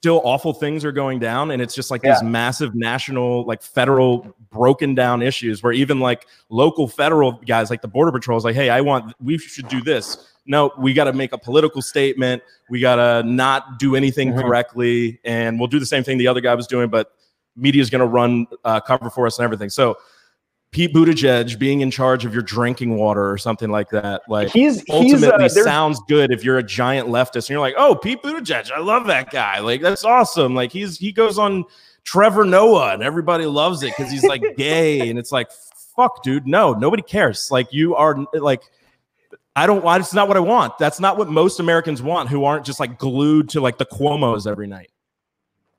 Still 0.00 0.20
awful 0.24 0.52
things 0.52 0.84
are 0.84 0.92
going 0.92 1.18
down, 1.18 1.50
and 1.50 1.60
it's 1.60 1.74
just 1.74 1.90
like 1.90 2.02
yeah. 2.02 2.14
these 2.14 2.22
massive 2.22 2.74
national, 2.74 3.44
like 3.44 3.62
federal 3.62 4.34
broken 4.50 4.94
down 4.94 5.22
issues 5.22 5.62
where 5.62 5.72
even 5.72 6.00
like 6.00 6.26
local 6.48 6.88
federal 6.88 7.32
guys 7.32 7.70
like 7.70 7.82
the 7.82 7.88
border 7.88 8.12
patrol 8.12 8.38
is 8.38 8.44
like, 8.44 8.54
hey, 8.54 8.70
I 8.70 8.80
want 8.80 9.14
we 9.20 9.38
should 9.38 9.68
do 9.68 9.82
this 9.82 10.32
no, 10.46 10.72
we 10.78 10.94
got 10.94 11.04
to 11.04 11.12
make 11.12 11.32
a 11.32 11.38
political 11.38 11.82
statement. 11.82 12.42
We 12.70 12.80
got 12.80 12.96
to 12.96 13.28
not 13.28 13.78
do 13.78 13.96
anything 13.96 14.30
mm-hmm. 14.30 14.40
correctly. 14.40 15.20
And 15.24 15.58
we'll 15.58 15.68
do 15.68 15.78
the 15.78 15.86
same 15.86 16.04
thing 16.04 16.18
the 16.18 16.28
other 16.28 16.40
guy 16.40 16.54
was 16.54 16.66
doing, 16.66 16.88
but 16.88 17.12
media 17.56 17.82
is 17.82 17.90
going 17.90 18.00
to 18.00 18.06
run 18.06 18.46
uh, 18.64 18.80
cover 18.80 19.10
for 19.10 19.26
us 19.26 19.38
and 19.38 19.44
everything. 19.44 19.70
So, 19.70 19.96
Pete 20.72 20.92
Buttigieg 20.92 21.58
being 21.58 21.80
in 21.80 21.90
charge 21.90 22.24
of 22.24 22.34
your 22.34 22.42
drinking 22.42 22.96
water 22.96 23.30
or 23.30 23.38
something 23.38 23.70
like 23.70 23.88
that, 23.90 24.22
like 24.28 24.50
he's 24.50 24.84
ultimately 24.90 25.44
he's, 25.44 25.56
uh, 25.56 25.64
sounds 25.64 26.00
good 26.08 26.30
if 26.30 26.44
you're 26.44 26.58
a 26.58 26.62
giant 26.62 27.08
leftist 27.08 27.44
and 27.44 27.50
you're 27.50 27.60
like, 27.60 27.74
oh, 27.78 27.94
Pete 27.94 28.22
Buttigieg, 28.22 28.70
I 28.70 28.80
love 28.80 29.06
that 29.06 29.30
guy. 29.30 29.60
Like 29.60 29.80
that's 29.80 30.04
awesome. 30.04 30.54
Like 30.54 30.72
he's 30.72 30.98
he 30.98 31.12
goes 31.12 31.38
on 31.38 31.64
Trevor 32.04 32.44
Noah 32.44 32.92
and 32.94 33.02
everybody 33.02 33.46
loves 33.46 33.82
it 33.82 33.94
because 33.96 34.12
he's 34.12 34.24
like 34.24 34.42
gay 34.56 35.08
and 35.08 35.18
it's 35.18 35.32
like, 35.32 35.50
fuck, 35.96 36.22
dude, 36.22 36.46
no, 36.46 36.74
nobody 36.74 37.02
cares. 37.02 37.48
Like 37.50 37.72
you 37.72 37.94
are 37.94 38.26
like 38.34 38.62
I 39.56 39.66
don't 39.66 39.82
want. 39.82 40.02
It's 40.02 40.12
not 40.12 40.28
what 40.28 40.36
I 40.36 40.40
want. 40.40 40.76
That's 40.78 41.00
not 41.00 41.16
what 41.16 41.30
most 41.30 41.60
Americans 41.60 42.02
want, 42.02 42.28
who 42.28 42.44
aren't 42.44 42.66
just 42.66 42.78
like 42.78 42.98
glued 42.98 43.48
to 43.50 43.62
like 43.62 43.78
the 43.78 43.86
Cuomo's 43.86 44.46
every 44.46 44.66
night. 44.66 44.90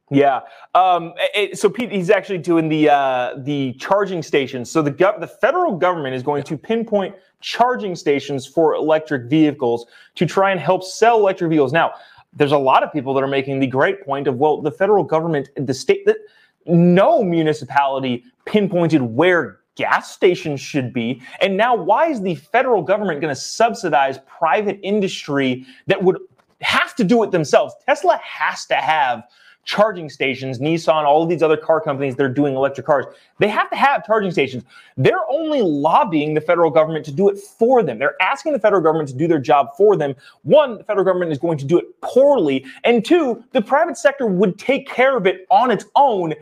Yeah. 0.10 0.42
Um, 0.74 1.14
it, 1.36 1.58
so 1.58 1.70
Pete, 1.70 1.92
he's 1.92 2.10
actually 2.10 2.38
doing 2.38 2.70
the 2.70 2.90
uh, 2.90 3.36
the 3.40 3.74
charging 3.74 4.24
stations. 4.24 4.72
So 4.72 4.82
the 4.82 4.92
gov- 4.92 5.20
the 5.20 5.28
federal 5.28 5.76
government 5.76 6.16
is 6.16 6.24
going 6.24 6.44
to 6.44 6.58
pinpoint 6.58 7.16
charging 7.42 7.96
stations 7.96 8.46
for 8.46 8.74
electric 8.74 9.30
vehicles 9.30 9.86
to 10.16 10.26
try 10.26 10.52
and 10.52 10.60
help 10.60 10.84
sell 10.84 11.20
electric 11.20 11.50
vehicles. 11.50 11.74
Now, 11.74 11.92
there's 12.34 12.54
a 12.54 12.58
lot 12.58 12.84
of 12.84 12.94
people 12.94 13.14
that 13.16 13.24
are 13.24 13.28
making 13.28 13.60
the 13.60 13.68
great 13.68 14.06
point 14.06 14.28
of 14.28 14.36
well, 14.36 14.62
the 14.62 14.72
federal 14.72 15.04
government, 15.04 15.50
the 15.58 15.74
state 15.74 16.06
that 16.06 16.18
no 16.66 17.22
municipality 17.22 18.24
pinpointed 18.46 19.02
where 19.02 19.60
gas 19.76 20.12
stations 20.12 20.60
should 20.62 20.94
be. 20.94 21.22
And 21.42 21.58
now, 21.58 21.76
why 21.76 22.10
is 22.10 22.22
the 22.22 22.36
federal 22.36 22.82
government 22.82 23.20
going 23.20 23.34
to 23.34 23.40
subsidize 23.40 24.20
private 24.26 24.80
industry 24.84 25.66
that 25.88 26.02
would 26.02 26.18
have 26.62 26.96
to 26.96 27.04
do 27.04 27.24
it 27.24 27.32
themselves? 27.32 27.74
Tesla 27.86 28.20
has 28.24 28.66
to 28.68 28.76
have 28.76 29.24
charging 29.68 30.10
stations, 30.10 30.60
Nissan, 30.60 31.04
all 31.04 31.22
of 31.22 31.30
these 31.30 31.44
other 31.44 31.58
car 31.58 31.82
companies 31.82 32.16
that 32.16 32.24
are 32.24 32.34
doing 32.34 32.56
electric 32.56 32.88
cars, 32.88 33.06
they 33.40 33.50
have 33.50 33.70
to 33.70 33.76
have 33.76 34.06
charging 34.06 34.32
stations. 34.32 34.64
They're 34.96 35.30
only 35.30 35.62
lobbying 35.62 36.34
the 36.34 36.42
federal 36.42 36.72
government 36.72 37.04
to 37.06 37.12
do 37.12 37.28
it 37.28 37.38
for 37.38 37.84
them. 37.84 38.00
They're 38.00 38.16
asking 38.22 38.54
the 38.54 38.60
federal 38.60 38.82
government 38.82 39.10
to 39.10 39.16
do 39.16 39.28
their 39.28 39.40
job 39.40 39.76
for 39.76 39.98
them. 39.98 40.16
One, 40.44 40.78
the 40.78 40.86
federal 40.86 41.06
government 41.06 41.34
is 41.34 41.38
going 41.38 41.58
to 41.58 41.66
do 41.66 41.78
it 41.78 41.86
poorly. 42.00 42.66
And 42.86 43.04
two, 43.04 43.44
the 43.52 43.62
private 43.62 43.98
sector 43.98 44.26
would 44.26 44.58
take 44.58 44.88
care 44.88 45.18
of 45.18 45.28
it 45.28 45.46
on 45.52 45.70
its 45.70 45.84
own 45.98 46.34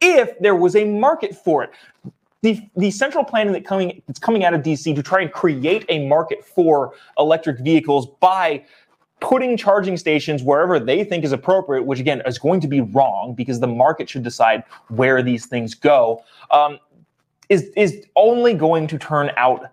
if 0.00 0.36
there 0.40 0.56
was 0.56 0.74
a 0.74 0.84
market 0.84 1.36
for 1.36 1.62
it 1.62 1.70
the, 2.44 2.60
the 2.76 2.90
central 2.90 3.24
planning 3.24 3.54
that 3.54 3.64
coming 3.64 4.02
that's 4.06 4.18
coming 4.18 4.44
out 4.44 4.52
of 4.52 4.60
DC 4.60 4.94
to 4.94 5.02
try 5.02 5.22
and 5.22 5.32
create 5.32 5.86
a 5.88 6.06
market 6.06 6.44
for 6.44 6.92
electric 7.18 7.58
vehicles 7.60 8.06
by 8.20 8.62
putting 9.24 9.56
charging 9.56 9.96
stations 9.96 10.42
wherever 10.42 10.78
they 10.78 11.02
think 11.02 11.24
is 11.24 11.32
appropriate, 11.32 11.86
which 11.86 11.98
again 11.98 12.20
is 12.26 12.38
going 12.38 12.60
to 12.60 12.68
be 12.68 12.82
wrong 12.82 13.32
because 13.34 13.58
the 13.58 13.66
market 13.66 14.06
should 14.06 14.22
decide 14.22 14.62
where 14.88 15.22
these 15.22 15.46
things 15.46 15.74
go, 15.74 16.22
um, 16.50 16.78
is 17.48 17.70
is 17.74 18.04
only 18.16 18.52
going 18.52 18.86
to 18.86 18.98
turn 18.98 19.30
out 19.38 19.64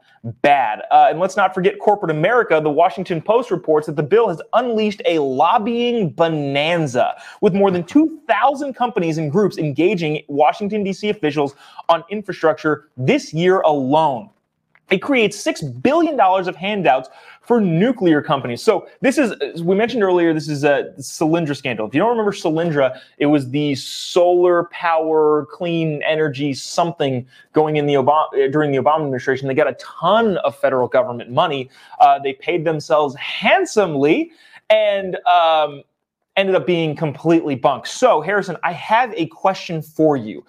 bad. 0.41 0.83
Uh, 0.89 1.07
and 1.09 1.19
let's 1.19 1.35
not 1.35 1.53
forget 1.53 1.79
corporate 1.79 2.11
America. 2.11 2.61
The 2.63 2.69
Washington 2.69 3.21
Post 3.21 3.51
reports 3.51 3.87
that 3.87 3.97
the 3.97 4.03
bill 4.03 4.29
has 4.29 4.41
unleashed 4.53 5.01
a 5.05 5.19
lobbying 5.19 6.11
bonanza 6.11 7.15
with 7.41 7.53
more 7.53 7.71
than 7.71 7.83
2,000 7.83 8.73
companies 8.73 9.17
and 9.17 9.29
groups 9.29 9.57
engaging 9.57 10.23
Washington, 10.29 10.83
D.C. 10.85 11.09
officials 11.09 11.55
on 11.89 12.05
infrastructure 12.09 12.87
this 12.95 13.33
year 13.33 13.59
alone. 13.61 14.29
It 14.91 15.01
creates 15.01 15.41
$6 15.41 15.81
billion 15.81 16.19
of 16.19 16.55
handouts 16.55 17.09
for 17.51 17.59
nuclear 17.59 18.21
companies. 18.21 18.63
So 18.63 18.87
this 19.01 19.17
is, 19.17 19.61
we 19.61 19.75
mentioned 19.75 20.03
earlier, 20.03 20.33
this 20.33 20.47
is 20.47 20.63
a 20.63 20.93
Solyndra 20.99 21.53
scandal. 21.53 21.85
If 21.85 21.93
you 21.93 21.99
don't 21.99 22.11
remember 22.11 22.31
Solyndra, 22.31 22.97
it 23.17 23.25
was 23.25 23.49
the 23.49 23.75
solar 23.75 24.69
power, 24.71 25.47
clean 25.51 26.01
energy 26.03 26.53
something 26.53 27.27
going 27.51 27.75
in 27.75 27.87
the 27.87 27.95
Obama, 27.95 28.49
during 28.53 28.71
the 28.71 28.77
Obama 28.77 29.03
administration. 29.03 29.49
They 29.49 29.53
got 29.53 29.67
a 29.67 29.73
ton 29.73 30.37
of 30.37 30.55
federal 30.55 30.87
government 30.87 31.29
money. 31.29 31.69
Uh, 31.99 32.19
they 32.19 32.31
paid 32.31 32.63
themselves 32.63 33.15
handsomely. 33.15 34.31
And 34.69 35.17
um, 35.25 35.83
ended 36.37 36.55
up 36.55 36.65
being 36.65 36.95
completely 36.95 37.55
bunk. 37.55 37.85
So, 37.85 38.21
Harrison, 38.21 38.55
I 38.63 38.71
have 38.71 39.13
a 39.15 39.27
question 39.27 39.81
for 39.81 40.15
you. 40.15 40.45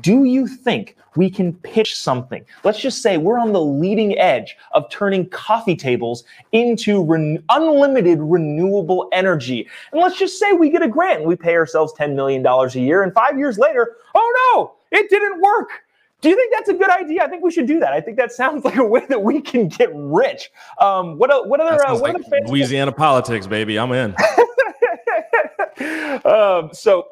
Do 0.00 0.24
you 0.24 0.46
think 0.48 0.96
we 1.14 1.30
can 1.30 1.52
pitch 1.52 1.96
something? 1.96 2.44
Let's 2.64 2.80
just 2.80 3.02
say 3.02 3.18
we're 3.18 3.38
on 3.38 3.52
the 3.52 3.60
leading 3.60 4.18
edge 4.18 4.56
of 4.72 4.90
turning 4.90 5.28
coffee 5.28 5.76
tables 5.76 6.24
into 6.52 7.04
re- 7.04 7.38
unlimited 7.50 8.18
renewable 8.20 9.08
energy. 9.12 9.68
And 9.92 10.00
let's 10.00 10.18
just 10.18 10.38
say 10.38 10.52
we 10.52 10.70
get 10.70 10.82
a 10.82 10.88
grant 10.88 11.20
and 11.20 11.28
we 11.28 11.36
pay 11.36 11.54
ourselves 11.54 11.92
$10 11.98 12.14
million 12.14 12.44
a 12.44 12.68
year. 12.78 13.02
And 13.02 13.12
five 13.14 13.38
years 13.38 13.58
later, 13.58 13.96
oh 14.14 14.52
no, 14.54 14.98
it 14.98 15.08
didn't 15.08 15.40
work. 15.40 15.68
Do 16.20 16.30
you 16.30 16.36
think 16.36 16.52
that's 16.52 16.68
a 16.70 16.74
good 16.74 16.90
idea? 16.90 17.22
I 17.22 17.28
think 17.28 17.44
we 17.44 17.50
should 17.52 17.66
do 17.66 17.78
that. 17.80 17.92
I 17.92 18.00
think 18.00 18.16
that 18.16 18.32
sounds 18.40 18.64
like 18.64 18.76
a 18.76 18.84
way 18.84 19.04
that 19.08 19.22
we 19.22 19.40
can 19.40 19.68
get 19.68 19.90
rich. 19.94 20.50
Um, 20.80 21.18
what, 21.18 21.48
what 21.48 21.60
other, 21.60 21.86
uh, 21.86 21.92
what 21.92 22.14
like 22.14 22.26
other 22.26 22.48
Louisiana 22.48 22.92
politics, 22.92 23.46
baby? 23.46 23.78
I'm 23.78 23.92
in. 23.92 24.16
um, 26.24 26.70
so, 26.72 27.06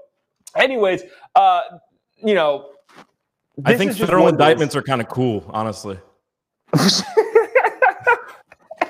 anyways, 0.57 1.03
uh, 1.35 1.61
you 2.25 2.35
know, 2.35 2.71
I 3.65 3.77
think 3.77 3.93
federal 3.93 4.29
indictments 4.29 4.75
are 4.75 4.83
kind 4.83 5.01
of 5.01 5.09
cool, 5.09 5.45
honestly. 5.51 5.99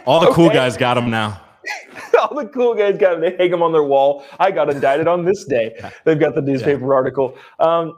All 0.06 0.20
the 0.20 0.26
okay. 0.26 0.34
cool 0.34 0.50
guys 0.50 0.76
got 0.76 0.94
them 0.94 1.10
now. 1.10 1.40
All 2.20 2.34
the 2.34 2.46
cool 2.46 2.74
guys 2.74 2.96
got 2.98 3.12
them. 3.12 3.20
They 3.20 3.36
hang 3.36 3.50
them 3.50 3.62
on 3.62 3.72
their 3.72 3.82
wall. 3.82 4.24
I 4.38 4.50
got 4.50 4.70
indicted 4.70 5.08
on 5.08 5.24
this 5.24 5.44
day. 5.44 5.78
They've 6.04 6.18
got 6.18 6.34
the 6.34 6.42
newspaper 6.42 6.86
yeah. 6.86 6.94
article. 6.94 7.36
Um, 7.58 7.94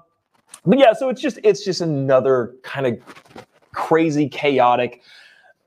but 0.64 0.78
yeah, 0.78 0.92
so 0.92 1.08
it's 1.08 1.20
just 1.20 1.38
it's 1.44 1.64
just 1.64 1.80
another 1.80 2.54
kind 2.62 2.86
of 2.86 2.98
crazy, 3.72 4.28
chaotic 4.28 5.02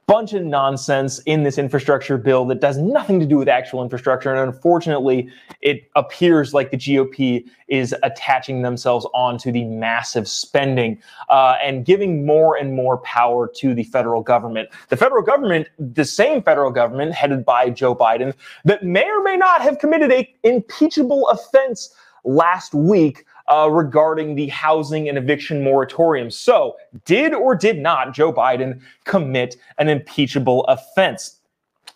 bunch 0.09 0.33
of 0.33 0.43
nonsense 0.43 1.19
in 1.27 1.43
this 1.43 1.59
infrastructure 1.59 2.17
bill 2.17 2.43
that 2.43 2.59
does 2.59 2.79
nothing 2.79 3.19
to 3.19 3.27
do 3.27 3.37
with 3.37 3.47
actual 3.47 3.83
infrastructure. 3.83 4.33
And 4.33 4.39
unfortunately, 4.39 5.29
it 5.61 5.87
appears 5.95 6.51
like 6.51 6.71
the 6.71 6.77
GOP 6.77 7.45
is 7.67 7.93
attaching 8.01 8.63
themselves 8.63 9.05
onto 9.13 9.51
the 9.51 9.65
massive 9.65 10.27
spending 10.27 10.99
uh, 11.29 11.57
and 11.63 11.85
giving 11.85 12.25
more 12.25 12.57
and 12.57 12.73
more 12.73 12.97
power 12.97 13.47
to 13.57 13.75
the 13.75 13.83
federal 13.83 14.23
government. 14.23 14.69
The 14.87 14.97
federal 14.97 15.21
government, 15.21 15.67
the 15.77 16.05
same 16.05 16.41
federal 16.41 16.71
government 16.71 17.13
headed 17.13 17.45
by 17.45 17.69
Joe 17.69 17.95
Biden, 17.95 18.33
that 18.65 18.83
may 18.83 19.07
or 19.07 19.21
may 19.21 19.37
not 19.37 19.61
have 19.61 19.77
committed 19.77 20.11
a 20.11 20.27
impeachable 20.41 21.27
offense 21.27 21.93
last 22.23 22.73
week 22.73 23.25
uh, 23.49 23.69
regarding 23.69 24.35
the 24.35 24.47
housing 24.47 25.09
and 25.09 25.17
eviction 25.17 25.63
moratorium. 25.63 26.29
So, 26.29 26.75
did 27.05 27.33
or 27.33 27.55
did 27.55 27.79
not 27.79 28.13
Joe 28.13 28.31
Biden 28.31 28.79
commit 29.05 29.57
an 29.77 29.89
impeachable 29.89 30.65
offense? 30.65 31.39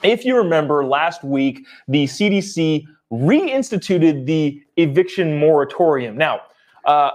If 0.03 0.25
you 0.25 0.35
remember 0.35 0.83
last 0.83 1.23
week, 1.23 1.65
the 1.87 2.05
CDC 2.05 2.85
reinstituted 3.11 4.25
the 4.25 4.61
eviction 4.77 5.39
moratorium. 5.39 6.17
Now, 6.17 6.41
uh, 6.85 7.11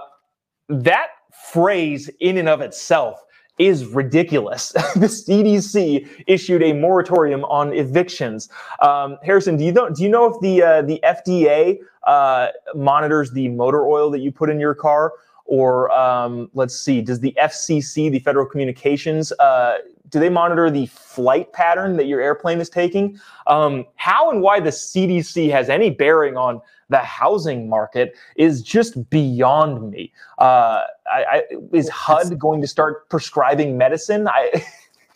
that 0.69 1.07
phrase 1.51 2.09
in 2.19 2.37
and 2.37 2.49
of 2.49 2.61
itself 2.61 3.23
is 3.59 3.85
ridiculous. 3.85 4.71
the 4.95 5.07
CDC 5.07 6.07
issued 6.25 6.63
a 6.63 6.73
moratorium 6.73 7.43
on 7.45 7.73
evictions. 7.73 8.49
Um, 8.81 9.17
Harrison, 9.21 9.57
do 9.57 9.65
you 9.65 9.71
know? 9.71 9.89
Do 9.89 10.01
you 10.01 10.09
know 10.09 10.25
if 10.25 10.39
the 10.41 10.63
uh, 10.63 10.81
the 10.81 10.99
FDA 11.03 11.77
uh, 12.07 12.47
monitors 12.73 13.31
the 13.31 13.49
motor 13.49 13.85
oil 13.85 14.09
that 14.11 14.19
you 14.19 14.31
put 14.31 14.49
in 14.49 14.59
your 14.59 14.73
car? 14.73 15.13
Or 15.45 15.91
um, 15.91 16.49
let's 16.53 16.79
see, 16.79 17.01
does 17.01 17.19
the 17.19 17.35
FCC, 17.41 18.11
the 18.11 18.19
Federal 18.19 18.45
Communications, 18.45 19.31
uh, 19.39 19.79
do 20.09 20.19
they 20.19 20.29
monitor 20.29 20.69
the 20.69 20.85
flight 20.87 21.51
pattern 21.53 21.97
that 21.97 22.05
your 22.05 22.21
airplane 22.21 22.59
is 22.59 22.69
taking? 22.69 23.19
Um, 23.47 23.85
how 23.95 24.29
and 24.29 24.41
why 24.41 24.59
the 24.59 24.69
CDC 24.69 25.49
has 25.49 25.69
any 25.69 25.89
bearing 25.89 26.37
on 26.37 26.61
the 26.89 26.97
housing 26.99 27.69
market 27.69 28.15
is 28.35 28.61
just 28.61 29.09
beyond 29.09 29.91
me. 29.91 30.11
Uh, 30.37 30.81
I, 31.11 31.23
I, 31.31 31.43
is 31.71 31.87
HUD 31.89 32.37
going 32.37 32.61
to 32.61 32.67
start 32.67 33.09
prescribing 33.09 33.77
medicine? 33.77 34.27
I 34.27 34.65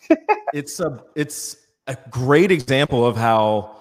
it's 0.54 0.80
a 0.80 1.02
it's 1.14 1.56
a 1.86 1.96
great 2.10 2.50
example 2.50 3.06
of 3.06 3.16
how 3.16 3.76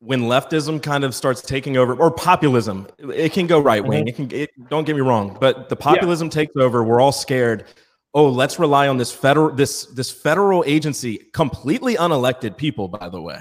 when 0.00 0.22
leftism 0.22 0.82
kind 0.82 1.04
of 1.04 1.14
starts 1.14 1.42
taking 1.42 1.76
over 1.76 1.94
or 1.94 2.10
populism 2.10 2.86
it 2.98 3.32
can 3.32 3.46
go 3.46 3.60
right 3.60 3.84
wing 3.84 4.06
mm-hmm. 4.06 4.22
it 4.22 4.30
can 4.30 4.32
it, 4.32 4.68
don't 4.70 4.84
get 4.84 4.96
me 4.96 5.02
wrong 5.02 5.36
but 5.40 5.68
the 5.68 5.76
populism 5.76 6.26
yeah. 6.28 6.32
takes 6.32 6.56
over 6.56 6.82
we're 6.82 7.00
all 7.00 7.12
scared 7.12 7.66
oh 8.14 8.28
let's 8.28 8.58
rely 8.58 8.88
on 8.88 8.96
this 8.96 9.12
federal 9.12 9.50
this 9.50 9.86
this 9.86 10.10
federal 10.10 10.64
agency 10.66 11.18
completely 11.32 11.96
unelected 11.96 12.56
people 12.56 12.88
by 12.88 13.08
the 13.08 13.20
way 13.20 13.40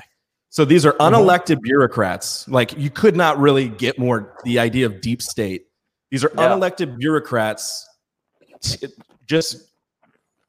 so 0.50 0.66
these 0.66 0.86
are 0.86 0.94
mm-hmm. 0.94 1.14
unelected 1.14 1.62
bureaucrats 1.62 2.48
like 2.48 2.78
you 2.78 2.90
could 2.90 3.16
not 3.16 3.38
really 3.38 3.70
get 3.70 3.98
more 3.98 4.36
the 4.44 4.60
idea 4.60 4.86
of 4.86 5.02
deep 5.02 5.22
state 5.22 5.68
these 6.12 6.24
are 6.24 6.32
yeah. 6.36 6.50
unelected 6.50 6.98
bureaucrats 6.98 7.88
t- 8.62 8.88
just 9.26 9.70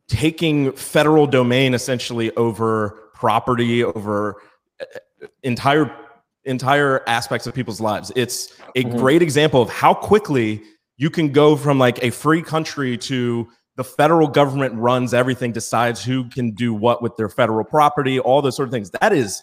taking 0.08 0.72
federal 0.72 1.26
domain 1.26 1.74
essentially 1.74 2.34
over 2.36 3.10
property 3.14 3.84
over 3.84 4.42
entire 5.42 5.94
entire 6.44 7.02
aspects 7.08 7.46
of 7.46 7.54
people's 7.54 7.80
lives. 7.80 8.10
It's 8.16 8.52
a 8.74 8.82
mm-hmm. 8.82 8.98
great 8.98 9.22
example 9.22 9.62
of 9.62 9.68
how 9.70 9.94
quickly 9.94 10.62
you 10.96 11.10
can 11.10 11.30
go 11.30 11.56
from 11.56 11.78
like 11.78 12.02
a 12.02 12.10
free 12.10 12.42
country 12.42 12.96
to 12.98 13.48
the 13.76 13.84
federal 13.84 14.28
government 14.28 14.74
runs 14.74 15.14
everything, 15.14 15.52
decides 15.52 16.04
who 16.04 16.28
can 16.28 16.50
do 16.52 16.74
what 16.74 17.02
with 17.02 17.16
their 17.16 17.28
federal 17.28 17.64
property, 17.64 18.18
all 18.18 18.42
those 18.42 18.56
sort 18.56 18.68
of 18.68 18.72
things. 18.72 18.90
That 18.90 19.12
is 19.12 19.42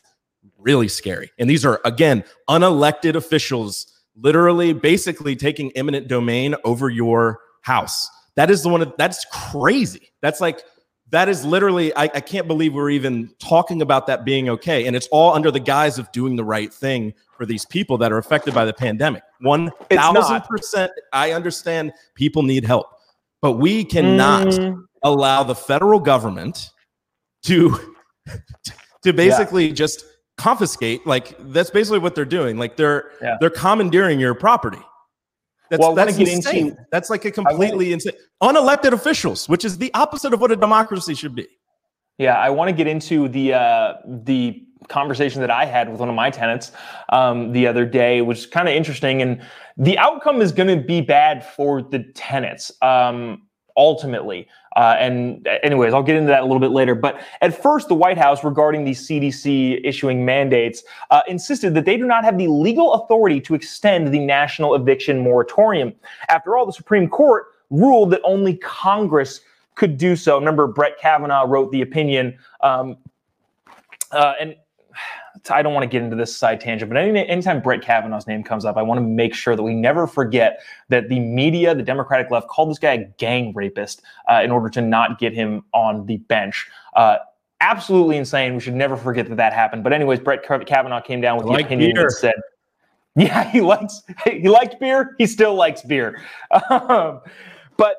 really 0.58 0.88
scary. 0.88 1.32
And 1.40 1.50
these 1.50 1.66
are 1.66 1.82
again 1.86 2.24
unelected 2.50 3.16
officials 3.16 3.88
literally 4.16 4.74
basically 4.74 5.36
taking 5.36 5.72
eminent 5.76 6.08
domain 6.08 6.56
over 6.64 6.90
your 6.90 7.40
house. 7.62 8.10
That 8.36 8.50
is 8.50 8.64
the 8.64 8.70
one 8.70 8.92
that's 8.98 9.26
crazy. 9.32 10.12
That's 10.22 10.42
like 10.42 10.64
that 11.10 11.30
is 11.30 11.46
literally 11.46 11.96
I, 11.96 12.04
I, 12.04 12.20
can't 12.20 12.48
believe 12.48 12.74
we're 12.74 12.90
even 12.90 13.30
talking 13.40 13.82
about 13.82 14.08
that 14.08 14.26
being 14.26 14.50
okay 14.50 14.88
and 14.88 14.96
it's 14.96 15.08
all 15.08 15.34
under 15.34 15.52
the 15.52 15.60
guise 15.60 15.98
of 15.98 16.12
doing 16.12 16.36
the 16.36 16.44
right 16.44 16.74
thing 16.74 17.14
for 17.38 17.46
these 17.46 17.66
people 17.66 17.98
that 18.00 18.12
are 18.12 18.18
affected 18.18 18.54
by 18.54 18.66
the 18.66 18.74
pandemic 18.74 19.24
1000% 19.44 20.90
i 21.14 21.32
understand 21.32 21.94
people 22.16 22.44
need 22.44 22.66
help 22.66 22.88
but 23.42 23.54
we 23.54 23.86
cannot 23.86 24.48
mm. 24.48 24.84
allow 25.04 25.44
the 25.44 25.56
federal 25.56 26.00
government 26.00 26.72
to 27.44 27.96
to 29.04 29.14
basically 29.14 29.68
yeah. 29.68 29.74
just 29.74 30.06
confiscate 30.38 31.06
like 31.08 31.36
that's 31.52 31.70
basically 31.70 32.00
what 32.00 32.14
they're 32.14 32.26
doing 32.26 32.58
like 32.58 32.78
they're 32.78 33.12
yeah. 33.22 33.38
they're 33.40 33.50
commandeering 33.50 34.20
your 34.20 34.36
property 34.36 34.82
that's, 35.70 35.82
well, 35.82 35.96
that's 35.96 36.18
insane. 36.18 36.68
Into, 36.70 36.86
that's 36.92 37.10
like 37.10 37.26
a 37.26 37.32
completely 37.32 37.94
insane. 37.94 38.14
Unelected 38.42 38.94
officials, 38.94 39.50
which 39.50 39.66
is 39.66 39.78
the 39.78 39.94
opposite 39.94 40.34
of 40.34 40.42
what 40.42 40.52
a 40.52 40.56
democracy 40.56 41.14
should 41.14 41.36
be. 41.36 41.48
Yeah, 42.18 42.38
I 42.38 42.50
want 42.50 42.70
to 42.70 42.74
get 42.74 42.88
into 42.88 43.28
the 43.28 43.54
uh, 43.54 43.94
the 44.06 44.64
conversation 44.88 45.42
that 45.42 45.52
I 45.52 45.66
had 45.66 45.90
with 45.90 46.00
one 46.00 46.10
of 46.10 46.16
my 46.16 46.30
tenants 46.30 46.72
um, 47.10 47.52
the 47.52 47.68
other 47.68 47.86
day, 47.86 48.22
which 48.22 48.40
is 48.40 48.46
kind 48.46 48.68
of 48.68 48.74
interesting, 48.74 49.22
and 49.22 49.42
the 49.76 49.98
outcome 49.98 50.42
is 50.42 50.52
going 50.52 50.70
to 50.70 50.84
be 50.84 51.02
bad 51.02 51.46
for 51.46 51.82
the 51.82 52.00
tenants. 52.16 52.72
Um, 52.82 53.47
ultimately. 53.78 54.48
Uh, 54.76 54.96
and 55.00 55.48
anyways, 55.64 55.94
I'll 55.94 56.04
get 56.04 56.16
into 56.16 56.28
that 56.28 56.42
a 56.42 56.46
little 56.46 56.60
bit 56.60 56.72
later. 56.72 56.94
But 56.94 57.22
at 57.42 57.60
first, 57.62 57.88
the 57.88 57.96
White 57.96 58.18
House, 58.18 58.44
regarding 58.44 58.84
the 58.84 58.92
CDC 58.92 59.82
issuing 59.84 60.26
mandates, 60.26 60.84
uh, 61.10 61.22
insisted 61.28 61.74
that 61.76 61.86
they 61.86 61.98
do 61.98 62.06
not 62.06 62.24
have 62.24 62.38
the 62.38 62.48
legal 62.48 62.94
authority 62.94 63.40
to 63.42 63.56
extend 63.56 64.14
the 64.14 64.20
national 64.20 64.76
eviction 64.76 65.20
moratorium. 65.20 65.94
After 66.30 66.58
all, 66.58 66.66
the 66.66 66.74
Supreme 66.74 67.08
Court 67.08 67.48
ruled 67.70 68.12
that 68.12 68.22
only 68.24 68.56
Congress 68.58 69.42
could 69.76 69.98
do 69.98 70.16
so. 70.16 70.38
Remember, 70.38 70.68
Brett 70.68 71.00
Kavanaugh 71.00 71.46
wrote 71.48 71.72
the 71.72 71.82
opinion. 71.82 72.38
Um, 72.62 72.98
uh, 74.12 74.34
and 74.40 74.56
I 75.50 75.62
don't 75.62 75.74
want 75.74 75.84
to 75.84 75.88
get 75.88 76.02
into 76.02 76.16
this 76.16 76.36
side 76.36 76.60
tangent, 76.62 76.90
but 76.92 76.98
any, 76.98 77.28
anytime 77.28 77.62
Brett 77.62 77.82
Kavanaugh's 77.82 78.28
name 78.28 78.44
comes 78.44 78.66
up, 78.66 78.78
I 78.78 78.82
want 78.82 78.98
to 79.00 79.06
make 79.06 79.34
sure 79.34 79.56
that 79.56 79.64
we 79.64 79.74
never 79.74 80.08
forget 80.08 80.60
that 80.90 81.10
the 81.10 81.20
media, 81.20 81.74
the 81.76 81.84
Democratic 81.84 82.32
left, 82.32 82.48
called 82.48 82.70
this 82.70 82.80
guy 82.80 82.94
a 82.94 83.06
gang 83.18 83.54
rapist 83.54 84.02
uh, 84.30 84.42
in 84.44 84.52
order 84.52 84.70
to 84.70 84.82
not 84.82 85.20
get 85.20 85.34
him 85.34 85.64
on 85.74 86.06
the 86.06 86.18
bench. 86.18 86.68
Uh, 86.96 87.18
absolutely 87.62 88.18
insane. 88.18 88.54
We 88.54 88.60
should 88.60 88.76
never 88.76 88.98
forget 88.98 89.28
that 89.30 89.36
that 89.36 89.54
happened. 89.54 89.84
But 89.84 89.94
anyways, 89.94 90.20
Brett 90.20 90.44
Kavanaugh 90.44 91.02
came 91.02 91.22
down 91.22 91.38
with 91.38 91.46
I 91.46 91.48
the 91.48 91.54
like 91.54 91.66
opinion 91.66 91.94
beer. 91.96 92.04
and 92.04 92.12
said, 92.14 92.36
"Yeah, 93.16 93.44
he 93.44 93.62
likes 93.62 94.02
he 94.26 94.48
liked 94.50 94.80
beer. 94.80 95.16
He 95.18 95.26
still 95.28 95.56
likes 95.56 95.82
beer." 95.82 96.22
Um, 96.70 97.22
but 97.78 97.98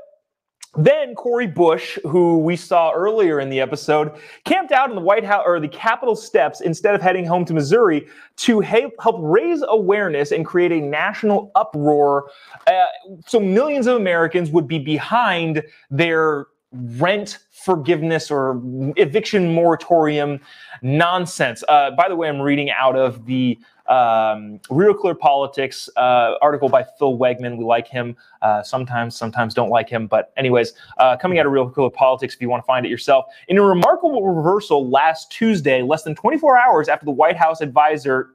then 0.78 1.14
Cori 1.14 1.46
Bush, 1.46 1.98
who 2.04 2.38
we 2.38 2.56
saw 2.56 2.92
earlier 2.92 3.40
in 3.40 3.50
the 3.50 3.60
episode, 3.60 4.12
camped 4.44 4.72
out 4.72 4.88
in 4.88 4.96
the 4.96 5.02
White 5.02 5.24
House 5.24 5.42
or 5.44 5.58
the 5.58 5.68
Capitol 5.68 6.14
steps 6.14 6.60
instead 6.60 6.94
of 6.94 7.02
heading 7.02 7.26
home 7.26 7.44
to 7.46 7.52
Missouri 7.52 8.06
to 8.36 8.60
help 8.60 8.94
raise 9.18 9.62
awareness 9.68 10.30
and 10.30 10.46
create 10.46 10.72
a 10.72 10.80
national 10.80 11.50
uproar 11.54 12.30
uh, 12.66 12.84
so 13.26 13.40
millions 13.40 13.86
of 13.86 13.96
Americans 13.96 14.50
would 14.50 14.68
be 14.68 14.78
behind 14.78 15.62
their 15.90 16.46
rent 16.72 17.38
forgiveness 17.50 18.30
or 18.30 18.60
eviction 18.96 19.54
moratorium 19.54 20.38
nonsense. 20.82 21.64
Uh, 21.68 21.90
by 21.92 22.08
the 22.08 22.14
way, 22.16 22.28
I'm 22.28 22.40
reading 22.40 22.70
out 22.70 22.94
of 22.94 23.24
the 23.26 23.58
um, 23.88 24.60
Real 24.70 24.94
Clear 24.94 25.14
Politics 25.14 25.88
uh, 25.96 26.34
article 26.40 26.68
by 26.68 26.84
Phil 26.98 27.18
Wegmann. 27.18 27.56
We 27.56 27.64
like 27.64 27.88
him 27.88 28.16
uh, 28.42 28.62
sometimes, 28.62 29.16
sometimes 29.16 29.54
don't 29.54 29.70
like 29.70 29.88
him. 29.88 30.06
But, 30.06 30.32
anyways, 30.36 30.74
uh, 30.98 31.16
coming 31.16 31.38
out 31.38 31.46
of 31.46 31.52
Real 31.52 31.68
Clear 31.68 31.90
Politics, 31.90 32.34
if 32.34 32.40
you 32.40 32.48
want 32.48 32.62
to 32.62 32.66
find 32.66 32.84
it 32.84 32.90
yourself. 32.90 33.26
In 33.48 33.58
a 33.58 33.62
remarkable 33.62 34.26
reversal 34.26 34.88
last 34.88 35.30
Tuesday, 35.32 35.82
less 35.82 36.02
than 36.02 36.14
24 36.14 36.58
hours 36.58 36.88
after 36.88 37.04
the 37.04 37.12
White 37.12 37.36
House 37.36 37.60
advisor 37.60 38.30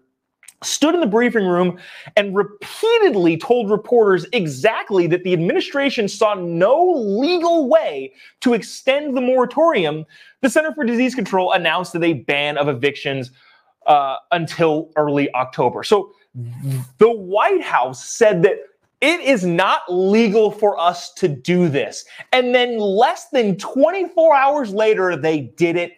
stood 0.64 0.95
in 0.95 1.01
the 1.01 1.08
briefing 1.08 1.45
room 1.45 1.78
and 2.16 2.36
repeatedly 2.36 3.38
told 3.38 3.70
reporters 3.70 4.26
exactly 4.32 5.08
that 5.08 5.24
the 5.24 5.34
administration 5.34 6.08
saw 6.08 6.34
no 6.34 6.93
legal 6.95 7.68
way 7.68 8.14
to 8.41 8.54
extend 8.54 9.16
the 9.16 9.22
moratorium, 9.22 10.06
the 10.41 10.49
Center 10.49 10.74
for 10.74 10.84
Disease 10.84 11.16
Control 11.16 11.51
announced 11.51 11.93
that 11.93 12.04
a 12.04 12.14
ban 12.14 12.58
of 12.58 12.68
evictions 12.68 13.32
uh, 13.88 14.18
until 14.32 14.90
early 14.96 15.34
October. 15.34 15.84
So 15.84 16.14
the 16.98 17.12
White 17.12 17.62
House 17.62 18.06
said 18.06 18.44
that 18.44 18.58
it 19.02 19.20
is 19.20 19.46
not 19.46 19.82
legal 19.90 20.50
for 20.50 20.80
us 20.80 21.14
to 21.16 21.28
do 21.28 21.68
this. 21.68 22.06
And 22.32 22.56
then 22.56 22.78
less 22.78 23.30
than 23.30 23.58
24 23.58 24.34
hours 24.34 24.74
later, 24.74 25.18
they 25.18 25.42
did 25.42 25.76
it 25.76 25.94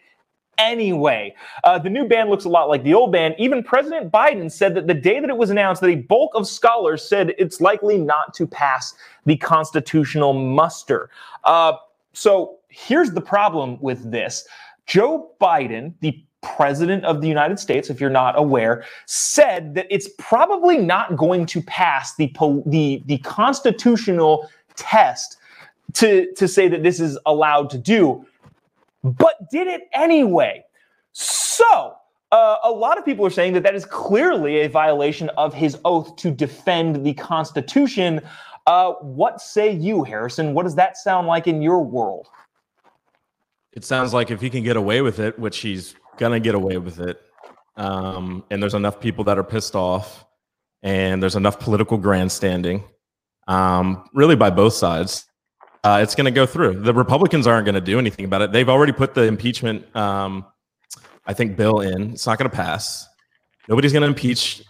anyway. 0.57 1.35
Uh, 1.63 1.77
the 1.77 1.89
new 1.89 2.07
ban 2.07 2.29
looks 2.29 2.45
a 2.45 2.49
lot 2.49 2.67
like 2.67 2.83
the 2.83 2.93
old 2.93 3.11
ban. 3.11 3.35
Even 3.37 3.63
President 3.63 4.11
Biden 4.11 4.51
said 4.51 4.73
that 4.75 4.87
the 4.87 4.93
day 4.93 5.19
that 5.19 5.29
it 5.29 5.37
was 5.37 5.49
announced 5.49 5.81
that 5.81 5.89
a 5.89 5.95
bulk 5.95 6.31
of 6.33 6.47
scholars 6.47 7.07
said 7.07 7.33
it's 7.37 7.61
likely 7.61 7.97
not 7.97 8.33
to 8.33 8.47
pass 8.47 8.95
the 9.25 9.37
constitutional 9.37 10.33
muster. 10.33 11.09
Uh, 11.43 11.73
so 12.13 12.57
here's 12.69 13.11
the 13.11 13.21
problem 13.21 13.77
with 13.81 14.11
this 14.11 14.47
Joe 14.85 15.31
Biden, 15.41 15.93
the 15.99 16.23
president 16.45 17.03
of 17.05 17.21
the 17.21 17.27
United 17.27 17.59
States, 17.59 17.89
if 17.89 17.99
you're 17.99 18.09
not 18.09 18.37
aware, 18.37 18.85
said 19.05 19.75
that 19.75 19.87
it's 19.89 20.09
probably 20.17 20.77
not 20.77 21.17
going 21.17 21.45
to 21.47 21.61
pass 21.61 22.15
the, 22.15 22.31
the, 22.65 23.03
the 23.05 23.17
constitutional 23.19 24.49
test 24.75 25.37
to, 25.93 26.31
to 26.35 26.47
say 26.47 26.67
that 26.67 26.83
this 26.83 26.99
is 26.99 27.17
allowed 27.25 27.69
to 27.69 27.77
do 27.77 28.25
but 29.05 29.49
did 29.51 29.67
it 29.67 29.87
anyway. 29.93 30.63
So, 31.13 31.95
uh, 32.31 32.57
a 32.63 32.71
lot 32.71 32.97
of 32.97 33.05
people 33.05 33.25
are 33.25 33.29
saying 33.29 33.53
that 33.53 33.63
that 33.63 33.75
is 33.75 33.85
clearly 33.85 34.61
a 34.61 34.67
violation 34.67 35.29
of 35.37 35.53
his 35.53 35.77
oath 35.85 36.15
to 36.17 36.31
defend 36.31 37.05
the 37.05 37.13
Constitution. 37.13 38.19
Uh, 38.65 38.93
what 38.93 39.39
say 39.39 39.71
you, 39.71 40.03
Harrison? 40.03 40.53
What 40.53 40.63
does 40.63 40.75
that 40.75 40.97
sound 40.97 41.27
like 41.27 41.47
in 41.47 41.61
your 41.61 41.83
world? 41.83 42.27
It 43.73 43.85
sounds 43.85 44.13
like 44.13 44.31
if 44.31 44.41
he 44.41 44.49
can 44.49 44.63
get 44.63 44.75
away 44.75 45.01
with 45.01 45.19
it, 45.19 45.37
which 45.37 45.59
he's 45.59 45.95
gonna 46.17 46.39
get 46.39 46.55
away 46.55 46.77
with 46.77 46.99
it, 46.99 47.21
um, 47.77 48.43
and 48.49 48.61
there's 48.61 48.73
enough 48.73 48.99
people 48.99 49.23
that 49.25 49.37
are 49.37 49.43
pissed 49.43 49.75
off, 49.75 50.25
and 50.83 51.21
there's 51.21 51.35
enough 51.35 51.59
political 51.59 51.97
grandstanding, 51.97 52.83
um, 53.47 54.07
really 54.13 54.35
by 54.35 54.49
both 54.49 54.73
sides, 54.73 55.25
uh, 55.85 55.99
it's 56.01 56.15
going 56.15 56.25
to 56.25 56.31
go 56.31 56.47
through. 56.47 56.81
The 56.81 56.93
Republicans 56.93 57.45
aren't 57.45 57.65
going 57.65 57.75
to 57.75 57.81
do 57.81 57.99
anything 57.99 58.25
about 58.25 58.41
it. 58.41 58.51
They've 58.51 58.67
already 58.67 58.91
put 58.91 59.13
the 59.13 59.23
impeachment, 59.23 59.95
um, 59.95 60.43
I 61.27 61.33
think, 61.33 61.55
bill 61.55 61.81
in. 61.81 62.13
It's 62.13 62.25
not 62.25 62.39
going 62.39 62.49
to 62.49 62.55
pass. 62.55 63.07
Nobody's 63.69 63.93
going 63.93 64.01
to 64.01 64.07
impeach 64.07 64.63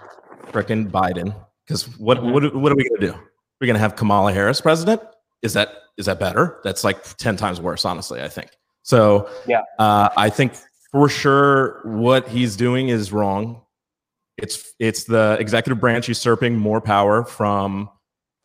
fricking 0.47 0.91
Biden 0.91 1.33
because 1.65 1.97
what, 1.97 2.21
what 2.21 2.53
what 2.53 2.71
are 2.71 2.75
we 2.75 2.89
going 2.89 2.99
to 2.99 3.07
do? 3.07 3.13
We're 3.61 3.67
going 3.67 3.75
to 3.75 3.79
have 3.79 3.95
Kamala 3.95 4.33
Harris 4.33 4.59
president. 4.59 5.01
Is 5.41 5.53
that 5.53 5.69
is 5.97 6.05
that 6.07 6.19
better? 6.19 6.59
That's 6.65 6.83
like 6.83 7.01
ten 7.17 7.37
times 7.37 7.61
worse, 7.61 7.85
honestly. 7.85 8.21
I 8.21 8.27
think. 8.27 8.49
So 8.83 9.29
yeah, 9.47 9.61
uh, 9.79 10.09
I 10.17 10.29
think 10.29 10.53
for 10.95 11.09
sure 11.09 11.81
what 11.83 12.25
he's 12.29 12.55
doing 12.55 12.87
is 12.87 13.11
wrong. 13.11 13.61
It's 14.37 14.73
it's 14.79 15.03
the 15.03 15.35
executive 15.41 15.77
branch 15.77 16.07
usurping 16.07 16.55
more 16.55 16.79
power 16.79 17.25
from 17.25 17.89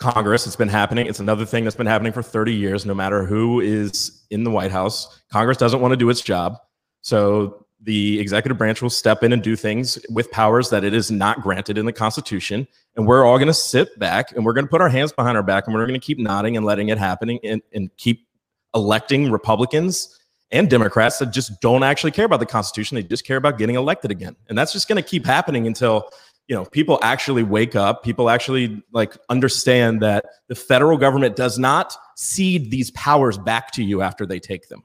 Congress. 0.00 0.48
It's 0.48 0.56
been 0.56 0.66
happening. 0.66 1.06
It's 1.06 1.20
another 1.20 1.46
thing 1.46 1.62
that's 1.62 1.76
been 1.76 1.86
happening 1.86 2.12
for 2.12 2.24
30 2.24 2.52
years, 2.52 2.84
no 2.84 2.92
matter 2.92 3.24
who 3.24 3.60
is 3.60 4.24
in 4.30 4.42
the 4.42 4.50
White 4.50 4.72
House. 4.72 5.20
Congress 5.30 5.58
doesn't 5.58 5.80
want 5.80 5.92
to 5.92 5.96
do 5.96 6.10
its 6.10 6.22
job. 6.22 6.56
So 7.02 7.66
the 7.82 8.18
executive 8.18 8.58
branch 8.58 8.82
will 8.82 8.90
step 8.90 9.22
in 9.22 9.32
and 9.32 9.44
do 9.44 9.54
things 9.54 10.04
with 10.10 10.28
powers 10.32 10.70
that 10.70 10.82
it 10.82 10.92
is 10.92 11.08
not 11.08 11.42
granted 11.42 11.78
in 11.78 11.86
the 11.86 11.92
Constitution. 11.92 12.66
And 12.96 13.06
we're 13.06 13.24
all 13.24 13.38
going 13.38 13.46
to 13.46 13.54
sit 13.54 13.96
back 14.00 14.32
and 14.32 14.44
we're 14.44 14.54
going 14.54 14.66
to 14.66 14.70
put 14.70 14.80
our 14.80 14.88
hands 14.88 15.12
behind 15.12 15.36
our 15.36 15.44
back 15.44 15.68
and 15.68 15.74
we're 15.74 15.86
going 15.86 16.00
to 16.00 16.04
keep 16.04 16.18
nodding 16.18 16.56
and 16.56 16.66
letting 16.66 16.88
it 16.88 16.98
happen 16.98 17.38
and, 17.44 17.62
and 17.72 17.96
keep 17.96 18.26
electing 18.74 19.30
Republicans 19.30 20.19
and 20.52 20.68
Democrats 20.68 21.18
that 21.18 21.26
just 21.26 21.60
don't 21.60 21.82
actually 21.82 22.10
care 22.10 22.24
about 22.24 22.40
the 22.40 22.46
Constitution. 22.46 22.96
They 22.96 23.02
just 23.02 23.24
care 23.24 23.36
about 23.36 23.58
getting 23.58 23.76
elected 23.76 24.10
again. 24.10 24.36
And 24.48 24.58
that's 24.58 24.72
just 24.72 24.88
going 24.88 25.02
to 25.02 25.08
keep 25.08 25.24
happening 25.24 25.66
until 25.66 26.10
you 26.50 26.56
know 26.56 26.64
people 26.64 26.98
actually 27.00 27.44
wake 27.44 27.76
up 27.76 28.02
people 28.02 28.28
actually 28.28 28.82
like 28.92 29.16
understand 29.28 30.02
that 30.02 30.26
the 30.48 30.54
federal 30.56 30.98
government 30.98 31.36
does 31.36 31.58
not 31.58 31.96
cede 32.16 32.70
these 32.72 32.90
powers 32.90 33.38
back 33.38 33.70
to 33.70 33.84
you 33.84 34.02
after 34.02 34.26
they 34.26 34.40
take 34.40 34.68
them 34.68 34.82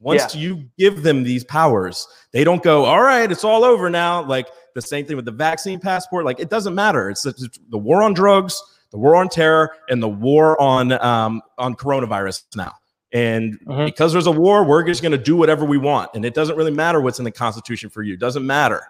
once 0.00 0.34
yeah. 0.34 0.40
you 0.40 0.64
give 0.78 1.02
them 1.02 1.22
these 1.22 1.44
powers 1.44 2.06
they 2.32 2.44
don't 2.44 2.62
go 2.62 2.84
all 2.84 3.00
right 3.00 3.32
it's 3.32 3.42
all 3.42 3.64
over 3.64 3.88
now 3.88 4.22
like 4.22 4.48
the 4.74 4.82
same 4.82 5.06
thing 5.06 5.16
with 5.16 5.24
the 5.24 5.32
vaccine 5.32 5.80
passport 5.80 6.26
like 6.26 6.38
it 6.40 6.50
doesn't 6.50 6.74
matter 6.74 7.08
it's, 7.08 7.24
it's 7.24 7.58
the 7.70 7.78
war 7.78 8.02
on 8.02 8.12
drugs 8.12 8.62
the 8.90 8.98
war 8.98 9.16
on 9.16 9.30
terror 9.30 9.70
and 9.88 10.02
the 10.02 10.08
war 10.08 10.60
on 10.60 10.92
um, 10.92 11.40
on 11.56 11.74
coronavirus 11.74 12.44
now 12.54 12.74
and 13.12 13.58
mm-hmm. 13.60 13.86
because 13.86 14.12
there's 14.12 14.26
a 14.26 14.32
war 14.32 14.64
we're 14.64 14.82
just 14.82 15.02
going 15.02 15.12
to 15.12 15.18
do 15.18 15.34
whatever 15.34 15.64
we 15.64 15.78
want 15.78 16.10
and 16.14 16.24
it 16.24 16.34
doesn't 16.34 16.56
really 16.56 16.70
matter 16.70 17.00
what's 17.00 17.18
in 17.18 17.24
the 17.24 17.30
constitution 17.30 17.88
for 17.88 18.02
you 18.02 18.14
it 18.14 18.20
doesn't 18.20 18.46
matter 18.46 18.82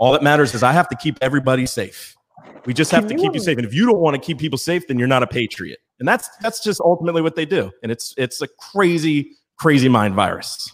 all 0.00 0.12
that 0.12 0.22
matters 0.22 0.54
is 0.54 0.62
I 0.62 0.72
have 0.72 0.88
to 0.88 0.96
keep 0.96 1.18
everybody 1.20 1.66
safe. 1.66 2.16
We 2.64 2.72
just 2.72 2.90
have 2.90 3.06
Can 3.06 3.18
to 3.18 3.22
keep 3.22 3.34
you 3.34 3.40
safe. 3.40 3.58
And 3.58 3.66
if 3.66 3.74
you 3.74 3.84
don't 3.84 4.00
want 4.00 4.14
to 4.14 4.20
keep 4.20 4.38
people 4.38 4.58
safe, 4.58 4.88
then 4.88 4.98
you're 4.98 5.06
not 5.06 5.22
a 5.22 5.26
patriot. 5.26 5.78
And 5.98 6.08
that's 6.08 6.28
that's 6.38 6.64
just 6.64 6.80
ultimately 6.80 7.20
what 7.20 7.36
they 7.36 7.44
do. 7.44 7.70
And 7.82 7.92
it's 7.92 8.14
it's 8.16 8.40
a 8.40 8.48
crazy, 8.48 9.32
crazy 9.56 9.90
mind 9.90 10.14
virus. 10.14 10.72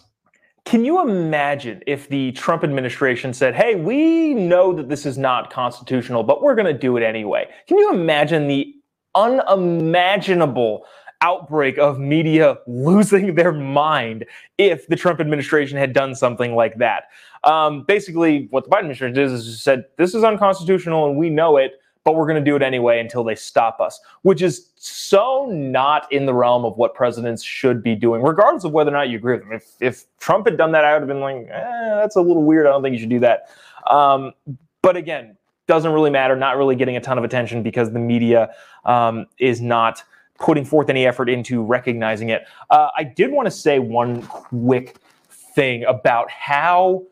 Can 0.63 0.85
you 0.85 1.01
imagine 1.01 1.81
if 1.87 2.07
the 2.07 2.31
Trump 2.33 2.63
administration 2.63 3.33
said, 3.33 3.53
hey, 3.53 3.75
we 3.75 4.33
know 4.33 4.73
that 4.73 4.87
this 4.87 5.05
is 5.05 5.17
not 5.17 5.51
constitutional, 5.51 6.23
but 6.23 6.41
we're 6.41 6.55
going 6.55 6.73
to 6.73 6.77
do 6.77 6.95
it 6.95 7.03
anyway? 7.03 7.49
Can 7.67 7.77
you 7.77 7.91
imagine 7.91 8.47
the 8.47 8.73
unimaginable 9.15 10.85
outbreak 11.21 11.77
of 11.77 11.99
media 11.99 12.57
losing 12.67 13.35
their 13.35 13.51
mind 13.51 14.25
if 14.57 14.87
the 14.87 14.95
Trump 14.95 15.19
administration 15.19 15.77
had 15.77 15.93
done 15.93 16.15
something 16.15 16.55
like 16.55 16.77
that. 16.77 17.05
Um, 17.43 17.83
basically, 17.83 18.47
what 18.51 18.65
the 18.65 18.69
Biden 18.69 18.79
administration 18.79 19.15
did 19.15 19.31
is 19.31 19.61
said, 19.61 19.85
this 19.97 20.13
is 20.13 20.23
unconstitutional 20.23 21.07
and 21.07 21.17
we 21.17 21.29
know 21.29 21.57
it, 21.57 21.79
but 22.03 22.15
we're 22.15 22.27
going 22.27 22.43
to 22.43 22.49
do 22.49 22.55
it 22.55 22.61
anyway 22.61 22.99
until 22.99 23.23
they 23.23 23.35
stop 23.35 23.79
us, 23.81 23.99
which 24.21 24.41
is 24.41 24.69
so 24.75 25.47
not 25.51 26.11
in 26.11 26.25
the 26.25 26.33
realm 26.33 26.65
of 26.65 26.77
what 26.77 26.93
presidents 26.93 27.43
should 27.43 27.83
be 27.83 27.95
doing, 27.95 28.21
regardless 28.21 28.63
of 28.63 28.71
whether 28.71 28.91
or 28.91 28.93
not 28.93 29.09
you 29.09 29.17
agree 29.17 29.35
with 29.35 29.43
them. 29.43 29.53
If, 29.53 29.71
if 29.81 30.05
Trump 30.19 30.45
had 30.45 30.57
done 30.57 30.71
that, 30.71 30.85
I 30.85 30.93
would 30.93 31.01
have 31.01 31.07
been 31.07 31.19
like, 31.19 31.47
eh, 31.49 31.95
that's 31.95 32.15
a 32.15 32.21
little 32.21 32.43
weird. 32.43 32.65
I 32.65 32.69
don't 32.69 32.81
think 32.81 32.93
you 32.93 32.99
should 32.99 33.09
do 33.09 33.19
that. 33.19 33.49
Um, 33.89 34.33
but 34.81 34.95
again, 34.95 35.35
doesn't 35.67 35.91
really 35.91 36.11
matter, 36.11 36.35
not 36.35 36.57
really 36.57 36.75
getting 36.75 36.95
a 36.95 37.01
ton 37.01 37.17
of 37.17 37.25
attention 37.25 37.61
because 37.61 37.91
the 37.91 37.99
media 37.99 38.53
um, 38.85 39.25
is 39.39 39.59
not– 39.61 40.03
putting 40.39 40.65
forth 40.65 40.89
any 40.89 41.05
effort 41.05 41.29
into 41.29 41.63
recognizing 41.63 42.29
it. 42.29 42.43
Uh, 42.69 42.89
I 42.95 43.03
did 43.03 43.31
want 43.31 43.45
to 43.47 43.51
say 43.51 43.79
one 43.79 44.21
quick 44.23 44.97
thing 45.29 45.83
about 45.85 46.29
how 46.29 47.03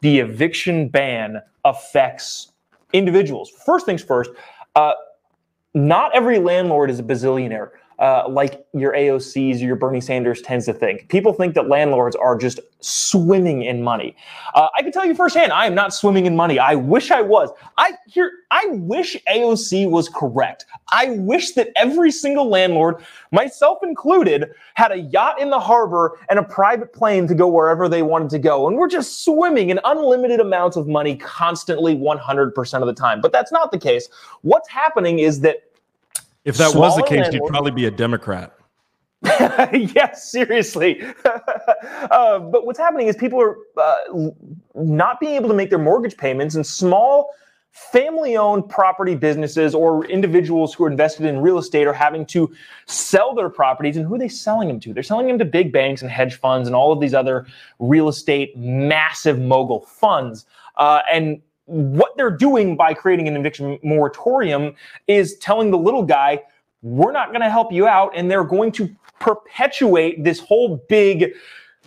the 0.00 0.20
eviction 0.20 0.88
ban 0.88 1.42
affects 1.64 2.52
individuals. 2.92 3.50
First 3.66 3.84
things 3.84 4.02
first, 4.02 4.30
uh, 4.74 4.92
not 5.74 6.14
every 6.14 6.38
landlord 6.38 6.90
is 6.90 6.98
a 6.98 7.02
bazillionaire 7.02 7.70
uh, 7.98 8.28
like 8.28 8.64
your 8.72 8.92
AOCs 8.92 9.56
or 9.56 9.64
your 9.64 9.76
Bernie 9.76 10.00
Sanders 10.00 10.40
tends 10.40 10.66
to 10.66 10.72
think. 10.72 11.08
People 11.08 11.32
think 11.32 11.54
that 11.54 11.68
landlords 11.68 12.14
are 12.14 12.36
just 12.36 12.60
swimming 12.80 13.62
in 13.62 13.82
money. 13.82 14.14
Uh, 14.54 14.68
I 14.76 14.82
can 14.82 14.92
tell 14.92 15.04
you 15.04 15.14
firsthand, 15.14 15.52
I 15.52 15.66
am 15.66 15.74
not 15.74 15.92
swimming 15.92 16.26
in 16.26 16.36
money. 16.36 16.60
I 16.60 16.76
wish 16.76 17.10
I 17.10 17.22
was. 17.22 17.50
I 17.76 17.94
here, 18.06 18.30
I 18.52 18.66
wish 18.70 19.16
AOC 19.28 19.90
was 19.90 20.08
correct. 20.08 20.66
I 20.92 21.10
wish 21.10 21.52
that 21.52 21.70
every 21.74 22.12
single 22.12 22.48
landlord, 22.48 23.04
myself 23.32 23.78
included, 23.82 24.50
had 24.74 24.92
a 24.92 24.98
yacht 24.98 25.40
in 25.40 25.50
the 25.50 25.58
harbor 25.58 26.18
and 26.28 26.38
a 26.38 26.44
private 26.44 26.92
plane 26.92 27.26
to 27.26 27.34
go 27.34 27.48
wherever 27.48 27.88
they 27.88 28.02
wanted 28.02 28.30
to 28.30 28.38
go. 28.38 28.68
And 28.68 28.76
we're 28.76 28.88
just 28.88 29.24
swimming 29.24 29.70
in 29.70 29.80
unlimited 29.84 30.38
amounts 30.38 30.76
of 30.76 30.86
money 30.86 31.16
constantly 31.16 31.96
100% 31.96 32.80
of 32.80 32.86
the 32.86 32.94
time. 32.94 33.20
But 33.20 33.32
that's 33.32 33.50
not 33.50 33.72
the 33.72 33.78
case. 33.78 34.08
What's 34.42 34.68
happening 34.68 35.18
is 35.18 35.40
that 35.40 35.67
if 36.48 36.56
that 36.56 36.74
was 36.74 36.96
the 36.96 37.02
case, 37.02 37.32
you'd 37.32 37.44
probably 37.46 37.70
be 37.70 37.86
a 37.86 37.90
Democrat. 37.90 38.54
yes, 39.22 40.30
seriously. 40.30 41.02
uh, 41.24 42.38
but 42.38 42.64
what's 42.64 42.78
happening 42.78 43.08
is 43.08 43.16
people 43.16 43.40
are 43.40 43.56
uh, 43.76 44.30
not 44.74 45.18
being 45.20 45.34
able 45.34 45.48
to 45.48 45.54
make 45.54 45.70
their 45.70 45.78
mortgage 45.78 46.16
payments, 46.16 46.54
and 46.54 46.66
small 46.66 47.30
family 47.70 48.36
owned 48.36 48.68
property 48.68 49.14
businesses 49.14 49.74
or 49.74 50.04
individuals 50.06 50.74
who 50.74 50.84
are 50.84 50.90
invested 50.90 51.26
in 51.26 51.38
real 51.40 51.58
estate 51.58 51.86
are 51.86 51.92
having 51.92 52.24
to 52.26 52.52
sell 52.86 53.34
their 53.34 53.50
properties. 53.50 53.96
And 53.96 54.06
who 54.06 54.14
are 54.14 54.18
they 54.18 54.28
selling 54.28 54.68
them 54.68 54.80
to? 54.80 54.92
They're 54.92 55.02
selling 55.02 55.26
them 55.26 55.38
to 55.38 55.44
big 55.44 55.72
banks 55.72 56.02
and 56.02 56.10
hedge 56.10 56.34
funds 56.34 56.66
and 56.66 56.74
all 56.74 56.92
of 56.92 57.00
these 57.00 57.14
other 57.14 57.46
real 57.78 58.08
estate 58.08 58.56
massive 58.56 59.38
mogul 59.38 59.80
funds. 59.80 60.46
Uh, 60.76 61.02
and 61.12 61.40
what 61.68 62.16
they're 62.16 62.30
doing 62.30 62.76
by 62.76 62.94
creating 62.94 63.28
an 63.28 63.36
eviction 63.36 63.78
moratorium 63.82 64.74
is 65.06 65.36
telling 65.36 65.70
the 65.70 65.78
little 65.78 66.02
guy, 66.02 66.42
we're 66.82 67.12
not 67.12 67.28
going 67.28 67.42
to 67.42 67.50
help 67.50 67.72
you 67.72 67.86
out. 67.86 68.10
And 68.14 68.30
they're 68.30 68.44
going 68.44 68.72
to 68.72 68.88
perpetuate 69.20 70.24
this 70.24 70.40
whole 70.40 70.82
big, 70.88 71.34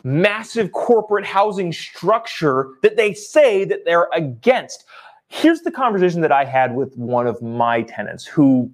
massive 0.03 0.71
corporate 0.71 1.25
housing 1.25 1.73
structure 1.73 2.69
that 2.83 2.95
they 2.95 3.13
say 3.13 3.65
that 3.65 3.85
they're 3.85 4.07
against. 4.13 4.85
Here's 5.27 5.61
the 5.61 5.71
conversation 5.71 6.21
that 6.21 6.31
I 6.31 6.45
had 6.45 6.75
with 6.75 6.95
one 6.97 7.25
of 7.25 7.41
my 7.41 7.81
tenants 7.83 8.25
who 8.25 8.69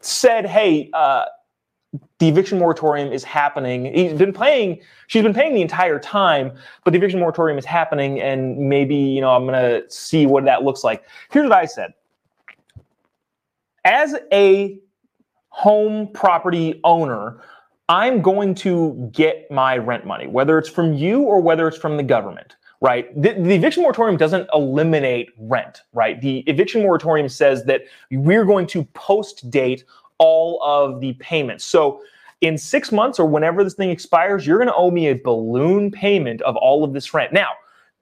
said, 0.00 0.46
Hey, 0.46 0.90
uh, 0.94 1.24
the 2.18 2.28
eviction 2.28 2.58
moratorium 2.58 3.12
is 3.12 3.24
happening. 3.24 3.92
He's 3.94 4.12
been 4.12 4.32
paying, 4.32 4.80
she's 5.06 5.22
been 5.22 5.34
paying 5.34 5.54
the 5.54 5.62
entire 5.62 5.98
time, 5.98 6.52
but 6.84 6.90
the 6.90 6.98
eviction 6.98 7.20
moratorium 7.20 7.58
is 7.58 7.64
happening, 7.64 8.20
and 8.20 8.58
maybe, 8.58 8.94
you 8.94 9.20
know, 9.20 9.30
I'm 9.30 9.46
gonna 9.46 9.82
see 9.88 10.26
what 10.26 10.44
that 10.44 10.64
looks 10.64 10.84
like. 10.84 11.04
Here's 11.30 11.48
what 11.48 11.58
I 11.58 11.64
said. 11.64 11.94
As 13.84 14.14
a 14.32 14.78
home 15.48 16.08
property 16.12 16.80
owner, 16.84 17.40
I'm 17.88 18.20
going 18.20 18.54
to 18.56 19.10
get 19.12 19.50
my 19.50 19.78
rent 19.78 20.04
money, 20.04 20.26
whether 20.26 20.58
it's 20.58 20.68
from 20.68 20.92
you 20.92 21.22
or 21.22 21.40
whether 21.40 21.66
it's 21.66 21.78
from 21.78 21.96
the 21.96 22.02
government. 22.02 22.56
right? 22.80 23.12
The, 23.20 23.32
the, 23.32 23.54
eviction 23.54 23.82
moratorium 23.82 24.16
doesn't 24.16 24.48
eliminate 24.54 25.30
rent, 25.38 25.82
right? 25.92 26.20
The 26.20 26.40
eviction 26.40 26.82
moratorium 26.82 27.28
says 27.28 27.64
that 27.64 27.82
we're 28.12 28.44
going 28.44 28.68
to 28.68 28.84
post 28.94 29.50
date 29.50 29.84
all 30.18 30.60
of 30.62 31.00
the 31.00 31.14
payments. 31.14 31.64
So 31.64 32.00
in 32.40 32.56
six 32.56 32.92
months 32.92 33.18
or 33.18 33.26
whenever 33.26 33.64
this 33.64 33.74
thing 33.74 33.90
expires, 33.90 34.46
you're 34.46 34.58
going 34.58 34.68
to 34.68 34.74
owe 34.74 34.90
me 34.90 35.08
a 35.08 35.14
balloon 35.14 35.90
payment 35.90 36.40
of 36.42 36.56
all 36.56 36.84
of 36.84 36.92
this 36.92 37.12
rent. 37.12 37.32
Now, 37.32 37.50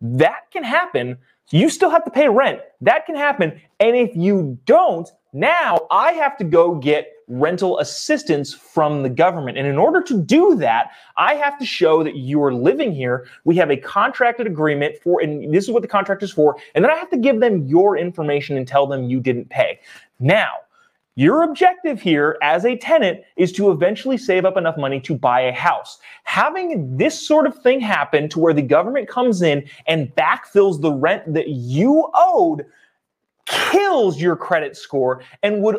that 0.01 0.51
can 0.51 0.62
happen. 0.62 1.17
You 1.51 1.71
still 1.71 1.91
have 1.91 2.05
to 2.05 2.11
pay 2.11 2.29
rent. 2.29 2.61
That 2.81 3.07
can 3.07 3.17
happen. 3.17 3.61
And 3.81 3.97
if 3.97 4.14
you 4.14 4.59
don't, 4.67 5.09
now 5.33 5.87
I 5.91 6.12
have 6.12 6.37
to 6.39 6.45
go 6.45 6.75
get 6.75 7.12
rental 7.29 7.79
assistance 7.79 8.55
from 8.55 9.03
the 9.03 9.09
government. 9.09 9.59
And 9.59 9.67
in 9.67 9.79
order 9.79 10.01
to 10.03 10.21
do 10.21 10.55
that, 10.57 10.91
I 11.17 11.35
have 11.35 11.59
to 11.59 11.67
show 11.67 12.05
that 12.05 12.14
you 12.17 12.43
are 12.43 12.55
living 12.55 12.93
here. 12.93 13.27
We 13.45 13.57
have 13.57 13.71
a 13.71 13.77
contracted 13.77 14.47
agreement 14.47 14.97
for, 15.03 15.21
and 15.21 15.53
this 15.53 15.64
is 15.64 15.71
what 15.71 15.83
the 15.83 15.89
contract 15.89 16.23
is 16.23 16.33
for. 16.33 16.57
And 16.75 16.85
then 16.85 16.93
I 16.93 16.97
have 16.97 17.11
to 17.11 17.17
give 17.17 17.41
them 17.41 17.67
your 17.67 17.97
information 17.97 18.57
and 18.57 18.67
tell 18.67 18.87
them 18.87 19.05
you 19.05 19.21
didn't 19.21 19.51
pay. 19.51 19.81
Now, 20.21 20.53
your 21.17 21.43
objective 21.43 22.01
here 22.01 22.37
as 22.43 22.64
a 22.67 22.77
tenant 22.77 23.23
is 23.37 23.51
to 23.53 23.71
eventually 23.71 24.19
save 24.19 24.45
up 24.45 24.59
enough 24.59 24.77
money 24.77 25.01
to 25.01 25.17
buy 25.17 25.41
a 25.41 25.53
house. 25.53 25.99
Having 26.25 26.99
this 26.99 27.27
sort 27.27 27.47
of 27.47 27.61
thing 27.62 27.81
happen 27.81 28.29
to 28.29 28.39
where 28.39 28.53
the 28.53 28.62
government 28.62 29.09
comes 29.09 29.41
in 29.41 29.67
and 29.87 30.14
backfills 30.14 30.81
the 30.81 30.93
rent 30.93 31.33
that 31.33 31.49
you 31.49 32.09
owed 32.14 32.67
kills 33.47 34.21
your 34.21 34.37
credit 34.37 34.77
score 34.77 35.23
and 35.43 35.62
would 35.62 35.79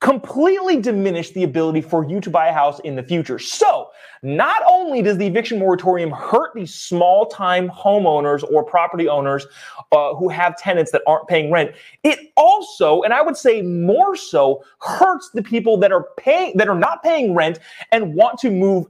completely 0.00 0.80
diminish 0.80 1.30
the 1.30 1.44
ability 1.44 1.80
for 1.80 2.04
you 2.04 2.20
to 2.20 2.28
buy 2.28 2.48
a 2.48 2.52
house 2.52 2.80
in 2.80 2.96
the 2.96 3.02
future. 3.02 3.38
So, 3.38 3.85
not 4.22 4.62
only 4.66 5.02
does 5.02 5.18
the 5.18 5.26
eviction 5.26 5.58
moratorium 5.58 6.10
hurt 6.10 6.54
these 6.54 6.74
small 6.74 7.26
time 7.26 7.68
homeowners 7.68 8.42
or 8.50 8.64
property 8.64 9.08
owners 9.08 9.46
uh, 9.92 10.14
who 10.14 10.28
have 10.28 10.56
tenants 10.56 10.92
that 10.92 11.02
aren't 11.06 11.28
paying 11.28 11.50
rent, 11.50 11.72
it 12.02 12.32
also, 12.36 13.02
and 13.02 13.12
I 13.12 13.22
would 13.22 13.36
say 13.36 13.62
more 13.62 14.16
so, 14.16 14.64
hurts 14.80 15.30
the 15.34 15.42
people 15.42 15.76
that 15.78 15.92
are 15.92 16.08
paying 16.16 16.56
that 16.56 16.68
are 16.68 16.78
not 16.78 17.02
paying 17.02 17.34
rent 17.34 17.58
and 17.92 18.14
want 18.14 18.38
to 18.40 18.50
move 18.50 18.86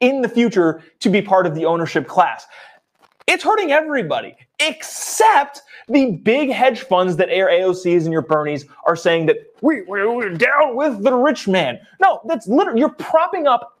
in 0.00 0.22
the 0.22 0.28
future 0.28 0.82
to 1.00 1.10
be 1.10 1.20
part 1.20 1.46
of 1.46 1.54
the 1.54 1.64
ownership 1.64 2.06
class. 2.06 2.46
It's 3.26 3.44
hurting 3.44 3.72
everybody 3.72 4.34
except 4.60 5.62
the 5.88 6.12
big 6.12 6.50
hedge 6.50 6.80
funds 6.80 7.16
that 7.16 7.28
Air 7.30 7.48
AOCs 7.48 8.04
and 8.04 8.12
your 8.12 8.22
Bernies 8.22 8.64
are 8.86 8.96
saying 8.96 9.26
that 9.26 9.36
we, 9.60 9.82
we're 9.82 10.30
down 10.30 10.76
with 10.76 11.02
the 11.02 11.12
rich 11.12 11.48
man. 11.48 11.78
No, 12.00 12.20
that's 12.26 12.46
literally, 12.48 12.80
you're 12.80 12.88
propping 12.90 13.46
up 13.46 13.77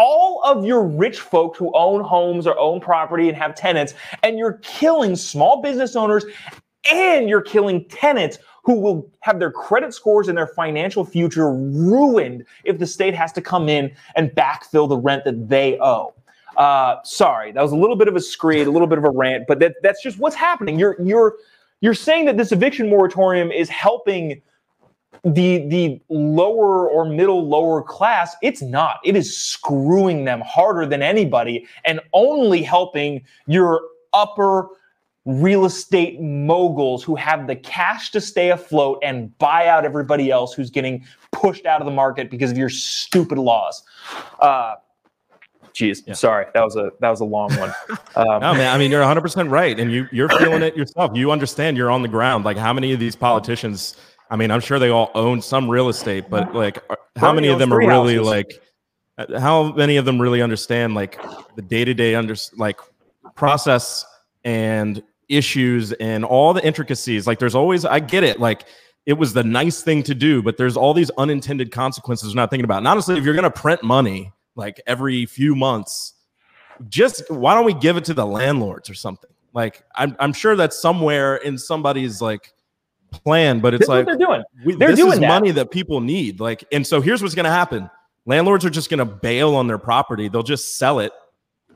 all 0.00 0.40
of 0.44 0.64
your 0.64 0.82
rich 0.82 1.20
folks 1.20 1.58
who 1.58 1.70
own 1.74 2.02
homes 2.02 2.46
or 2.46 2.58
own 2.58 2.80
property 2.80 3.28
and 3.28 3.36
have 3.36 3.54
tenants, 3.54 3.92
and 4.22 4.38
you're 4.38 4.54
killing 4.62 5.14
small 5.14 5.60
business 5.60 5.94
owners 5.94 6.24
and 6.90 7.28
you're 7.28 7.42
killing 7.42 7.84
tenants 7.84 8.38
who 8.64 8.80
will 8.80 9.10
have 9.20 9.38
their 9.38 9.50
credit 9.50 9.92
scores 9.92 10.28
and 10.28 10.38
their 10.38 10.46
financial 10.46 11.04
future 11.04 11.52
ruined 11.52 12.46
if 12.64 12.78
the 12.78 12.86
state 12.86 13.14
has 13.14 13.30
to 13.30 13.42
come 13.42 13.68
in 13.68 13.94
and 14.16 14.30
backfill 14.30 14.88
the 14.88 14.96
rent 14.96 15.22
that 15.24 15.50
they 15.50 15.78
owe. 15.80 16.14
Uh, 16.56 16.96
sorry, 17.04 17.52
that 17.52 17.60
was 17.62 17.72
a 17.72 17.76
little 17.76 17.96
bit 17.96 18.08
of 18.08 18.16
a 18.16 18.20
screed, 18.20 18.66
a 18.66 18.70
little 18.70 18.88
bit 18.88 18.96
of 18.96 19.04
a 19.04 19.10
rant, 19.10 19.44
but 19.46 19.58
that, 19.58 19.74
that's 19.82 20.02
just 20.02 20.18
what's 20.18 20.34
happening. 20.34 20.78
You're 20.78 20.96
you're 20.98 21.34
you're 21.82 21.94
saying 21.94 22.24
that 22.24 22.38
this 22.38 22.52
eviction 22.52 22.88
moratorium 22.88 23.52
is 23.52 23.68
helping 23.68 24.40
the 25.24 25.66
the 25.68 26.00
lower 26.08 26.88
or 26.88 27.04
middle 27.04 27.46
lower 27.46 27.82
class 27.82 28.36
it's 28.42 28.62
not 28.62 29.00
it 29.04 29.16
is 29.16 29.36
screwing 29.36 30.24
them 30.24 30.40
harder 30.40 30.86
than 30.86 31.02
anybody 31.02 31.66
and 31.84 32.00
only 32.12 32.62
helping 32.62 33.22
your 33.46 33.82
upper 34.12 34.68
real 35.26 35.66
estate 35.66 36.18
moguls 36.20 37.04
who 37.04 37.14
have 37.14 37.46
the 37.46 37.56
cash 37.56 38.10
to 38.10 38.20
stay 38.20 38.50
afloat 38.50 38.98
and 39.02 39.36
buy 39.38 39.66
out 39.66 39.84
everybody 39.84 40.30
else 40.30 40.54
who's 40.54 40.70
getting 40.70 41.04
pushed 41.32 41.66
out 41.66 41.82
of 41.82 41.84
the 41.84 41.92
market 41.92 42.30
because 42.30 42.50
of 42.50 42.56
your 42.56 42.70
stupid 42.70 43.36
laws 43.36 43.82
uh, 44.40 44.74
Jeez, 45.72 46.02
yeah. 46.04 46.14
sorry, 46.14 46.46
that 46.52 46.64
was 46.64 46.76
a 46.76 46.90
that 47.00 47.10
was 47.10 47.20
a 47.20 47.24
long 47.24 47.54
one. 47.56 47.72
Um, 48.16 48.40
no, 48.40 48.52
man, 48.54 48.74
I 48.74 48.76
mean 48.76 48.90
you're 48.90 49.00
100 49.00 49.20
percent 49.20 49.50
right, 49.50 49.78
and 49.78 49.92
you 49.92 50.08
you're 50.10 50.28
feeling 50.28 50.62
it 50.62 50.76
yourself. 50.76 51.12
You 51.14 51.30
understand 51.30 51.76
you're 51.76 51.92
on 51.92 52.02
the 52.02 52.08
ground. 52.08 52.44
Like 52.44 52.56
how 52.56 52.72
many 52.72 52.92
of 52.92 52.98
these 52.98 53.14
politicians? 53.14 53.96
I 54.30 54.36
mean, 54.36 54.50
I'm 54.50 54.60
sure 54.60 54.78
they 54.78 54.90
all 54.90 55.10
own 55.14 55.42
some 55.42 55.68
real 55.68 55.88
estate, 55.88 56.30
but 56.30 56.54
like, 56.54 56.82
how 57.16 57.32
many 57.32 57.48
of 57.48 57.58
them 57.58 57.72
are 57.72 57.78
really 57.78 58.16
houses. 58.16 58.26
like? 58.26 58.62
Uh, 59.18 59.38
how 59.40 59.72
many 59.72 59.96
of 59.96 60.04
them 60.04 60.20
really 60.20 60.40
understand 60.40 60.94
like 60.94 61.20
the 61.56 61.62
day 61.62 61.84
to 61.84 61.92
day 61.92 62.14
under 62.14 62.34
like 62.56 62.80
process 63.34 64.06
and 64.44 65.02
issues 65.28 65.92
and 65.94 66.24
all 66.24 66.54
the 66.54 66.64
intricacies? 66.64 67.26
Like, 67.26 67.38
there's 67.38 67.54
always 67.54 67.84
I 67.84 67.98
get 67.98 68.24
it. 68.24 68.38
Like, 68.40 68.64
it 69.06 69.14
was 69.14 69.32
the 69.32 69.44
nice 69.44 69.82
thing 69.82 70.02
to 70.04 70.14
do, 70.14 70.42
but 70.42 70.56
there's 70.56 70.76
all 70.76 70.94
these 70.94 71.10
unintended 71.18 71.72
consequences 71.72 72.34
we're 72.34 72.40
not 72.40 72.50
thinking 72.50 72.64
about. 72.64 72.78
And 72.78 72.88
honestly, 72.88 73.18
if 73.18 73.24
you're 73.24 73.34
going 73.34 73.42
to 73.42 73.50
print 73.50 73.82
money 73.82 74.32
like 74.54 74.80
every 74.86 75.26
few 75.26 75.54
months. 75.54 76.14
Just 76.88 77.30
why 77.30 77.54
don't 77.54 77.64
we 77.64 77.74
give 77.74 77.96
it 77.96 78.04
to 78.06 78.14
the 78.14 78.26
landlords 78.26 78.88
or 78.88 78.94
something? 78.94 79.30
Like 79.52 79.82
I'm 79.96 80.16
I'm 80.18 80.32
sure 80.32 80.56
that's 80.56 80.80
somewhere 80.80 81.36
in 81.36 81.58
somebody's 81.58 82.22
like 82.22 82.52
plan, 83.12 83.60
but 83.60 83.74
it's 83.74 83.82
this 83.82 83.88
like 83.88 84.06
they're 84.06 84.16
doing. 84.16 84.42
We, 84.64 84.74
they're 84.74 84.90
this 84.90 84.98
doing 84.98 85.14
is 85.14 85.20
that. 85.20 85.28
money 85.28 85.50
that 85.52 85.70
people 85.70 86.00
need. 86.00 86.40
Like, 86.40 86.64
and 86.72 86.86
so 86.86 87.00
here's 87.00 87.22
what's 87.22 87.34
gonna 87.34 87.50
happen: 87.50 87.90
landlords 88.26 88.64
are 88.64 88.70
just 88.70 88.90
gonna 88.90 89.04
bail 89.04 89.54
on 89.54 89.66
their 89.66 89.78
property. 89.78 90.28
They'll 90.28 90.42
just 90.42 90.76
sell 90.76 91.00
it, 91.00 91.12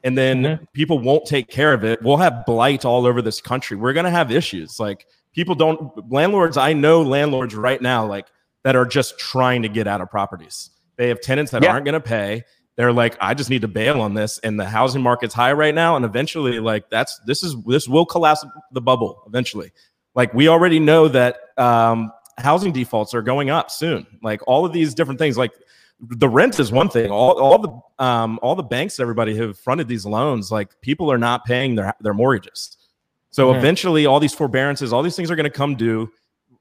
and 0.02 0.16
then 0.16 0.42
mm-hmm. 0.42 0.64
people 0.72 0.98
won't 0.98 1.26
take 1.26 1.48
care 1.48 1.72
of 1.72 1.84
it. 1.84 2.02
We'll 2.02 2.16
have 2.16 2.44
blight 2.46 2.84
all 2.84 3.06
over 3.06 3.22
this 3.22 3.40
country. 3.40 3.76
We're 3.76 3.92
gonna 3.92 4.10
have 4.10 4.30
issues. 4.30 4.80
Like 4.80 5.06
people 5.32 5.54
don't 5.54 6.10
landlords. 6.10 6.56
I 6.56 6.72
know 6.72 7.02
landlords 7.02 7.54
right 7.54 7.80
now, 7.80 8.06
like 8.06 8.26
that 8.62 8.76
are 8.76 8.86
just 8.86 9.18
trying 9.18 9.62
to 9.62 9.68
get 9.68 9.86
out 9.86 10.00
of 10.00 10.10
properties. 10.10 10.70
They 10.96 11.08
have 11.08 11.20
tenants 11.20 11.52
that 11.52 11.62
yeah. 11.62 11.72
aren't 11.72 11.84
gonna 11.84 12.00
pay 12.00 12.44
they're 12.76 12.92
like 12.92 13.16
i 13.20 13.34
just 13.34 13.50
need 13.50 13.62
to 13.62 13.68
bail 13.68 14.00
on 14.00 14.14
this 14.14 14.38
and 14.38 14.58
the 14.58 14.64
housing 14.64 15.02
market's 15.02 15.34
high 15.34 15.52
right 15.52 15.74
now 15.74 15.96
and 15.96 16.04
eventually 16.04 16.58
like 16.60 16.88
that's 16.90 17.18
this 17.26 17.42
is 17.42 17.56
this 17.64 17.88
will 17.88 18.06
collapse 18.06 18.44
the 18.72 18.80
bubble 18.80 19.22
eventually 19.26 19.72
like 20.14 20.32
we 20.34 20.48
already 20.48 20.78
know 20.78 21.08
that 21.08 21.36
um, 21.58 22.12
housing 22.38 22.72
defaults 22.72 23.14
are 23.14 23.22
going 23.22 23.50
up 23.50 23.70
soon 23.70 24.06
like 24.22 24.40
all 24.46 24.64
of 24.64 24.72
these 24.72 24.94
different 24.94 25.18
things 25.18 25.36
like 25.36 25.52
the 26.00 26.28
rent 26.28 26.58
is 26.58 26.72
one 26.72 26.88
thing 26.88 27.10
all, 27.10 27.40
all 27.40 27.58
the 27.58 28.04
um, 28.04 28.38
all 28.42 28.54
the 28.54 28.62
banks 28.62 28.98
everybody 28.98 29.36
have 29.36 29.58
fronted 29.58 29.88
these 29.88 30.04
loans 30.04 30.50
like 30.50 30.80
people 30.80 31.10
are 31.10 31.18
not 31.18 31.44
paying 31.44 31.74
their 31.74 31.94
their 32.00 32.14
mortgages 32.14 32.76
so 33.30 33.48
mm-hmm. 33.48 33.58
eventually 33.58 34.06
all 34.06 34.20
these 34.20 34.34
forbearances 34.34 34.92
all 34.92 35.02
these 35.02 35.16
things 35.16 35.30
are 35.30 35.36
going 35.36 35.44
to 35.44 35.50
come 35.50 35.74
due 35.76 36.10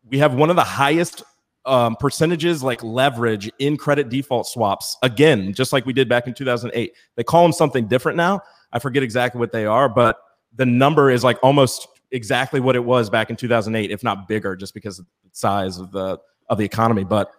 we 0.09 0.17
have 0.17 0.35
one 0.35 0.49
of 0.49 0.55
the 0.55 0.63
highest 0.63 1.23
um, 1.65 1.95
percentages 1.95 2.63
like 2.63 2.83
leverage 2.83 3.49
in 3.59 3.77
credit 3.77 4.09
default 4.09 4.47
swaps 4.47 4.97
again, 5.01 5.53
just 5.53 5.71
like 5.73 5.85
we 5.85 5.93
did 5.93 6.09
back 6.09 6.27
in 6.27 6.33
2008. 6.33 6.93
They 7.15 7.23
call 7.23 7.43
them 7.43 7.53
something 7.53 7.87
different 7.87 8.17
now. 8.17 8.41
I 8.71 8.79
forget 8.79 9.03
exactly 9.03 9.39
what 9.39 9.51
they 9.51 9.65
are, 9.65 9.87
but 9.87 10.17
the 10.55 10.65
number 10.65 11.09
is 11.09 11.23
like 11.23 11.37
almost 11.41 11.87
exactly 12.13 12.61
what 12.61 12.75
it 12.77 12.85
was 12.85 13.09
back 13.09 13.29
in 13.29 13.35
2008, 13.35 13.91
if 13.91 14.03
not 14.03 14.27
bigger, 14.27 14.55
just 14.55 14.73
because 14.73 14.99
of 14.99 15.05
the 15.23 15.29
size 15.33 15.77
of 15.77 15.91
the 15.91 16.17
of 16.49 16.57
the 16.57 16.63
economy. 16.63 17.03
But 17.03 17.31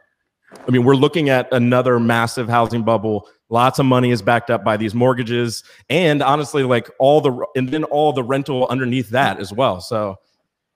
I 0.66 0.70
mean, 0.70 0.84
we're 0.84 0.96
looking 0.96 1.30
at 1.30 1.48
another 1.52 1.98
massive 1.98 2.48
housing 2.48 2.82
bubble. 2.82 3.28
Lots 3.48 3.78
of 3.78 3.86
money 3.86 4.10
is 4.10 4.20
backed 4.20 4.50
up 4.50 4.64
by 4.64 4.76
these 4.76 4.94
mortgages, 4.94 5.64
and 5.88 6.22
honestly, 6.22 6.64
like 6.64 6.90
all 6.98 7.20
the 7.20 7.46
and 7.56 7.68
then 7.68 7.84
all 7.84 8.12
the 8.12 8.22
rental 8.22 8.66
underneath 8.68 9.10
that 9.10 9.40
as 9.40 9.52
well. 9.52 9.80
So 9.80 10.16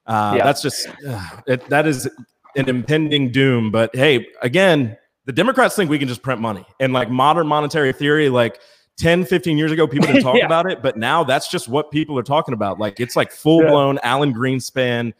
uh, 0.07 0.35
yeah. 0.37 0.43
that's 0.43 0.61
just 0.61 0.87
uh, 1.07 1.29
it, 1.45 1.67
that 1.69 1.85
is 1.85 2.09
an 2.55 2.69
impending 2.69 3.31
doom. 3.31 3.71
But 3.71 3.95
hey, 3.95 4.27
again, 4.41 4.97
the 5.25 5.33
Democrats 5.33 5.75
think 5.75 5.89
we 5.89 5.99
can 5.99 6.07
just 6.07 6.21
print 6.21 6.41
money 6.41 6.65
and 6.79 6.93
like 6.93 7.09
modern 7.09 7.47
monetary 7.47 7.93
theory, 7.93 8.29
like 8.29 8.59
10, 8.99 9.25
15 9.25 9.57
years 9.57 9.71
ago, 9.71 9.87
people 9.87 10.07
didn't 10.07 10.21
talk 10.23 10.35
yeah. 10.35 10.45
about 10.45 10.69
it, 10.69 10.83
but 10.83 10.97
now 10.97 11.23
that's 11.23 11.49
just 11.49 11.67
what 11.67 11.89
people 11.89 12.19
are 12.19 12.23
talking 12.23 12.53
about. 12.53 12.79
Like 12.79 12.99
it's 12.99 13.15
like 13.15 13.31
full 13.31 13.61
blown 13.61 13.95
yeah. 13.95 14.01
Alan 14.03 14.33
Greenspan 14.33 15.13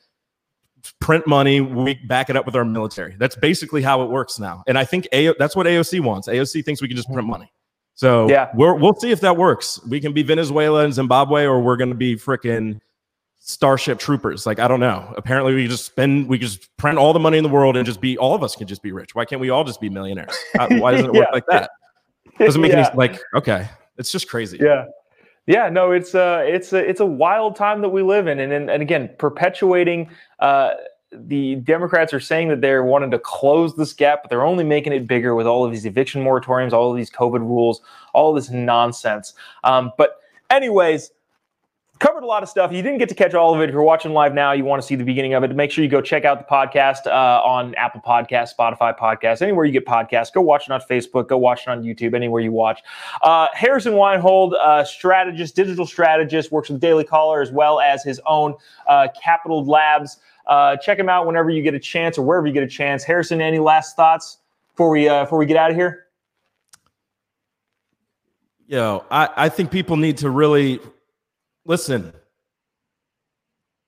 print 1.00 1.28
money, 1.28 1.62
we 1.62 1.96
back 1.96 2.30
it 2.30 2.36
up 2.36 2.46
with 2.46 2.56
our 2.56 2.66
military. 2.66 3.16
That's 3.18 3.36
basically 3.36 3.82
how 3.82 4.04
it 4.04 4.10
works 4.10 4.40
now. 4.40 4.64
And 4.68 4.78
I 4.78 4.86
think 4.86 5.08
AO, 5.14 5.34
that's 5.40 5.56
what 5.56 5.66
AOC 5.66 6.02
wants. 6.02 6.28
AOC 6.28 6.64
thinks 6.64 6.82
we 6.82 6.88
can 6.88 6.98
just 6.98 7.12
print 7.12 7.28
money. 7.28 7.52
So 7.96 8.30
yeah, 8.30 8.50
we 8.56 8.72
will 8.72 8.96
see 8.96 9.12
if 9.12 9.20
that 9.22 9.36
works. 9.36 9.84
We 9.86 10.00
can 10.00 10.14
be 10.14 10.24
Venezuela 10.24 10.86
and 10.86 10.94
Zimbabwe, 10.94 11.44
or 11.44 11.60
we're 11.60 11.76
going 11.76 11.90
to 11.90 11.96
be 11.96 12.16
freaking 12.16 12.80
Starship 13.40 14.00
Troopers. 14.00 14.46
Like 14.46 14.60
I 14.60 14.70
don't 14.70 14.80
know. 14.80 15.14
Apparently, 15.18 15.54
we 15.54 15.68
just 15.68 15.86
spend, 15.86 16.30
we 16.30 16.38
just 16.38 16.76
print 16.78 16.98
all 16.98 17.12
the 17.12 17.20
money 17.20 17.38
in 17.38 17.44
the 17.44 17.50
world 17.50 17.76
and 17.76 17.86
just 17.86 18.00
be 18.00 18.18
all 18.18 18.36
of 18.36 18.44
us 18.44 18.56
can 18.56 18.68
just 18.68 18.82
be 18.82 18.94
rich. 18.94 19.16
Why 19.16 19.26
can't 19.26 19.42
we 19.42 19.50
all 19.50 19.66
just 19.66 19.82
be 19.82 19.90
millionaires? 19.90 20.34
Uh, 20.58 20.68
why 20.76 20.92
doesn't 20.92 21.08
it 21.08 21.14
work 21.14 21.28
yeah. 21.30 21.34
like 21.34 21.46
that? 21.48 21.72
Doesn't 22.40 22.62
make 22.62 22.72
yeah. 22.72 22.88
any 22.88 22.98
like 22.98 23.20
okay. 23.36 23.68
It's 23.98 24.12
just 24.12 24.30
crazy. 24.30 24.58
Yeah. 24.60 24.86
Yeah, 25.48 25.68
no, 25.68 25.92
it's 25.92 26.14
uh 26.14 26.44
it's 26.46 26.74
a 26.74 26.78
it's 26.78 27.00
a 27.00 27.06
wild 27.06 27.56
time 27.56 27.82
that 27.82 27.90
we 27.90 28.04
live 28.04 28.28
in, 28.28 28.40
and 28.40 28.54
and, 28.54 28.70
and 28.70 28.82
again, 28.84 29.10
perpetuating. 29.18 30.10
Uh, 30.40 30.72
the 31.12 31.56
Democrats 31.56 32.14
are 32.14 32.20
saying 32.20 32.50
that 32.50 32.62
they're 32.62 32.84
wanting 32.84 33.10
to 33.10 33.18
close 33.18 33.76
this 33.76 33.94
gap, 33.94 34.22
but 34.22 34.30
they're 34.30 34.46
only 34.46 34.64
making 34.64 34.94
it 34.94 35.08
bigger 35.08 35.34
with 35.34 35.48
all 35.48 35.66
of 35.66 35.72
these 35.72 35.86
eviction 35.86 36.24
moratoriums, 36.24 36.72
all 36.72 36.92
of 36.92 36.98
these 36.98 37.10
COVID 37.10 37.40
rules, 37.40 37.82
all 38.14 38.32
this 38.32 38.52
nonsense. 38.52 39.34
Um, 39.64 39.92
but 39.98 40.20
anyways, 40.52 41.10
covered 42.00 42.24
a 42.24 42.26
lot 42.26 42.44
of 42.44 42.50
stuff. 42.50 42.72
You 42.72 42.82
didn't 42.82 42.98
get 42.98 43.10
to 43.10 43.16
catch 43.16 43.34
all 43.34 43.54
of 43.54 43.62
it. 43.62 43.66
If 43.66 43.74
you're 43.74 43.84
watching 43.84 44.14
live 44.14 44.34
now, 44.34 44.54
you 44.54 44.64
want 44.64 44.82
to 44.82 44.88
see 44.88 44.96
the 44.96 45.04
beginning 45.04 45.34
of 45.34 45.44
it. 45.44 45.54
Make 45.54 45.70
sure 45.70 45.84
you 45.84 45.90
go 45.90 46.02
check 46.02 46.24
out 46.24 46.40
the 46.40 46.46
podcast 46.46 47.06
uh, 47.08 47.44
on 47.44 47.76
Apple 47.76 48.02
Podcast, 48.02 48.56
Spotify 48.58 48.98
Podcast, 48.98 49.42
anywhere 49.42 49.66
you 49.66 49.74
get 49.74 49.86
podcasts. 49.86 50.32
Go 50.34 50.42
watch 50.42 50.68
it 50.68 50.72
on 50.72 50.80
Facebook. 50.82 51.28
Go 51.28 51.38
watch 51.38 51.64
it 51.64 51.68
on 51.68 51.84
YouTube. 51.84 52.16
Anywhere 52.16 52.42
you 52.42 52.54
watch. 52.54 52.82
Uh, 53.22 53.48
Harrison 53.54 53.94
Wienhold, 53.94 54.54
uh, 54.54 54.84
strategist, 54.84 55.56
digital 55.56 55.86
strategist, 55.86 56.52
works 56.52 56.70
with 56.70 56.80
Daily 56.80 57.04
Caller 57.04 57.42
as 57.42 57.52
well 57.52 57.82
as 57.82 58.04
his 58.04 58.22
own 58.26 58.56
uh, 58.88 59.10
Capital 59.22 59.66
Labs. 59.66 60.18
Uh, 60.48 60.78
check 60.78 60.98
him 60.98 61.10
out 61.10 61.28
whenever 61.28 61.50
you 61.50 61.62
get 61.62 61.74
a 61.74 61.80
chance 61.80 62.18
or 62.18 62.24
wherever 62.24 62.48
you 62.48 62.54
get 62.54 62.64
a 62.64 62.68
chance. 62.68 63.04
Harrison, 63.04 63.42
any 63.42 63.60
last 63.60 63.96
thoughts 63.96 64.38
before 64.72 64.90
we 64.90 65.10
uh, 65.10 65.26
before 65.26 65.38
we 65.38 65.46
get 65.46 65.58
out 65.58 65.70
of 65.70 65.76
here? 65.76 66.06
Yo, 68.68 69.04
I, 69.12 69.30
I 69.36 69.50
think 69.50 69.72
people 69.72 69.98
need 69.98 70.18
to 70.20 70.30
really 70.30 70.80
listen, 71.70 72.12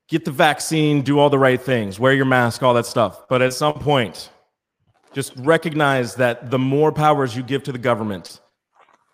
get 0.07 0.23
the 0.23 0.31
vaccine, 0.31 1.01
do 1.01 1.17
all 1.19 1.31
the 1.31 1.39
right 1.39 1.59
things, 1.59 1.99
wear 1.99 2.13
your 2.13 2.25
mask, 2.25 2.61
all 2.61 2.75
that 2.75 2.85
stuff. 2.85 3.27
But 3.27 3.41
at 3.41 3.53
some 3.53 3.73
point, 3.73 4.29
just 5.13 5.33
recognize 5.37 6.15
that 6.15 6.51
the 6.51 6.59
more 6.59 6.91
powers 6.91 7.35
you 7.35 7.41
give 7.41 7.63
to 7.63 7.71
the 7.71 7.79
government, 7.79 8.39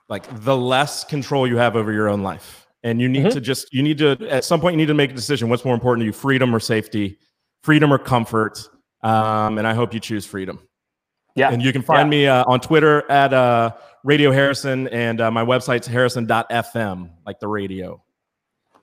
like 0.09 0.26
the 0.43 0.55
less 0.55 1.05
control 1.05 1.47
you 1.47 1.57
have 1.57 1.78
over 1.78 1.93
your 1.93 2.09
own 2.09 2.22
life. 2.22 2.68
And 2.84 3.01
you 3.01 3.07
need 3.07 3.26
mm-hmm. 3.26 3.30
to 3.30 3.41
just, 3.41 3.74
you 3.74 3.82
need 3.82 3.97
to, 3.99 4.11
at 4.30 4.43
some 4.43 4.59
point, 4.59 4.74
you 4.74 4.78
need 4.78 4.88
to 4.88 4.93
make 4.93 5.11
a 5.11 5.15
decision. 5.15 5.49
What's 5.49 5.65
more 5.65 5.74
important 5.74 6.01
to 6.01 6.05
you, 6.05 6.13
freedom 6.13 6.53
or 6.53 6.59
safety, 6.59 7.18
freedom 7.63 7.91
or 7.91 7.97
comfort? 7.97 8.70
Um, 9.01 9.57
and 9.57 9.65
I 9.65 9.74
hope 9.74 9.93
you 9.93 9.99
choose 9.99 10.26
freedom. 10.26 10.59
Yeah. 11.36 11.51
And 11.51 11.61
you 11.61 11.72
can 11.72 11.82
find 11.82 12.07
yeah. 12.07 12.20
me 12.20 12.28
uh, 12.28 12.43
on 12.45 12.59
Twitter 12.59 13.09
at 13.09 13.34
uh, 13.34 13.72
Radio 14.03 14.32
Harrison, 14.32 14.88
and 14.89 15.22
uh, 15.22 15.32
my 15.32 15.43
website's 15.43 15.88
harrison.fm, 15.88 17.09
like 17.26 17.39
the 17.39 17.47
radio. 17.47 18.03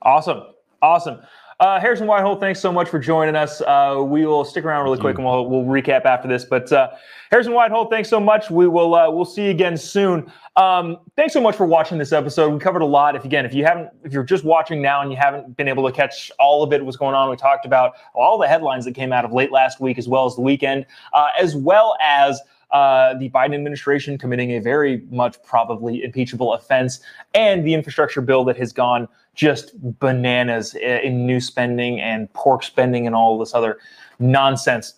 Awesome. 0.05 0.43
Awesome. 0.83 1.21
Uh, 1.61 1.81
Harrison 1.81 2.07
Wienhold, 2.07 2.41
thanks 2.41 2.61
so 2.61 2.73
much 2.73 2.89
for 2.89 2.99
joining 2.99 3.37
us. 3.37 3.61
Uh, 3.61 4.03
we 4.05 4.27
will 4.27 4.45
stick 4.45 4.65
around 4.65 4.85
really 4.85 4.99
quick 4.99 5.17
and 5.17 5.25
we'll, 5.25 5.49
we'll 5.49 5.65
recap 5.65 6.05
after 6.05 6.29
this. 6.29 6.45
But 6.45 6.71
uh, 6.73 6.91
Harrison 7.31 7.53
Wienhold, 7.53 7.91
thanks 7.91 8.09
so 8.09 8.19
much. 8.19 8.51
We 8.51 8.67
will 8.67 8.95
uh, 8.95 9.09
we'll 9.09 9.25
see 9.25 9.45
you 9.45 9.51
again 9.51 9.77
soon. 9.77 10.31
Um, 10.57 10.99
thanks 11.17 11.33
so 11.33 11.41
much 11.41 11.57
for 11.57 11.65
watching 11.65 11.97
this 11.97 12.13
episode. 12.13 12.53
We 12.53 12.59
covered 12.59 12.83
a 12.83 12.87
lot. 12.87 13.15
If 13.15 13.25
again, 13.25 13.47
if 13.47 13.55
you 13.55 13.65
haven't, 13.65 13.91
if 14.03 14.13
you're 14.13 14.25
just 14.25 14.45
watching 14.45 14.83
now 14.83 15.01
and 15.01 15.13
you 15.13 15.17
haven't 15.17 15.57
been 15.57 15.69
able 15.69 15.89
to 15.89 15.93
catch 15.93 16.31
all 16.39 16.63
of 16.65 16.73
it, 16.73 16.85
what's 16.85 16.97
going 16.97 17.15
on, 17.15 17.31
we 17.31 17.37
talked 17.37 17.67
about 17.67 17.95
all 18.15 18.37
the 18.37 18.49
headlines 18.49 18.85
that 18.85 18.95
came 18.95 19.13
out 19.13 19.25
of 19.25 19.33
late 19.33 19.53
last 19.53 19.81
week 19.81 19.97
as 19.97 20.09
well 20.09 20.27
as 20.27 20.35
the 20.35 20.43
weekend, 20.43 20.87
uh, 21.13 21.29
as 21.41 21.55
well 21.55 21.97
as 22.03 22.41
uh, 22.75 23.15
the 23.15 23.31
Biden 23.31 23.55
administration 23.55 24.19
committing 24.19 24.51
a 24.51 24.59
very 24.59 25.03
much 25.11 25.41
probably 25.45 26.03
impeachable 26.03 26.53
offense, 26.53 27.01
and 27.33 27.65
the 27.65 27.73
infrastructure 27.73 28.21
bill 28.21 28.45
that 28.45 28.57
has 28.57 28.73
gone 28.73 29.09
just 29.35 29.73
bananas 30.01 30.75
in 30.75 31.25
new 31.25 31.41
spending 31.41 32.01
and 32.01 32.31
pork 32.35 32.65
spending 32.65 33.07
and 33.07 33.15
all 33.15 33.39
this 33.39 33.55
other 33.55 33.79
nonsense. 34.19 34.95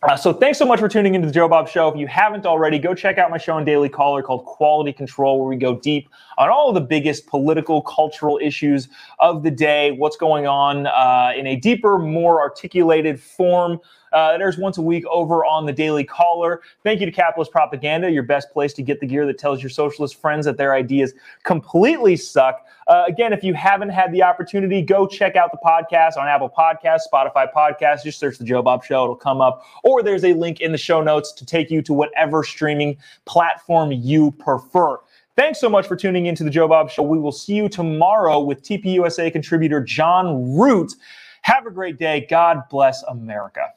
Uh, 0.00 0.16
so 0.16 0.32
thanks 0.32 0.56
so 0.56 0.64
much 0.64 0.78
for 0.78 0.88
tuning 0.88 1.16
into 1.16 1.26
the 1.26 1.36
Jobob 1.36 1.66
Show. 1.66 1.88
If 1.88 1.96
you 1.96 2.06
haven't 2.06 2.46
already, 2.46 2.78
go 2.78 2.94
check 2.94 3.18
out 3.18 3.32
my 3.32 3.36
show 3.36 3.54
on 3.54 3.64
Daily 3.64 3.88
Caller 3.88 4.22
called 4.22 4.44
Quality 4.44 4.92
Control, 4.92 5.40
where 5.40 5.48
we 5.48 5.56
go 5.56 5.74
deep 5.74 6.08
on 6.36 6.48
all 6.48 6.68
of 6.68 6.76
the 6.76 6.80
biggest 6.80 7.26
political, 7.26 7.82
cultural 7.82 8.38
issues 8.40 8.88
of 9.18 9.42
the 9.42 9.50
day, 9.50 9.90
what's 9.90 10.16
going 10.16 10.46
on 10.46 10.86
uh, 10.86 11.32
in 11.36 11.48
a 11.48 11.56
deeper, 11.56 11.98
more 11.98 12.40
articulated 12.40 13.20
form. 13.20 13.80
Uh, 14.12 14.38
there's 14.38 14.56
once 14.56 14.78
a 14.78 14.82
week 14.82 15.04
over 15.06 15.44
on 15.44 15.66
the 15.66 15.72
Daily 15.72 16.04
Caller. 16.04 16.62
Thank 16.84 17.00
you 17.00 17.06
to 17.06 17.12
Capitalist 17.12 17.50
Propaganda, 17.50 18.08
your 18.08 18.22
best 18.22 18.52
place 18.52 18.72
to 18.74 18.82
get 18.82 19.00
the 19.00 19.06
gear 19.06 19.26
that 19.26 19.36
tells 19.36 19.60
your 19.60 19.70
socialist 19.70 20.20
friends 20.20 20.46
that 20.46 20.56
their 20.56 20.74
ideas 20.74 21.12
completely 21.42 22.14
suck. 22.14 22.64
Uh, 22.88 23.04
again, 23.06 23.34
if 23.34 23.44
you 23.44 23.52
haven't 23.52 23.90
had 23.90 24.10
the 24.12 24.22
opportunity, 24.22 24.80
go 24.80 25.06
check 25.06 25.36
out 25.36 25.50
the 25.52 25.58
podcast 25.62 26.16
on 26.16 26.26
Apple 26.26 26.48
Podcasts, 26.48 27.02
Spotify 27.12 27.46
Podcasts. 27.52 28.02
Just 28.02 28.18
search 28.18 28.38
the 28.38 28.44
Jobob 28.44 28.82
Show, 28.82 29.04
it'll 29.04 29.14
come 29.14 29.42
up. 29.42 29.62
Or 29.84 30.02
there's 30.02 30.24
a 30.24 30.32
link 30.32 30.60
in 30.60 30.72
the 30.72 30.78
show 30.78 31.02
notes 31.02 31.32
to 31.32 31.44
take 31.44 31.70
you 31.70 31.82
to 31.82 31.92
whatever 31.92 32.42
streaming 32.42 32.96
platform 33.26 33.92
you 33.92 34.30
prefer. 34.32 34.98
Thanks 35.36 35.60
so 35.60 35.68
much 35.68 35.86
for 35.86 35.96
tuning 35.96 36.26
into 36.26 36.42
the 36.42 36.50
Jobob 36.50 36.90
Show. 36.90 37.02
We 37.02 37.18
will 37.18 37.30
see 37.30 37.54
you 37.54 37.68
tomorrow 37.68 38.40
with 38.40 38.62
TPUSA 38.62 39.32
contributor 39.32 39.82
John 39.82 40.56
Root. 40.56 40.94
Have 41.42 41.66
a 41.66 41.70
great 41.70 41.98
day. 41.98 42.26
God 42.28 42.62
bless 42.70 43.02
America. 43.04 43.72